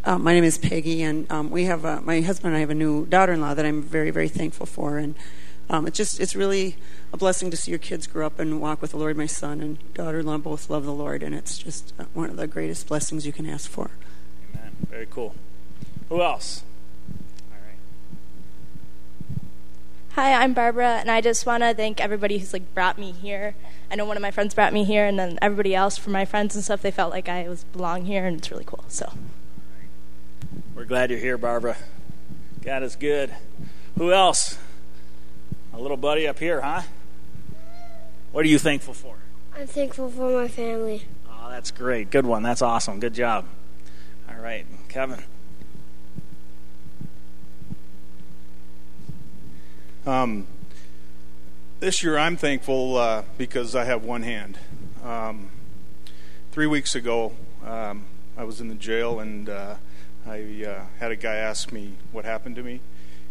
Uh, 0.04 0.16
my 0.16 0.32
name 0.32 0.44
is 0.44 0.56
Peggy, 0.56 1.02
and 1.02 1.30
um, 1.30 1.50
we 1.50 1.64
have 1.64 1.84
a, 1.84 2.00
my 2.00 2.22
husband 2.22 2.54
and 2.54 2.56
I 2.56 2.60
have 2.60 2.70
a 2.70 2.74
new 2.74 3.04
daughter-in-law 3.04 3.52
that 3.54 3.66
I'm 3.66 3.82
very, 3.82 4.10
very 4.10 4.28
thankful 4.28 4.64
for, 4.64 4.96
and 4.96 5.14
um, 5.68 5.86
it's 5.86 5.98
just 5.98 6.18
it's 6.18 6.34
really 6.34 6.76
a 7.12 7.18
blessing 7.18 7.50
to 7.50 7.58
see 7.58 7.70
your 7.70 7.78
kids 7.78 8.06
grow 8.06 8.24
up 8.24 8.38
and 8.38 8.58
walk 8.58 8.80
with 8.80 8.92
the 8.92 8.96
Lord. 8.96 9.18
My 9.18 9.26
son 9.26 9.60
and 9.60 9.92
daughter-in-law 9.92 10.38
both 10.38 10.70
love 10.70 10.86
the 10.86 10.94
Lord, 10.94 11.22
and 11.22 11.34
it's 11.34 11.58
just 11.58 11.92
uh, 11.98 12.04
one 12.14 12.30
of 12.30 12.36
the 12.36 12.46
greatest 12.46 12.86
blessings 12.86 13.26
you 13.26 13.32
can 13.32 13.44
ask 13.44 13.68
for. 13.68 13.90
Amen. 14.98 15.06
Very 15.06 15.14
cool. 15.14 15.34
Who 16.08 16.22
else? 16.22 16.64
Hi, 20.12 20.32
I'm 20.42 20.52
Barbara, 20.52 20.96
and 20.98 21.08
I 21.08 21.20
just 21.20 21.46
want 21.46 21.62
to 21.62 21.72
thank 21.74 22.00
everybody 22.00 22.38
who's 22.38 22.52
like 22.52 22.74
brought 22.74 22.98
me 22.98 23.12
here. 23.12 23.54
I 23.88 23.94
know 23.94 24.04
one 24.04 24.16
of 24.16 24.22
my 24.22 24.32
friends 24.32 24.52
brought 24.52 24.72
me 24.72 24.82
here, 24.82 25.06
and 25.06 25.16
then 25.16 25.38
everybody 25.40 25.76
else 25.76 25.96
from 25.96 26.12
my 26.12 26.24
friends 26.24 26.56
and 26.56 26.64
stuff. 26.64 26.82
They 26.82 26.90
felt 26.90 27.12
like 27.12 27.28
I 27.28 27.48
was 27.48 27.62
belong 27.62 28.06
here, 28.06 28.26
and 28.26 28.38
it's 28.38 28.50
really 28.50 28.64
cool. 28.64 28.84
So, 28.88 29.12
we're 30.74 30.86
glad 30.86 31.10
you're 31.10 31.20
here, 31.20 31.38
Barbara. 31.38 31.76
God 32.62 32.82
is 32.82 32.96
good. 32.96 33.32
Who 33.96 34.12
else? 34.12 34.58
A 35.72 35.78
little 35.78 35.96
buddy 35.96 36.26
up 36.26 36.40
here, 36.40 36.62
huh? 36.62 36.82
What 38.32 38.44
are 38.44 38.48
you 38.48 38.58
thankful 38.58 38.94
for? 38.94 39.14
I'm 39.56 39.68
thankful 39.68 40.10
for 40.10 40.30
my 40.32 40.48
family. 40.48 41.04
Oh, 41.30 41.48
that's 41.50 41.70
great. 41.70 42.10
Good 42.10 42.26
one. 42.26 42.42
That's 42.42 42.62
awesome. 42.62 42.98
Good 42.98 43.14
job. 43.14 43.44
All 44.28 44.42
right, 44.42 44.66
Kevin. 44.88 45.22
Um, 50.06 50.46
this 51.80 52.02
year, 52.02 52.16
I'm 52.16 52.38
thankful 52.38 52.96
uh, 52.96 53.24
because 53.36 53.74
I 53.74 53.84
have 53.84 54.02
one 54.02 54.22
hand. 54.22 54.58
Um, 55.04 55.50
three 56.52 56.66
weeks 56.66 56.94
ago, 56.94 57.34
um, 57.66 58.06
I 58.38 58.44
was 58.44 58.62
in 58.62 58.68
the 58.68 58.74
jail 58.74 59.20
and 59.20 59.50
uh, 59.50 59.74
I 60.26 60.64
uh, 60.66 60.86
had 60.98 61.10
a 61.10 61.16
guy 61.16 61.34
ask 61.34 61.70
me 61.70 61.92
what 62.10 62.24
happened 62.24 62.56
to 62.56 62.62
me. 62.62 62.80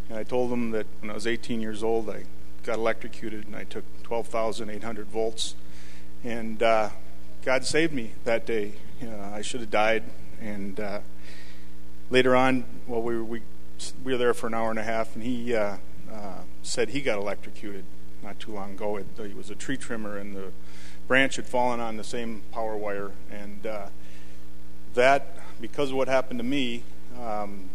And 0.10 0.20
I 0.20 0.24
told 0.24 0.52
him 0.52 0.70
that 0.72 0.86
when 1.02 1.10
I 1.10 1.16
was 1.16 1.26
18 1.26 1.60
years 1.60 1.82
old, 1.82 2.08
I 2.08 2.26
got 2.62 2.78
electrocuted 2.78 3.48
and 3.48 3.56
I 3.56 3.64
took 3.64 3.84
12,800 4.04 5.08
volts. 5.08 5.56
And 6.24 6.62
uh, 6.62 6.90
God 7.44 7.66
saved 7.66 7.94
me 7.94 8.12
that 8.26 8.46
day. 8.46 8.74
I 9.02 9.42
should 9.42 9.62
have 9.62 9.72
died. 9.72 10.04
And 10.40 10.80
uh, 10.80 11.00
later 12.10 12.36
on, 12.36 12.66
well, 12.88 13.02
we 13.02 13.22
we, 13.22 13.42
we 14.04 14.12
were 14.14 14.18
there 14.18 14.34
for 14.34 14.48
an 14.48 14.54
hour 14.54 14.70
and 14.70 14.80
a 14.80 14.84
half, 14.84 15.16
and 15.16 15.24
he 15.24 15.56
uh, 15.56 15.78
uh, 16.12 16.42
said 16.64 16.90
he 16.90 17.02
got 17.02 17.18
electrocuted 17.18 17.86
not 18.24 18.40
too 18.40 18.52
long 18.52 18.72
ago. 18.72 18.98
It, 18.98 19.06
he 19.18 19.34
was 19.34 19.50
a 19.50 19.56
tree 19.56 19.78
trimmer, 19.78 20.18
and 20.18 20.36
the 20.36 20.52
branch 21.08 21.36
had 21.38 21.46
fallen 21.46 21.80
on 21.80 21.98
the 21.98 22.04
same 22.04 22.44
power 22.52 22.76
wire. 22.76 23.12
And 23.32 23.66
uh, 23.66 23.88
that, 24.94 25.38
because 25.62 25.92
of 25.92 25.98
what 25.98 26.08
happened 26.08 26.40
to 26.40 26.46
me, 26.46 26.84
um, 27.22 27.70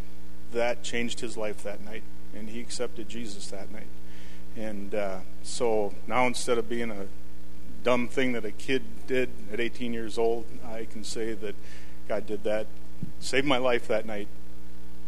that 0.52 0.82
changed 0.82 1.20
his 1.20 1.36
life 1.36 1.62
that 1.62 1.82
night, 1.84 2.02
and 2.34 2.48
he 2.48 2.60
accepted 2.60 3.08
Jesus 3.08 3.48
that 3.48 3.70
night. 3.70 3.86
And 4.56 4.94
uh, 4.94 5.18
so 5.42 5.94
now, 6.06 6.26
instead 6.26 6.58
of 6.58 6.68
being 6.68 6.90
a 6.90 7.06
dumb 7.82 8.06
thing 8.08 8.32
that 8.32 8.44
a 8.44 8.50
kid 8.50 8.82
did 9.06 9.30
at 9.52 9.60
18 9.60 9.92
years 9.92 10.18
old, 10.18 10.44
I 10.64 10.84
can 10.84 11.04
say 11.04 11.32
that 11.32 11.54
God 12.06 12.26
did 12.26 12.44
that, 12.44 12.66
saved 13.20 13.46
my 13.46 13.58
life 13.58 13.86
that 13.88 14.06
night, 14.06 14.28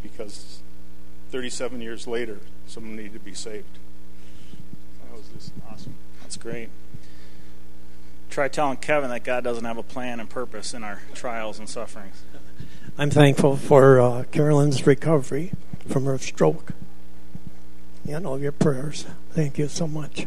because 0.02 0.60
37 1.30 1.80
years 1.80 2.06
later, 2.06 2.38
someone 2.66 2.96
needed 2.96 3.14
to 3.14 3.18
be 3.18 3.34
saved. 3.34 3.78
That 5.04 5.16
was 5.16 5.28
this 5.28 5.50
awesome. 5.70 5.94
That's 6.22 6.36
great. 6.36 6.68
Try 8.30 8.48
telling 8.48 8.78
Kevin 8.78 9.10
that 9.10 9.24
God 9.24 9.44
doesn't 9.44 9.64
have 9.64 9.78
a 9.78 9.82
plan 9.82 10.20
and 10.20 10.28
purpose 10.28 10.74
in 10.74 10.82
our 10.82 11.02
trials 11.14 11.58
and 11.58 11.68
sufferings. 11.68 12.22
I'm 12.98 13.10
thankful 13.10 13.56
for 13.56 14.00
uh, 14.00 14.24
Carolyn's 14.30 14.86
recovery 14.86 15.52
from 15.88 16.04
her 16.04 16.18
stroke 16.18 16.72
and 18.08 18.26
all 18.26 18.38
your 18.38 18.52
prayers. 18.52 19.06
Thank 19.30 19.58
you 19.58 19.68
so 19.68 19.86
much. 19.86 20.26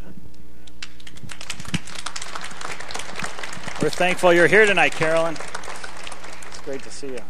We're 3.82 3.90
thankful 3.90 4.34
you're 4.34 4.48
here 4.48 4.66
tonight, 4.66 4.94
Carolyn. 4.94 5.36
It's 5.36 6.62
great 6.66 6.82
to 6.84 6.90
see 6.90 7.08
you. 7.08 7.22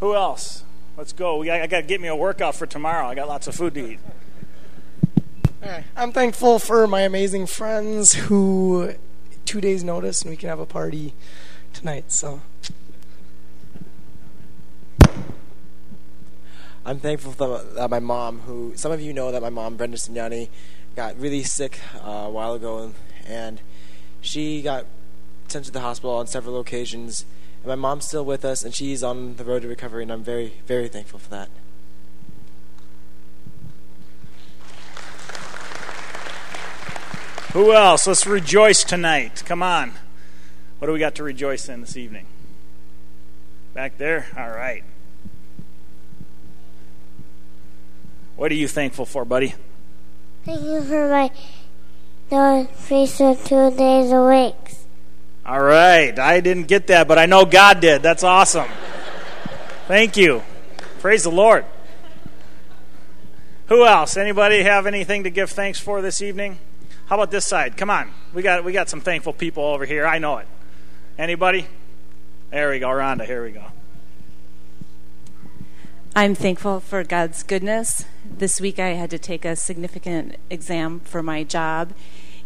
Who 0.00 0.14
else? 0.14 0.64
Let's 0.96 1.12
go. 1.12 1.36
We 1.38 1.46
got, 1.46 1.60
I 1.60 1.66
got 1.66 1.80
to 1.80 1.86
get 1.86 2.00
me 2.00 2.08
a 2.08 2.16
workout 2.16 2.54
for 2.54 2.66
tomorrow. 2.66 3.06
I 3.06 3.14
got 3.14 3.28
lots 3.28 3.46
of 3.46 3.54
food 3.54 3.74
to 3.74 3.92
eat. 3.92 3.98
I'm 5.96 6.12
thankful 6.12 6.58
for 6.58 6.86
my 6.86 7.00
amazing 7.00 7.46
friends 7.46 8.12
who 8.12 8.94
two 9.44 9.60
days 9.60 9.82
notice 9.82 10.22
and 10.22 10.30
we 10.30 10.36
can 10.36 10.48
have 10.48 10.60
a 10.60 10.66
party 10.66 11.12
tonight. 11.72 12.12
So 12.12 12.40
I'm 16.84 17.00
thankful 17.00 17.32
that 17.32 17.90
my 17.90 17.98
mom, 17.98 18.40
who 18.40 18.74
some 18.76 18.92
of 18.92 19.00
you 19.00 19.12
know 19.12 19.32
that 19.32 19.42
my 19.42 19.50
mom, 19.50 19.76
Brenda 19.76 19.96
Simjani, 19.96 20.48
got 20.94 21.18
really 21.18 21.42
sick 21.42 21.80
uh, 21.96 22.10
a 22.10 22.30
while 22.30 22.54
ago, 22.54 22.92
and 23.26 23.60
she 24.20 24.62
got 24.62 24.86
sent 25.48 25.64
to 25.64 25.72
the 25.72 25.80
hospital 25.80 26.14
on 26.14 26.28
several 26.28 26.60
occasions. 26.60 27.24
And 27.66 27.80
my 27.80 27.88
mom's 27.88 28.06
still 28.06 28.24
with 28.24 28.44
us, 28.44 28.62
and 28.62 28.72
she's 28.72 29.02
on 29.02 29.34
the 29.34 29.44
road 29.44 29.62
to 29.62 29.68
recovery, 29.68 30.04
and 30.04 30.12
I'm 30.12 30.22
very, 30.22 30.52
very 30.66 30.86
thankful 30.86 31.18
for 31.18 31.30
that. 31.30 31.48
Who 37.54 37.72
else? 37.72 38.06
Let's 38.06 38.24
rejoice 38.24 38.84
tonight. 38.84 39.42
Come 39.44 39.64
on. 39.64 39.94
What 40.78 40.86
do 40.86 40.92
we 40.92 41.00
got 41.00 41.16
to 41.16 41.24
rejoice 41.24 41.68
in 41.68 41.80
this 41.80 41.96
evening? 41.96 42.26
Back 43.74 43.98
there? 43.98 44.28
All 44.36 44.50
right. 44.50 44.84
What 48.36 48.52
are 48.52 48.54
you 48.54 48.68
thankful 48.68 49.06
for, 49.06 49.24
buddy? 49.24 49.56
Thank 50.44 50.60
you 50.60 50.84
for 50.84 51.08
my 51.08 51.32
the 52.30 52.68
feast 52.74 53.18
two 53.18 53.70
days 53.72 54.12
a 54.12 54.22
week. 54.22 54.65
All 55.46 55.62
right. 55.62 56.18
I 56.18 56.40
didn't 56.40 56.64
get 56.64 56.88
that, 56.88 57.06
but 57.06 57.18
I 57.18 57.26
know 57.26 57.44
God 57.44 57.78
did. 57.78 58.02
That's 58.02 58.24
awesome. 58.24 58.68
Thank 59.86 60.16
you. 60.16 60.42
Praise 60.98 61.22
the 61.22 61.30
Lord. 61.30 61.64
Who 63.68 63.84
else? 63.84 64.16
Anybody 64.16 64.64
have 64.64 64.86
anything 64.86 65.22
to 65.22 65.30
give 65.30 65.50
thanks 65.50 65.78
for 65.78 66.02
this 66.02 66.20
evening? 66.20 66.58
How 67.06 67.14
about 67.14 67.30
this 67.30 67.46
side? 67.46 67.76
Come 67.76 67.90
on. 67.90 68.10
We 68.34 68.42
got 68.42 68.64
we 68.64 68.72
got 68.72 68.88
some 68.88 69.00
thankful 69.00 69.32
people 69.32 69.62
over 69.62 69.84
here. 69.84 70.04
I 70.04 70.18
know 70.18 70.38
it. 70.38 70.48
Anybody? 71.16 71.68
There 72.50 72.70
we 72.70 72.80
go, 72.80 72.88
Rhonda. 72.88 73.24
Here 73.24 73.44
we 73.44 73.52
go. 73.52 73.66
I'm 76.16 76.34
thankful 76.34 76.80
for 76.80 77.04
God's 77.04 77.44
goodness. 77.44 78.04
This 78.24 78.60
week 78.60 78.80
I 78.80 78.90
had 78.90 79.10
to 79.10 79.18
take 79.18 79.44
a 79.44 79.54
significant 79.54 80.36
exam 80.50 80.98
for 81.00 81.22
my 81.22 81.44
job 81.44 81.92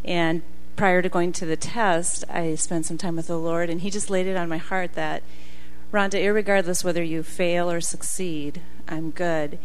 and 0.05 0.43
prior 0.77 1.03
to 1.03 1.09
going 1.09 1.33
to 1.33 1.47
the 1.47 1.57
test, 1.57 2.25
I 2.29 2.55
spent 2.55 2.87
some 2.87 2.99
time 2.99 3.17
with 3.17 3.27
the 3.27 3.39
Lord, 3.39 3.71
and 3.71 3.81
He 3.81 3.91
just 3.91 4.11
laid 4.11 4.27
it 4.27 4.37
on 4.37 4.49
my 4.49 4.59
heart 4.59 4.95
that, 4.95 5.23
Rhonda, 5.93 6.35
regardless 6.35 6.85
whether 6.85 7.03
you 7.03 7.23
fail 7.23 7.71
or 7.71 7.81
succeed, 7.81 8.63
I'm 8.89 9.11
good. 9.11 9.59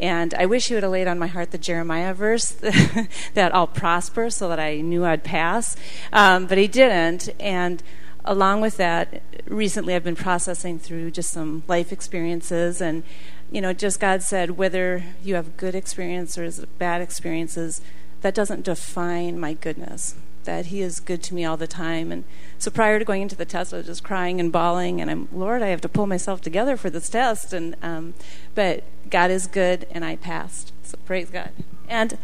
And 0.00 0.34
I 0.34 0.46
wish 0.46 0.68
He 0.68 0.74
would 0.74 0.82
have 0.82 0.92
laid 0.92 1.08
on 1.08 1.18
my 1.18 1.26
heart 1.26 1.50
the 1.50 1.58
Jeremiah 1.58 2.14
verse 2.14 2.50
that 3.34 3.54
I'll 3.54 3.66
prosper 3.66 4.30
so 4.30 4.48
that 4.48 4.60
I 4.60 4.80
knew 4.80 5.04
I'd 5.04 5.24
pass. 5.24 5.76
Um, 6.12 6.46
but 6.46 6.58
He 6.58 6.68
didn't. 6.68 7.28
And 7.38 7.82
along 8.24 8.60
with 8.60 8.76
that, 8.78 9.22
recently 9.46 9.94
I've 9.94 10.04
been 10.04 10.16
processing 10.16 10.78
through 10.78 11.10
just 11.10 11.30
some 11.30 11.64
life 11.68 11.92
experiences 11.92 12.80
and 12.80 13.02
you 13.50 13.60
know, 13.60 13.74
just 13.74 14.00
God 14.00 14.22
said 14.22 14.52
whether 14.52 15.04
you 15.22 15.34
have 15.34 15.58
good 15.58 15.74
experiences 15.74 16.58
or 16.58 16.66
bad 16.78 17.02
experiences, 17.02 17.82
that 18.22 18.34
doesn't 18.34 18.64
define 18.64 19.38
my 19.38 19.52
goodness 19.52 20.14
that 20.44 20.66
He 20.66 20.82
is 20.82 21.00
good 21.00 21.22
to 21.24 21.34
me 21.34 21.44
all 21.44 21.56
the 21.56 21.66
time. 21.66 22.12
And 22.12 22.24
so 22.58 22.70
prior 22.70 22.98
to 22.98 23.04
going 23.04 23.22
into 23.22 23.36
the 23.36 23.44
test, 23.44 23.72
I 23.72 23.78
was 23.78 23.86
just 23.86 24.02
crying 24.02 24.40
and 24.40 24.52
bawling, 24.52 25.00
and 25.00 25.10
I'm 25.10 25.28
Lord, 25.32 25.62
I 25.62 25.68
have 25.68 25.80
to 25.82 25.88
pull 25.88 26.06
myself 26.06 26.40
together 26.40 26.76
for 26.76 26.90
this 26.90 27.08
test. 27.08 27.52
And 27.52 27.76
um, 27.82 28.14
but 28.54 28.84
God 29.10 29.30
is 29.30 29.46
good, 29.46 29.86
and 29.90 30.04
I 30.04 30.16
passed. 30.16 30.72
So 30.82 30.98
praise 31.04 31.30
God. 31.30 31.50
And 31.88 32.18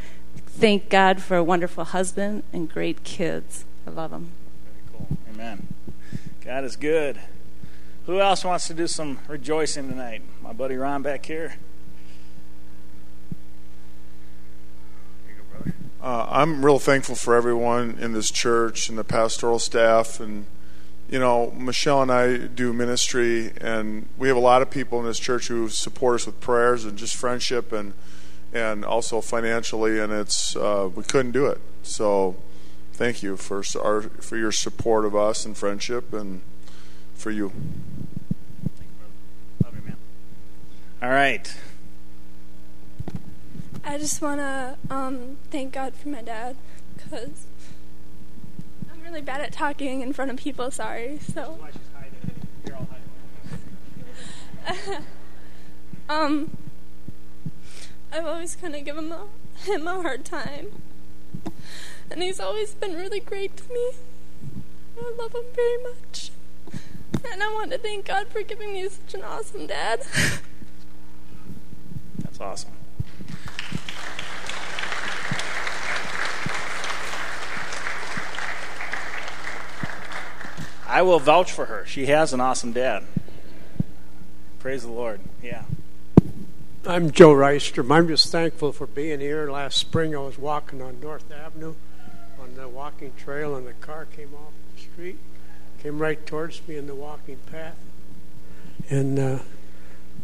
thank 0.47 0.89
God 0.89 1.23
for 1.23 1.37
a 1.37 1.45
wonderful 1.45 1.85
husband 1.85 2.43
and 2.53 2.71
great 2.73 3.05
kids. 3.05 3.65
I 3.87 3.91
love 3.91 4.11
them. 4.11 4.33
Very 4.65 4.83
cool. 4.93 5.19
Amen. 5.33 5.69
God 6.45 6.65
is 6.65 6.77
good. 6.77 7.19
Who 8.07 8.21
else 8.21 8.43
wants 8.43 8.67
to 8.69 8.75
do 8.75 8.87
some 8.87 9.19
rejoicing 9.29 9.89
tonight? 9.89 10.23
My 10.43 10.53
buddy 10.53 10.77
Ron 10.77 11.03
back 11.03 11.27
here. 11.27 11.57
Uh, 16.09 16.27
I'm 16.31 16.65
real 16.65 16.79
thankful 16.79 17.17
for 17.17 17.35
everyone 17.35 17.99
in 18.01 18.15
this 18.15 18.31
church 18.31 18.89
and 18.89 18.97
the 18.97 19.05
pastoral 19.05 19.59
staff. 19.59 20.21
And, 20.21 20.47
you 21.11 21.19
know, 21.19 21.51
Michelle 21.51 22.01
and 22.01 22.11
I 22.11 22.39
do 22.39 22.73
ministry, 22.73 23.53
and 23.61 24.09
we 24.17 24.29
have 24.29 24.37
a 24.39 24.41
lot 24.41 24.63
of 24.63 24.71
people 24.71 24.99
in 25.01 25.05
this 25.05 25.19
church 25.19 25.49
who 25.49 25.69
support 25.69 26.15
us 26.15 26.25
with 26.25 26.41
prayers 26.41 26.87
and 26.87 26.97
just 26.97 27.15
friendship 27.15 27.73
and 27.73 27.93
and 28.55 28.87
also 28.87 29.21
financially. 29.21 30.01
And 30.01 30.11
it's 30.11 30.57
uh, 30.57 30.89
we 30.95 31.03
couldn't 31.03 31.33
do 31.33 31.45
it. 31.45 31.61
So, 31.83 32.37
thank 32.95 33.23
you 33.23 33.37
for 33.37 33.63
our 33.79 34.01
for 34.01 34.39
your 34.39 34.51
support 34.51 35.05
of 35.05 35.15
us 35.15 35.45
and 35.45 35.55
friendship 35.59 36.15
and 36.15 36.41
for 37.17 37.31
you. 37.31 37.53
Love 39.63 39.75
you, 39.75 39.83
man. 39.83 39.97
All 41.03 41.11
right. 41.11 41.55
I 43.89 43.97
just 43.97 44.21
want 44.21 44.39
to 44.39 44.77
um, 44.91 45.39
thank 45.51 45.73
God 45.73 45.95
for 45.95 46.11
my 46.11 46.21
dad 46.21 46.57
because 46.95 47.47
I'm 48.93 49.03
really 49.03 49.23
bad 49.23 49.41
at 49.41 49.51
talking 49.51 50.03
in 50.03 50.13
front 50.13 50.31
of 50.31 50.37
people. 50.37 50.71
Sorry. 50.71 51.19
So. 51.21 51.59
um, 56.11 56.55
I've 58.13 58.27
always 58.27 58.57
kind 58.57 58.75
of 58.77 58.85
given 58.85 59.07
him 59.07 59.13
a, 59.13 59.27
him 59.65 59.87
a 59.89 60.03
hard 60.03 60.27
time, 60.27 60.83
and 62.11 62.23
he's 62.23 62.39
always 62.39 62.75
been 62.75 62.95
really 62.95 63.21
great 63.21 63.57
to 63.57 63.73
me. 63.73 63.93
I 65.01 65.15
love 65.19 65.35
him 65.35 65.45
very 65.55 65.83
much, 65.83 66.31
and 67.33 67.43
I 67.43 67.51
want 67.55 67.71
to 67.71 67.79
thank 67.79 68.05
God 68.05 68.29
for 68.29 68.43
giving 68.43 68.75
me 68.75 68.87
such 68.91 69.15
an 69.15 69.23
awesome 69.23 69.67
dad. 69.67 70.03
That's 72.19 72.39
awesome. 72.39 72.78
I 80.89 81.03
will 81.03 81.19
vouch 81.19 81.53
for 81.53 81.67
her. 81.67 81.85
She 81.85 82.07
has 82.07 82.33
an 82.33 82.41
awesome 82.41 82.73
dad. 82.73 83.05
Praise 84.59 84.83
the 84.83 84.91
Lord. 84.91 85.21
Yeah. 85.43 85.65
I'm 86.87 87.11
Joe 87.11 87.35
Rystrom. 87.35 87.95
I'm 87.95 88.09
just 88.09 88.33
thankful 88.33 88.73
for 88.73 88.87
being 88.87 89.21
here. 89.21 89.51
Last 89.51 89.77
spring, 89.77 90.17
I 90.17 90.21
was 90.21 90.39
walking 90.39 90.81
on 90.81 90.99
North 90.99 91.31
Avenue 91.31 91.75
on 92.41 92.55
the 92.55 92.67
walking 92.67 93.13
trail, 93.19 93.55
and 93.55 93.67
the 93.67 93.75
car 93.75 94.07
came 94.07 94.33
off 94.35 94.53
the 94.75 94.81
street, 94.81 95.19
came 95.83 95.99
right 95.99 96.25
towards 96.27 96.67
me 96.67 96.79
in 96.79 96.87
the 96.87 96.95
walking 96.95 97.37
path. 97.53 97.77
And 98.89 99.19
uh, 99.19 99.39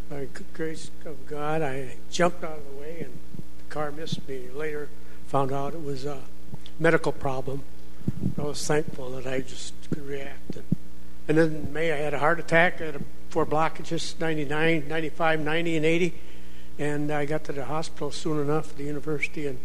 by 0.08 0.28
grace 0.54 0.90
of 1.04 1.26
God, 1.26 1.60
I 1.60 1.96
jumped 2.10 2.42
out 2.42 2.56
of 2.56 2.64
the 2.70 2.80
way, 2.80 3.00
and 3.00 3.18
the 3.58 3.74
car 3.74 3.92
missed 3.92 4.26
me. 4.26 4.48
Later, 4.48 4.88
found 5.26 5.52
out 5.52 5.74
it 5.74 5.84
was 5.84 6.06
a 6.06 6.22
medical 6.78 7.12
problem. 7.12 7.64
I 8.38 8.42
was 8.42 8.66
thankful 8.66 9.10
that 9.12 9.26
I 9.26 9.40
just 9.40 9.74
could 9.90 10.06
react. 10.06 10.56
And, 10.56 10.64
and 11.28 11.38
then 11.38 11.46
in 11.46 11.72
May, 11.72 11.92
I 11.92 11.96
had 11.96 12.14
a 12.14 12.18
heart 12.18 12.38
attack. 12.38 12.80
I 12.80 12.86
had 12.86 13.04
four 13.30 13.46
blockages 13.46 14.18
99, 14.20 14.88
95, 14.88 15.40
90, 15.40 15.76
and 15.76 15.86
80. 15.86 16.14
And 16.78 17.10
I 17.10 17.24
got 17.24 17.44
to 17.44 17.52
the 17.52 17.66
hospital 17.66 18.10
soon 18.10 18.40
enough 18.40 18.70
at 18.70 18.76
the 18.76 18.84
university 18.84 19.46
and 19.46 19.58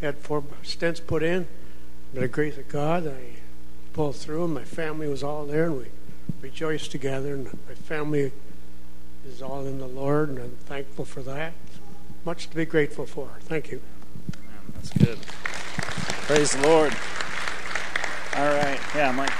had 0.00 0.18
four 0.18 0.42
stents 0.62 1.04
put 1.04 1.22
in. 1.22 1.46
By 2.14 2.22
the 2.22 2.28
grace 2.28 2.56
of 2.56 2.68
God, 2.68 3.08
I 3.08 3.36
pulled 3.92 4.16
through, 4.16 4.44
and 4.44 4.54
my 4.54 4.64
family 4.64 5.08
was 5.08 5.24
all 5.24 5.46
there, 5.46 5.66
and 5.66 5.78
we 5.78 5.86
rejoiced 6.40 6.92
together. 6.92 7.34
And 7.34 7.46
my 7.68 7.74
family 7.74 8.32
is 9.26 9.42
all 9.42 9.66
in 9.66 9.78
the 9.78 9.86
Lord, 9.88 10.28
and 10.28 10.38
I'm 10.38 10.56
thankful 10.66 11.04
for 11.04 11.22
that. 11.22 11.54
Much 12.24 12.48
to 12.50 12.56
be 12.56 12.64
grateful 12.64 13.06
for. 13.06 13.30
Thank 13.40 13.70
you. 13.70 13.80
That's 14.74 14.90
good. 14.90 15.18
Praise 16.26 16.52
the 16.52 16.66
Lord. 16.66 16.94
All 18.36 18.46
right. 18.46 18.80
Yeah, 18.96 19.12
Mike. 19.12 19.30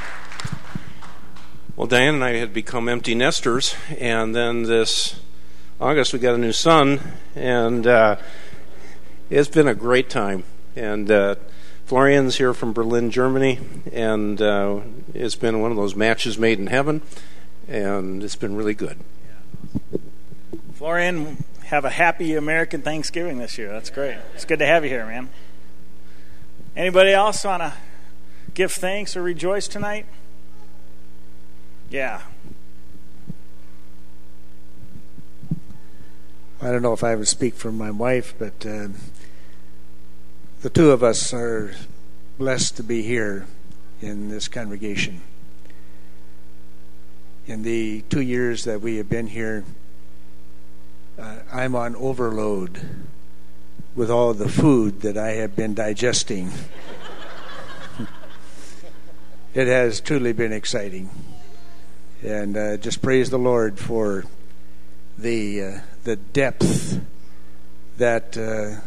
Well, 1.74 1.88
Diane 1.88 2.14
and 2.14 2.24
I 2.24 2.34
had 2.34 2.54
become 2.54 2.88
empty 2.88 3.16
nesters, 3.16 3.74
and 3.98 4.32
then 4.36 4.62
this 4.62 5.18
August 5.80 6.12
we 6.12 6.20
got 6.20 6.36
a 6.36 6.38
new 6.38 6.52
son, 6.52 7.00
and 7.34 7.84
uh, 7.84 8.16
it's 9.30 9.48
been 9.48 9.66
a 9.66 9.74
great 9.74 10.08
time. 10.08 10.44
And 10.76 11.10
uh, 11.10 11.34
Florian's 11.86 12.36
here 12.36 12.54
from 12.54 12.72
Berlin, 12.72 13.10
Germany, 13.10 13.58
and 13.92 14.40
uh, 14.40 14.82
it's 15.12 15.34
been 15.34 15.60
one 15.60 15.72
of 15.72 15.76
those 15.76 15.96
matches 15.96 16.38
made 16.38 16.60
in 16.60 16.68
heaven, 16.68 17.02
and 17.66 18.22
it's 18.22 18.36
been 18.36 18.54
really 18.54 18.74
good. 18.74 18.96
Florian, 20.74 21.42
have 21.64 21.84
a 21.84 21.90
happy 21.90 22.36
American 22.36 22.80
Thanksgiving 22.82 23.38
this 23.38 23.58
year. 23.58 23.72
That's 23.72 23.90
great. 23.90 24.18
It's 24.36 24.44
good 24.44 24.60
to 24.60 24.66
have 24.66 24.84
you 24.84 24.90
here, 24.90 25.04
man. 25.04 25.30
Anybody 26.76 27.10
else 27.10 27.44
want 27.44 27.62
to 27.62 27.72
give 28.54 28.72
thanks 28.72 29.16
or 29.16 29.22
rejoice 29.22 29.68
tonight? 29.68 30.06
Yeah. 31.90 32.22
I 36.62 36.70
don't 36.70 36.82
know 36.82 36.92
if 36.92 37.04
I 37.04 37.14
would 37.14 37.28
speak 37.28 37.54
for 37.54 37.70
my 37.70 37.90
wife, 37.90 38.34
but 38.38 38.64
uh, 38.64 38.88
the 40.62 40.70
two 40.70 40.92
of 40.92 41.02
us 41.02 41.34
are 41.34 41.74
blessed 42.38 42.76
to 42.78 42.82
be 42.82 43.02
here 43.02 43.46
in 44.00 44.28
this 44.30 44.48
congregation. 44.48 45.20
In 47.46 47.62
the 47.62 48.02
two 48.08 48.22
years 48.22 48.64
that 48.64 48.80
we 48.80 48.96
have 48.96 49.10
been 49.10 49.26
here, 49.26 49.64
uh, 51.18 51.40
I'm 51.52 51.74
on 51.74 51.94
overload 51.96 52.80
with 53.94 54.10
all 54.10 54.32
the 54.32 54.48
food 54.48 55.02
that 55.02 55.18
I 55.18 55.32
have 55.32 55.54
been 55.54 55.74
digesting. 55.74 56.50
It 59.54 59.68
has 59.68 60.00
truly 60.00 60.32
been 60.32 60.52
exciting. 60.52 61.10
And 62.22 62.56
uh, 62.56 62.76
just 62.76 63.00
praise 63.00 63.30
the 63.30 63.38
Lord 63.38 63.78
for 63.78 64.24
the, 65.16 65.62
uh, 65.62 65.80
the 66.02 66.16
depth 66.16 67.00
that 67.98 68.36
uh, 68.36 68.80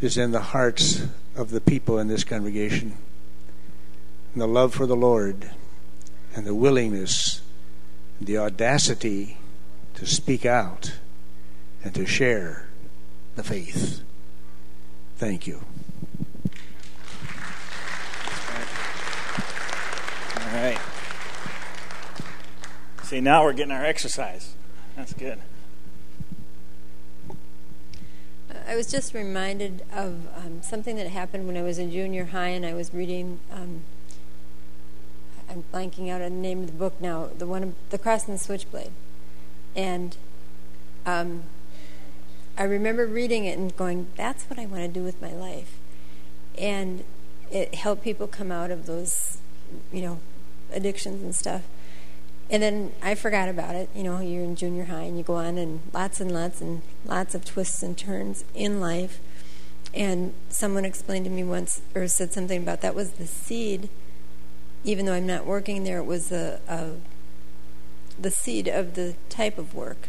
is 0.00 0.16
in 0.16 0.30
the 0.30 0.40
hearts 0.40 1.06
of 1.34 1.50
the 1.50 1.60
people 1.60 1.98
in 1.98 2.08
this 2.08 2.22
congregation. 2.22 2.96
And 4.32 4.42
the 4.42 4.46
love 4.46 4.74
for 4.74 4.86
the 4.86 4.96
Lord 4.96 5.50
and 6.34 6.46
the 6.46 6.54
willingness, 6.54 7.40
the 8.20 8.38
audacity 8.38 9.38
to 9.94 10.06
speak 10.06 10.46
out 10.46 10.94
and 11.82 11.94
to 11.94 12.06
share 12.06 12.68
the 13.34 13.42
faith. 13.42 14.02
Thank 15.16 15.46
you. 15.46 15.62
All 20.52 20.56
right. 20.56 20.78
See, 23.10 23.20
now 23.20 23.42
we're 23.42 23.54
getting 23.54 23.72
our 23.72 23.84
exercise. 23.84 24.54
That's 24.94 25.12
good. 25.12 25.40
I 28.68 28.76
was 28.76 28.88
just 28.88 29.14
reminded 29.14 29.82
of 29.92 30.28
um, 30.36 30.62
something 30.62 30.94
that 30.94 31.08
happened 31.08 31.48
when 31.48 31.56
I 31.56 31.62
was 31.62 31.76
in 31.76 31.90
junior 31.90 32.26
high, 32.26 32.50
and 32.50 32.64
I 32.64 32.72
was 32.72 32.94
reading. 32.94 33.40
Um, 33.52 33.80
I'm 35.50 35.64
blanking 35.74 36.08
out 36.08 36.22
on 36.22 36.30
the 36.30 36.40
name 36.40 36.60
of 36.60 36.66
the 36.66 36.72
book 36.72 37.00
now. 37.00 37.30
The 37.36 37.48
one, 37.48 37.74
The 37.88 37.98
Cross 37.98 38.28
and 38.28 38.38
the 38.38 38.40
Switchblade, 38.44 38.92
and 39.74 40.16
um, 41.04 41.42
I 42.56 42.62
remember 42.62 43.06
reading 43.06 43.44
it 43.44 43.58
and 43.58 43.76
going, 43.76 44.06
"That's 44.14 44.44
what 44.44 44.56
I 44.56 44.66
want 44.66 44.82
to 44.82 44.88
do 44.88 45.02
with 45.02 45.20
my 45.20 45.32
life," 45.32 45.78
and 46.56 47.02
it 47.50 47.74
helped 47.74 48.04
people 48.04 48.28
come 48.28 48.52
out 48.52 48.70
of 48.70 48.86
those, 48.86 49.38
you 49.92 50.00
know, 50.00 50.20
addictions 50.72 51.24
and 51.24 51.34
stuff. 51.34 51.62
And 52.50 52.62
then 52.62 52.92
I 53.00 53.14
forgot 53.14 53.48
about 53.48 53.76
it. 53.76 53.88
You 53.94 54.02
know, 54.02 54.20
you're 54.20 54.42
in 54.42 54.56
junior 54.56 54.86
high 54.86 55.02
and 55.02 55.16
you 55.16 55.22
go 55.22 55.36
on 55.36 55.56
and 55.56 55.80
lots 55.92 56.20
and 56.20 56.32
lots 56.32 56.60
and 56.60 56.82
lots 57.04 57.34
of 57.34 57.44
twists 57.44 57.82
and 57.82 57.96
turns 57.96 58.44
in 58.54 58.80
life. 58.80 59.20
And 59.94 60.34
someone 60.48 60.84
explained 60.84 61.24
to 61.26 61.30
me 61.30 61.44
once, 61.44 61.80
or 61.94 62.06
said 62.08 62.32
something 62.32 62.62
about 62.62 62.80
that 62.80 62.94
was 62.94 63.12
the 63.12 63.26
seed. 63.26 63.88
Even 64.82 65.06
though 65.06 65.12
I'm 65.12 65.26
not 65.26 65.46
working 65.46 65.84
there, 65.84 65.98
it 65.98 66.06
was 66.06 66.32
a, 66.32 66.60
a 66.68 66.90
the 68.20 68.30
seed 68.30 68.68
of 68.68 68.94
the 68.94 69.14
type 69.28 69.58
of 69.58 69.74
work. 69.74 70.08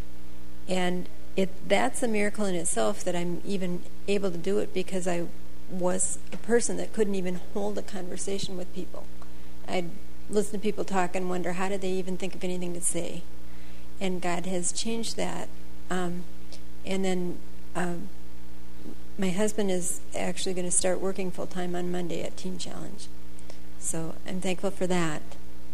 And 0.67 1.07
it 1.35 1.49
that's 1.67 2.03
a 2.03 2.07
miracle 2.07 2.45
in 2.45 2.55
itself 2.55 3.03
that 3.03 3.15
I'm 3.15 3.41
even 3.45 3.83
able 4.07 4.31
to 4.31 4.37
do 4.37 4.59
it 4.59 4.73
because 4.73 5.07
I 5.07 5.27
was 5.69 6.19
a 6.33 6.37
person 6.37 6.77
that 6.77 6.93
couldn't 6.93 7.15
even 7.15 7.39
hold 7.53 7.77
a 7.77 7.81
conversation 7.81 8.57
with 8.57 8.73
people. 8.73 9.05
I'd 9.67 9.89
listen 10.31 10.53
to 10.53 10.59
people 10.59 10.83
talk 10.83 11.15
and 11.15 11.29
wonder 11.29 11.53
how 11.53 11.69
did 11.69 11.81
they 11.81 11.91
even 11.91 12.17
think 12.17 12.33
of 12.33 12.43
anything 12.43 12.73
to 12.73 12.81
say. 12.81 13.21
And 13.99 14.21
God 14.21 14.45
has 14.45 14.71
changed 14.71 15.17
that. 15.17 15.49
Um, 15.89 16.23
and 16.85 17.05
then 17.05 17.37
um, 17.75 18.09
my 19.17 19.29
husband 19.29 19.69
is 19.69 20.01
actually 20.15 20.53
going 20.53 20.65
to 20.65 20.71
start 20.71 20.99
working 20.99 21.29
full 21.29 21.47
time 21.47 21.75
on 21.75 21.91
Monday 21.91 22.23
at 22.23 22.37
Teen 22.37 22.57
Challenge. 22.57 23.07
So 23.79 24.15
I'm 24.27 24.41
thankful 24.41 24.71
for 24.71 24.87
that, 24.87 25.21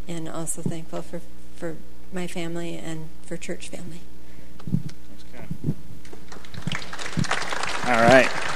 and 0.08 0.28
also 0.28 0.62
thankful 0.62 1.01
for 1.01 1.22
for 1.55 1.76
my 2.14 2.28
family 2.28 2.78
and 2.78 3.10
for 3.24 3.38
church 3.38 3.70
family. 3.70 4.01
All 7.86 7.93
right. 7.93 8.47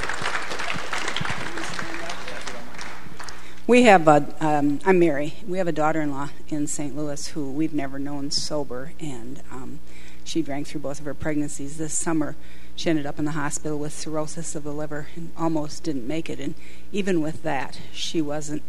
We 3.71 3.83
have 3.83 4.05
a, 4.09 4.35
um, 4.41 4.81
I'm 4.85 4.99
Mary. 4.99 5.35
We 5.47 5.57
have 5.57 5.67
a 5.69 5.71
daughter-in-law 5.71 6.31
in 6.49 6.67
St. 6.67 6.93
Louis 6.93 7.27
who 7.29 7.49
we've 7.49 7.73
never 7.73 7.99
known 7.99 8.29
sober, 8.29 8.91
and 8.99 9.41
um, 9.49 9.79
she 10.25 10.41
drank 10.41 10.67
through 10.67 10.81
both 10.81 10.99
of 10.99 11.05
her 11.05 11.13
pregnancies. 11.13 11.77
This 11.77 11.97
summer, 11.97 12.35
she 12.75 12.89
ended 12.89 13.05
up 13.05 13.17
in 13.17 13.23
the 13.23 13.31
hospital 13.31 13.79
with 13.79 13.93
cirrhosis 13.93 14.55
of 14.55 14.65
the 14.65 14.73
liver 14.73 15.07
and 15.15 15.31
almost 15.37 15.83
didn't 15.83 16.05
make 16.05 16.29
it. 16.29 16.37
And 16.41 16.55
even 16.91 17.21
with 17.21 17.43
that, 17.43 17.79
she 17.93 18.21
wasn't, 18.21 18.61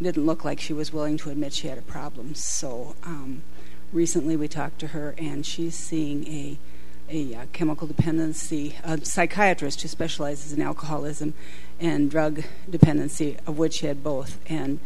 didn't 0.00 0.26
look 0.26 0.44
like 0.44 0.60
she 0.60 0.72
was 0.72 0.92
willing 0.92 1.16
to 1.16 1.30
admit 1.30 1.52
she 1.52 1.66
had 1.66 1.78
a 1.78 1.82
problem. 1.82 2.36
So 2.36 2.94
um, 3.02 3.42
recently, 3.92 4.36
we 4.36 4.46
talked 4.46 4.78
to 4.78 4.86
her, 4.86 5.12
and 5.18 5.44
she's 5.44 5.74
seeing 5.74 6.24
a 6.28 6.56
a 7.10 7.34
uh, 7.34 7.46
chemical 7.52 7.86
dependency, 7.86 8.76
a 8.84 9.04
psychiatrist 9.04 9.82
who 9.82 9.88
specializes 9.88 10.52
in 10.52 10.62
alcoholism 10.62 11.34
and 11.78 12.10
drug 12.10 12.42
dependency, 12.68 13.36
of 13.46 13.58
which 13.58 13.74
she 13.74 13.86
had 13.86 14.02
both. 14.02 14.38
And 14.48 14.78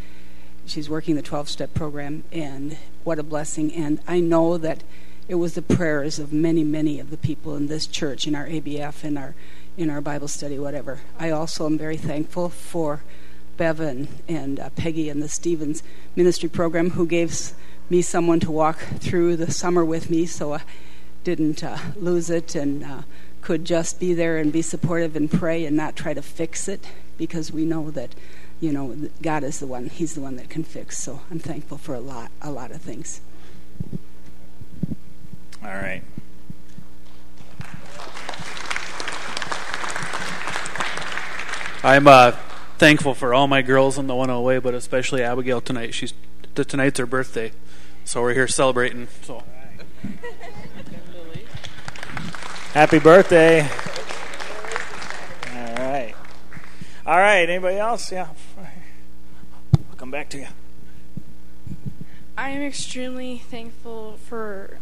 she's 0.66 0.88
working 0.88 1.16
the 1.16 1.22
12 1.22 1.48
step 1.48 1.74
program, 1.74 2.24
and 2.32 2.76
what 3.04 3.18
a 3.18 3.22
blessing. 3.22 3.72
And 3.74 4.00
I 4.08 4.20
know 4.20 4.56
that 4.58 4.82
it 5.28 5.36
was 5.36 5.54
the 5.54 5.62
prayers 5.62 6.18
of 6.18 6.32
many, 6.32 6.64
many 6.64 7.00
of 7.00 7.10
the 7.10 7.16
people 7.16 7.56
in 7.56 7.66
this 7.66 7.86
church, 7.86 8.26
in 8.26 8.34
our 8.34 8.46
ABF, 8.46 9.04
in 9.04 9.16
our, 9.16 9.34
in 9.76 9.90
our 9.90 10.00
Bible 10.00 10.28
study, 10.28 10.58
whatever. 10.58 11.00
I 11.18 11.30
also 11.30 11.66
am 11.66 11.78
very 11.78 11.96
thankful 11.96 12.48
for 12.48 13.02
Bevan 13.56 14.08
and 14.28 14.58
uh, 14.58 14.70
Peggy 14.70 15.08
and 15.08 15.22
the 15.22 15.28
Stephens 15.28 15.82
Ministry 16.16 16.48
program 16.48 16.90
who 16.90 17.06
gave 17.06 17.52
me 17.88 18.02
someone 18.02 18.40
to 18.40 18.50
walk 18.50 18.78
through 18.78 19.36
the 19.36 19.50
summer 19.50 19.84
with 19.84 20.10
me. 20.10 20.26
So 20.26 20.58
didn't 21.24 21.64
uh, 21.64 21.78
lose 21.96 22.30
it 22.30 22.54
and 22.54 22.84
uh, 22.84 23.02
could 23.40 23.64
just 23.64 23.98
be 23.98 24.14
there 24.14 24.38
and 24.38 24.52
be 24.52 24.62
supportive 24.62 25.16
and 25.16 25.30
pray 25.30 25.64
and 25.64 25.76
not 25.76 25.96
try 25.96 26.14
to 26.14 26.22
fix 26.22 26.68
it 26.68 26.86
because 27.18 27.52
we 27.52 27.64
know 27.64 27.90
that 27.90 28.14
you 28.60 28.72
know 28.72 29.08
God 29.20 29.44
is 29.44 29.58
the 29.58 29.66
one 29.66 29.88
he's 29.88 30.14
the 30.14 30.20
one 30.20 30.36
that 30.36 30.48
can 30.48 30.64
fix. 30.64 30.98
So 30.98 31.20
I'm 31.30 31.38
thankful 31.38 31.78
for 31.78 31.94
a 31.94 32.00
lot 32.00 32.30
a 32.40 32.50
lot 32.50 32.70
of 32.70 32.80
things. 32.80 33.20
All 35.62 35.70
right. 35.70 36.02
I'm 41.82 42.06
uh, 42.06 42.30
thankful 42.78 43.14
for 43.14 43.34
all 43.34 43.46
my 43.46 43.60
girls 43.60 43.98
in 43.98 44.06
the 44.06 44.14
108 44.14 44.62
but 44.62 44.74
especially 44.74 45.22
Abigail 45.22 45.60
tonight. 45.60 45.92
She's 45.92 46.14
tonight's 46.54 46.98
her 46.98 47.06
birthday. 47.06 47.52
So 48.04 48.22
we're 48.22 48.34
here 48.34 48.48
celebrating 48.48 49.08
so 49.22 49.42
Happy 52.74 52.98
birthday. 52.98 53.60
All 55.46 55.76
right. 55.76 56.12
All 57.06 57.18
right. 57.18 57.48
Anybody 57.48 57.78
else? 57.78 58.10
Yeah. 58.10 58.26
I'll 58.58 59.96
come 59.96 60.10
back 60.10 60.28
to 60.30 60.38
you. 60.38 60.48
I 62.36 62.50
am 62.50 62.62
extremely 62.62 63.38
thankful 63.38 64.18
for 64.24 64.78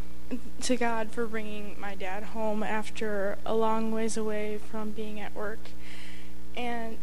to 0.62 0.76
God 0.78 1.10
for 1.10 1.26
bringing 1.26 1.76
my 1.78 1.94
dad 1.94 2.22
home 2.22 2.62
after 2.62 3.36
a 3.44 3.54
long 3.54 3.92
ways 3.92 4.16
away 4.16 4.56
from 4.56 4.92
being 4.92 5.20
at 5.20 5.34
work. 5.34 5.60
And 6.56 6.96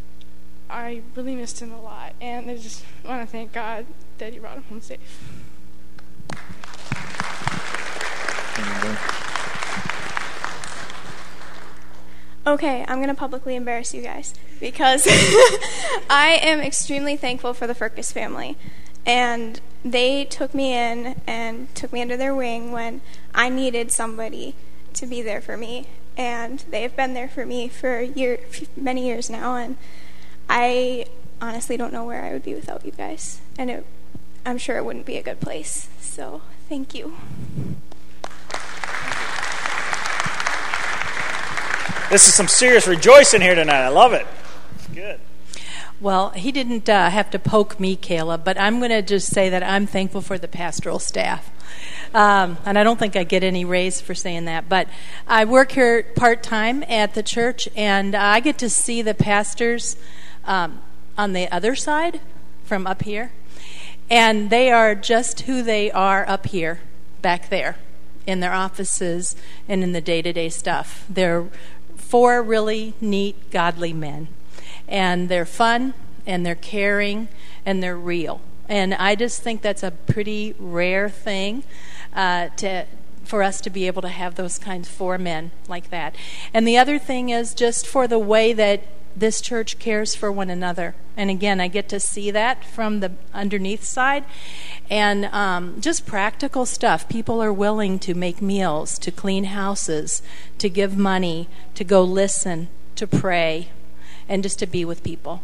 I 0.72 1.04
really 1.16 1.36
missed 1.36 1.62
him 1.62 1.72
a 1.72 1.80
lot. 1.80 2.14
And 2.20 2.50
I 2.50 2.58
just 2.58 2.84
want 3.06 3.22
to 3.22 3.28
thank 3.32 3.54
God 3.54 3.86
that 4.18 4.34
he 4.34 4.40
brought 4.40 4.58
him 4.58 4.64
home 4.64 4.82
safe. 4.82 5.00
Okay, 12.50 12.84
I'm 12.88 12.98
going 12.98 13.10
to 13.10 13.14
publicly 13.14 13.56
embarrass 13.56 13.94
you 13.94 14.02
guys 14.02 14.34
because 14.60 15.06
I 16.10 16.40
am 16.42 16.62
extremely 16.62 17.16
thankful 17.16 17.54
for 17.54 17.68
the 17.68 17.76
Furcus 17.76 18.12
family. 18.12 18.58
And 19.06 19.62
they 19.86 20.26
took 20.26 20.56
me 20.56 20.74
in 20.74 21.22
and 21.28 21.74
took 21.76 21.94
me 21.94 22.02
under 22.02 22.18
their 22.18 22.34
wing 22.34 22.72
when 22.72 23.02
I 23.36 23.50
needed 23.50 23.92
somebody 23.92 24.56
to 24.94 25.06
be 25.06 25.22
there 25.22 25.42
for 25.42 25.58
me. 25.58 25.90
And 26.18 26.64
they 26.72 26.82
have 26.82 26.96
been 26.96 27.14
there 27.14 27.30
for 27.30 27.46
me 27.46 27.68
for 27.68 28.02
year, 28.02 28.40
many 28.76 29.06
years 29.06 29.30
now. 29.30 29.56
And 29.56 29.78
I 30.50 31.06
honestly 31.40 31.78
don't 31.78 31.94
know 31.94 32.04
where 32.04 32.24
I 32.24 32.34
would 32.34 32.44
be 32.44 32.56
without 32.56 32.84
you 32.84 32.94
guys. 32.94 33.42
And 33.60 33.70
it, 33.70 33.86
I'm 34.44 34.58
sure 34.58 34.76
it 34.78 34.86
wouldn't 34.86 35.06
be 35.06 35.18
a 35.18 35.24
good 35.24 35.40
place. 35.40 35.88
So 36.00 36.42
thank 36.68 36.96
you. 36.96 37.14
This 42.10 42.28
is 42.28 42.34
some 42.34 42.48
serious 42.48 42.88
rejoicing 42.88 43.40
here 43.40 43.54
tonight. 43.54 43.84
I 43.84 43.90
love 43.90 44.14
it. 44.14 44.26
It's 44.74 44.88
good. 44.88 45.20
Well, 46.02 46.32
he 46.32 46.52
didn't 46.52 46.90
uh, 46.90 47.12
have 47.12 47.30
to 47.30 47.38
poke 47.38 47.80
me, 47.80 47.96
Caleb, 47.96 48.44
but 48.44 48.60
I'm 48.60 48.80
going 48.80 48.90
to 48.90 49.04
just 49.04 49.32
say 49.32 49.50
that 49.50 49.62
I'm 49.62 49.86
thankful 49.86 50.22
for 50.22 50.40
the 50.40 50.48
pastoral 50.48 50.98
staff. 50.98 51.52
Um, 52.16 52.58
and 52.66 52.80
I 52.80 52.84
don't 52.84 52.98
think 52.98 53.16
I 53.16 53.24
get 53.24 53.44
any 53.44 53.64
raise 53.64 54.02
for 54.02 54.16
saying 54.16 54.46
that. 54.46 54.68
But 54.68 54.88
I 55.28 55.46
work 55.46 55.74
here 55.74 56.02
part 56.16 56.42
time 56.42 56.84
at 56.90 57.14
the 57.14 57.22
church, 57.22 57.70
and 57.76 58.16
I 58.16 58.40
get 58.40 58.58
to 58.58 58.72
see 58.72 59.04
the 59.04 59.14
pastors 59.14 59.96
um, 60.46 60.82
on 61.16 61.34
the 61.34 61.48
other 61.52 61.76
side 61.76 62.22
from 62.64 62.88
up 62.88 63.04
here. 63.04 63.34
And 64.10 64.50
they 64.50 64.72
are 64.72 64.96
just 64.96 65.42
who 65.42 65.62
they 65.62 65.92
are 65.92 66.28
up 66.28 66.48
here, 66.48 66.80
back 67.22 67.50
there, 67.50 67.76
in 68.26 68.40
their 68.40 68.54
offices 68.54 69.36
and 69.68 69.84
in 69.84 69.92
the 69.92 70.02
day 70.02 70.24
to 70.24 70.34
day 70.34 70.50
stuff. 70.50 71.06
They're 71.08 71.46
four 72.10 72.42
really 72.42 72.96
neat, 73.00 73.52
godly 73.52 73.94
men. 73.94 74.28
And 74.88 75.30
they're 75.30 75.46
fun, 75.46 75.94
and 76.26 76.44
they're 76.44 76.56
caring, 76.56 77.28
and 77.68 77.84
they're 77.84 77.96
real. 77.96 78.42
And 78.68 78.96
I 78.96 79.14
just 79.14 79.44
think 79.44 79.62
that's 79.62 79.84
a 79.84 79.92
pretty 79.92 80.56
rare 80.58 81.08
thing 81.08 81.64
uh, 82.14 82.50
to 82.58 82.86
for 83.24 83.44
us 83.44 83.62
to 83.62 83.70
be 83.70 83.86
able 83.86 84.02
to 84.02 84.10
have 84.10 84.34
those 84.34 84.58
kinds 84.58 84.90
of 84.90 84.96
four 84.96 85.20
men 85.20 85.52
like 85.68 85.92
that. 85.92 86.16
And 86.52 86.68
the 86.68 86.80
other 86.80 86.98
thing 86.98 87.30
is 87.30 87.54
just 87.54 87.86
for 87.86 88.08
the 88.08 88.18
way 88.18 88.54
that 88.54 88.82
this 89.16 89.42
church 89.42 89.80
cares 89.80 90.16
for 90.16 90.32
one 90.32 90.50
another. 90.50 90.96
And 91.18 91.30
again, 91.30 91.60
I 91.60 91.68
get 91.68 91.90
to 91.90 92.00
see 92.00 92.32
that 92.32 92.64
from 92.64 93.00
the 93.00 93.12
underneath 93.34 93.84
side. 93.84 94.24
And 94.90 95.26
um, 95.26 95.82
just 95.82 96.06
practical 96.06 96.66
stuff. 96.66 97.10
People 97.10 97.42
are 97.42 97.54
willing 97.54 98.00
to 98.00 98.14
make 98.14 98.42
meals, 98.42 98.98
to 99.00 99.12
clean 99.12 99.46
houses, 99.46 100.22
to 100.58 100.70
give 100.70 100.98
money, 100.98 101.48
to 101.76 101.84
go 101.84 102.04
listen, 102.04 102.70
to 102.96 103.06
pray, 103.06 103.70
and 104.28 104.44
just 104.44 104.60
to 104.60 104.68
be 104.68 104.86
with 104.86 105.04
people. 105.04 105.42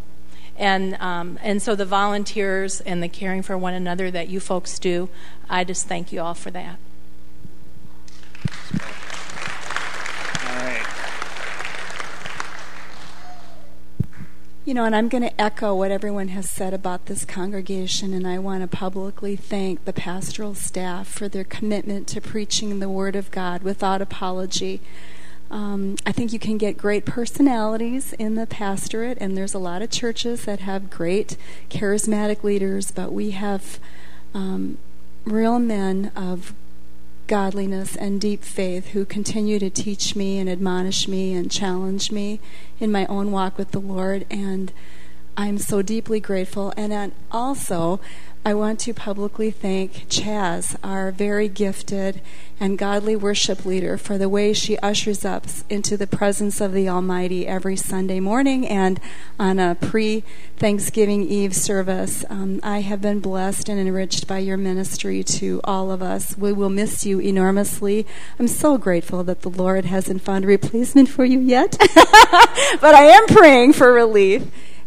And, 0.57 0.95
um, 0.95 1.37
and 1.41 1.61
so 1.61 1.75
the 1.75 1.85
volunteers 1.85 2.79
and 2.81 3.03
the 3.03 3.09
caring 3.09 3.41
for 3.41 3.57
one 3.57 3.73
another 3.73 4.09
that 4.11 4.29
you 4.29 4.39
folks 4.39 4.79
do, 4.79 5.09
I 5.49 5.63
just 5.63 5.87
thank 5.87 6.13
you 6.13 6.21
all 6.21 6.33
for 6.33 6.51
that. 6.51 6.77
You 14.65 14.73
know, 14.73 14.83
and 14.83 14.95
I'm 14.95 15.09
going 15.09 15.21
to 15.21 15.39
echo 15.39 15.75
what 15.75 15.91
everyone 15.91 16.29
has 16.29 16.49
said 16.49 16.73
about 16.73 17.05
this 17.05 17.23
congregation, 17.23 18.15
and 18.15 18.27
I 18.27 18.39
want 18.39 18.61
to 18.61 18.67
publicly 18.67 19.35
thank 19.35 19.85
the 19.85 19.93
pastoral 19.93 20.55
staff 20.55 21.07
for 21.07 21.29
their 21.29 21.43
commitment 21.43 22.07
to 22.07 22.19
preaching 22.19 22.79
the 22.79 22.89
Word 22.89 23.15
of 23.15 23.29
God 23.29 23.61
without 23.61 24.01
apology. 24.01 24.81
Um, 25.51 25.97
I 26.03 26.11
think 26.11 26.33
you 26.33 26.39
can 26.39 26.57
get 26.57 26.79
great 26.79 27.05
personalities 27.05 28.13
in 28.13 28.33
the 28.33 28.47
pastorate, 28.47 29.19
and 29.21 29.37
there's 29.37 29.53
a 29.53 29.59
lot 29.59 29.83
of 29.83 29.91
churches 29.91 30.45
that 30.45 30.61
have 30.61 30.89
great 30.89 31.37
charismatic 31.69 32.43
leaders, 32.43 32.89
but 32.89 33.13
we 33.13 33.31
have 33.31 33.77
um, 34.33 34.79
real 35.25 35.59
men 35.59 36.11
of 36.15 36.55
godliness 37.27 37.95
and 37.95 38.21
deep 38.21 38.43
faith 38.43 38.89
who 38.89 39.05
continue 39.05 39.59
to 39.59 39.69
teach 39.69 40.15
me 40.15 40.37
and 40.39 40.49
admonish 40.49 41.07
me 41.07 41.33
and 41.33 41.51
challenge 41.51 42.11
me 42.11 42.39
in 42.79 42.91
my 42.91 43.05
own 43.07 43.31
walk 43.31 43.57
with 43.57 43.71
the 43.71 43.79
Lord. 43.79 44.25
And 44.29 44.71
I'm 45.37 45.57
so 45.57 45.81
deeply 45.81 46.19
grateful. 46.19 46.73
And 46.77 47.11
also, 47.31 47.99
I 48.47 48.53
want 48.53 48.79
to 48.81 48.93
publicly 48.93 49.49
thank 49.49 50.07
Chaz, 50.07 50.77
our 50.83 51.11
very 51.11 51.49
gifted 51.49 52.21
and 52.59 52.77
godly 52.77 53.15
worship 53.15 53.65
leader, 53.65 53.97
for 53.97 54.17
the 54.17 54.29
way 54.29 54.53
she 54.53 54.77
ushers 54.77 55.25
us 55.25 55.65
into 55.67 55.97
the 55.97 56.07
presence 56.07 56.61
of 56.61 56.71
the 56.71 56.87
Almighty 56.87 57.47
every 57.47 57.75
Sunday 57.75 58.19
morning 58.19 58.65
and 58.67 59.01
on 59.39 59.59
a 59.59 59.75
pre 59.75 60.23
Thanksgiving 60.57 61.27
Eve 61.27 61.55
service. 61.55 62.23
Um, 62.29 62.61
I 62.63 62.81
have 62.81 63.01
been 63.01 63.19
blessed 63.19 63.67
and 63.67 63.79
enriched 63.79 64.27
by 64.27 64.37
your 64.37 64.57
ministry 64.57 65.21
to 65.23 65.59
all 65.63 65.91
of 65.91 66.01
us. 66.01 66.37
We 66.37 66.53
will 66.53 66.69
miss 66.69 67.05
you 67.05 67.19
enormously. 67.19 68.05
I'm 68.39 68.47
so 68.47 68.77
grateful 68.77 69.23
that 69.25 69.41
the 69.41 69.49
Lord 69.49 69.85
hasn't 69.85 70.21
found 70.21 70.45
a 70.45 70.47
replacement 70.47 71.09
for 71.09 71.25
you 71.25 71.39
yet, 71.39 71.75
but 71.79 72.95
I 72.95 73.05
am 73.05 73.25
praying 73.25 73.73
for 73.73 73.91
relief. 73.91 74.43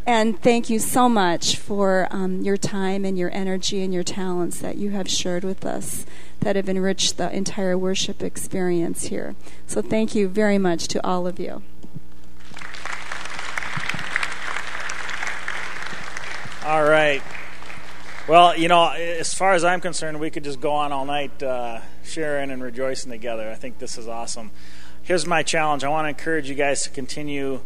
And 0.08 0.40
thank 0.40 0.70
you 0.70 0.78
so 0.78 1.06
much 1.06 1.58
for 1.58 2.08
um, 2.10 2.40
your 2.40 2.56
time 2.56 3.04
and 3.04 3.18
your 3.18 3.30
energy 3.30 3.84
and 3.84 3.92
your 3.92 4.02
talents 4.02 4.58
that 4.60 4.78
you 4.78 4.88
have 4.92 5.06
shared 5.06 5.44
with 5.44 5.66
us 5.66 6.06
that 6.40 6.56
have 6.56 6.66
enriched 6.66 7.18
the 7.18 7.30
entire 7.30 7.76
worship 7.76 8.22
experience 8.22 9.08
here. 9.08 9.34
So 9.66 9.82
thank 9.82 10.14
you 10.14 10.26
very 10.26 10.56
much 10.56 10.88
to 10.88 11.06
all 11.06 11.26
of 11.26 11.38
you. 11.38 11.62
All 16.64 16.88
right. 16.88 17.22
Well, 18.26 18.56
you 18.56 18.68
know, 18.68 18.88
as 18.92 19.34
far 19.34 19.52
as 19.52 19.62
I'm 19.62 19.82
concerned, 19.82 20.20
we 20.20 20.30
could 20.30 20.44
just 20.44 20.62
go 20.62 20.72
on 20.72 20.90
all 20.90 21.04
night 21.04 21.42
uh, 21.42 21.82
sharing 22.02 22.50
and 22.50 22.62
rejoicing 22.62 23.12
together. 23.12 23.50
I 23.50 23.56
think 23.56 23.78
this 23.78 23.98
is 23.98 24.08
awesome. 24.08 24.52
Here's 25.02 25.26
my 25.26 25.42
challenge 25.42 25.84
I 25.84 25.90
want 25.90 26.06
to 26.06 26.08
encourage 26.08 26.48
you 26.48 26.54
guys 26.54 26.84
to 26.84 26.88
continue 26.88 27.60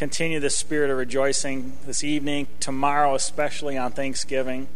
continue 0.00 0.40
the 0.40 0.48
spirit 0.48 0.88
of 0.88 0.96
rejoicing 0.96 1.76
this 1.84 2.02
evening, 2.02 2.46
tomorrow, 2.58 3.14
especially 3.14 3.76
on 3.76 3.92
Thanksgiving. 3.92 4.66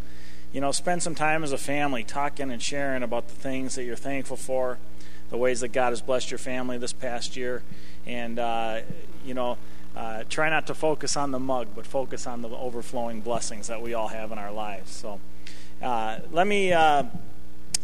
You 0.52 0.60
know, 0.60 0.70
spend 0.70 1.02
some 1.02 1.14
time 1.14 1.42
as 1.42 1.50
a 1.50 1.56
family 1.56 2.04
talking 2.04 2.50
and 2.50 2.60
sharing 2.60 3.02
about 3.02 3.28
the 3.28 3.34
things 3.34 3.74
that 3.76 3.84
you're 3.84 3.96
thankful 3.96 4.36
for, 4.36 4.76
the 5.30 5.38
ways 5.38 5.60
that 5.60 5.68
God 5.68 5.92
has 5.92 6.02
blessed 6.02 6.30
your 6.30 6.36
family 6.36 6.76
this 6.76 6.92
past 6.92 7.38
year. 7.38 7.62
And, 8.04 8.38
uh, 8.38 8.82
you 9.24 9.32
know, 9.32 9.56
uh, 9.96 10.24
try 10.28 10.50
not 10.50 10.66
to 10.66 10.74
focus 10.74 11.16
on 11.16 11.30
the 11.30 11.40
mug, 11.40 11.68
but 11.74 11.86
focus 11.86 12.26
on 12.26 12.42
the 12.42 12.50
overflowing 12.50 13.22
blessings 13.22 13.68
that 13.68 13.80
we 13.80 13.94
all 13.94 14.08
have 14.08 14.30
in 14.30 14.36
our 14.36 14.52
lives. 14.52 14.92
So 14.92 15.20
uh, 15.80 16.18
let 16.32 16.46
me. 16.46 16.70
Uh, 16.74 17.04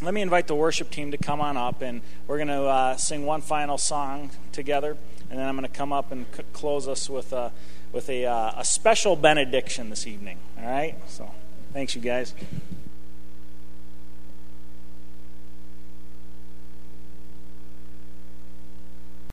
let 0.02 0.14
me 0.14 0.22
invite 0.22 0.46
the 0.46 0.54
worship 0.54 0.90
team 0.90 1.10
to 1.10 1.18
come 1.18 1.42
on 1.42 1.58
up, 1.58 1.82
and 1.82 2.00
we're 2.26 2.38
going 2.38 2.48
to 2.48 2.62
uh, 2.62 2.96
sing 2.96 3.26
one 3.26 3.42
final 3.42 3.76
song 3.76 4.30
together 4.50 4.96
and 5.30 5.38
then 5.38 5.46
I'm 5.46 5.56
going 5.56 5.66
to 5.66 5.74
come 5.74 5.92
up 5.92 6.12
and 6.12 6.26
c- 6.36 6.42
close 6.52 6.88
us 6.88 7.08
with 7.08 7.32
a 7.32 7.52
with 7.92 8.08
a, 8.08 8.24
uh, 8.26 8.52
a 8.56 8.64
special 8.64 9.16
benediction 9.16 9.90
this 9.90 10.06
evening. 10.06 10.38
All 10.58 10.68
right. 10.68 10.94
So, 11.08 11.30
thanks, 11.72 11.94
you 11.94 12.00
guys. 12.00 12.34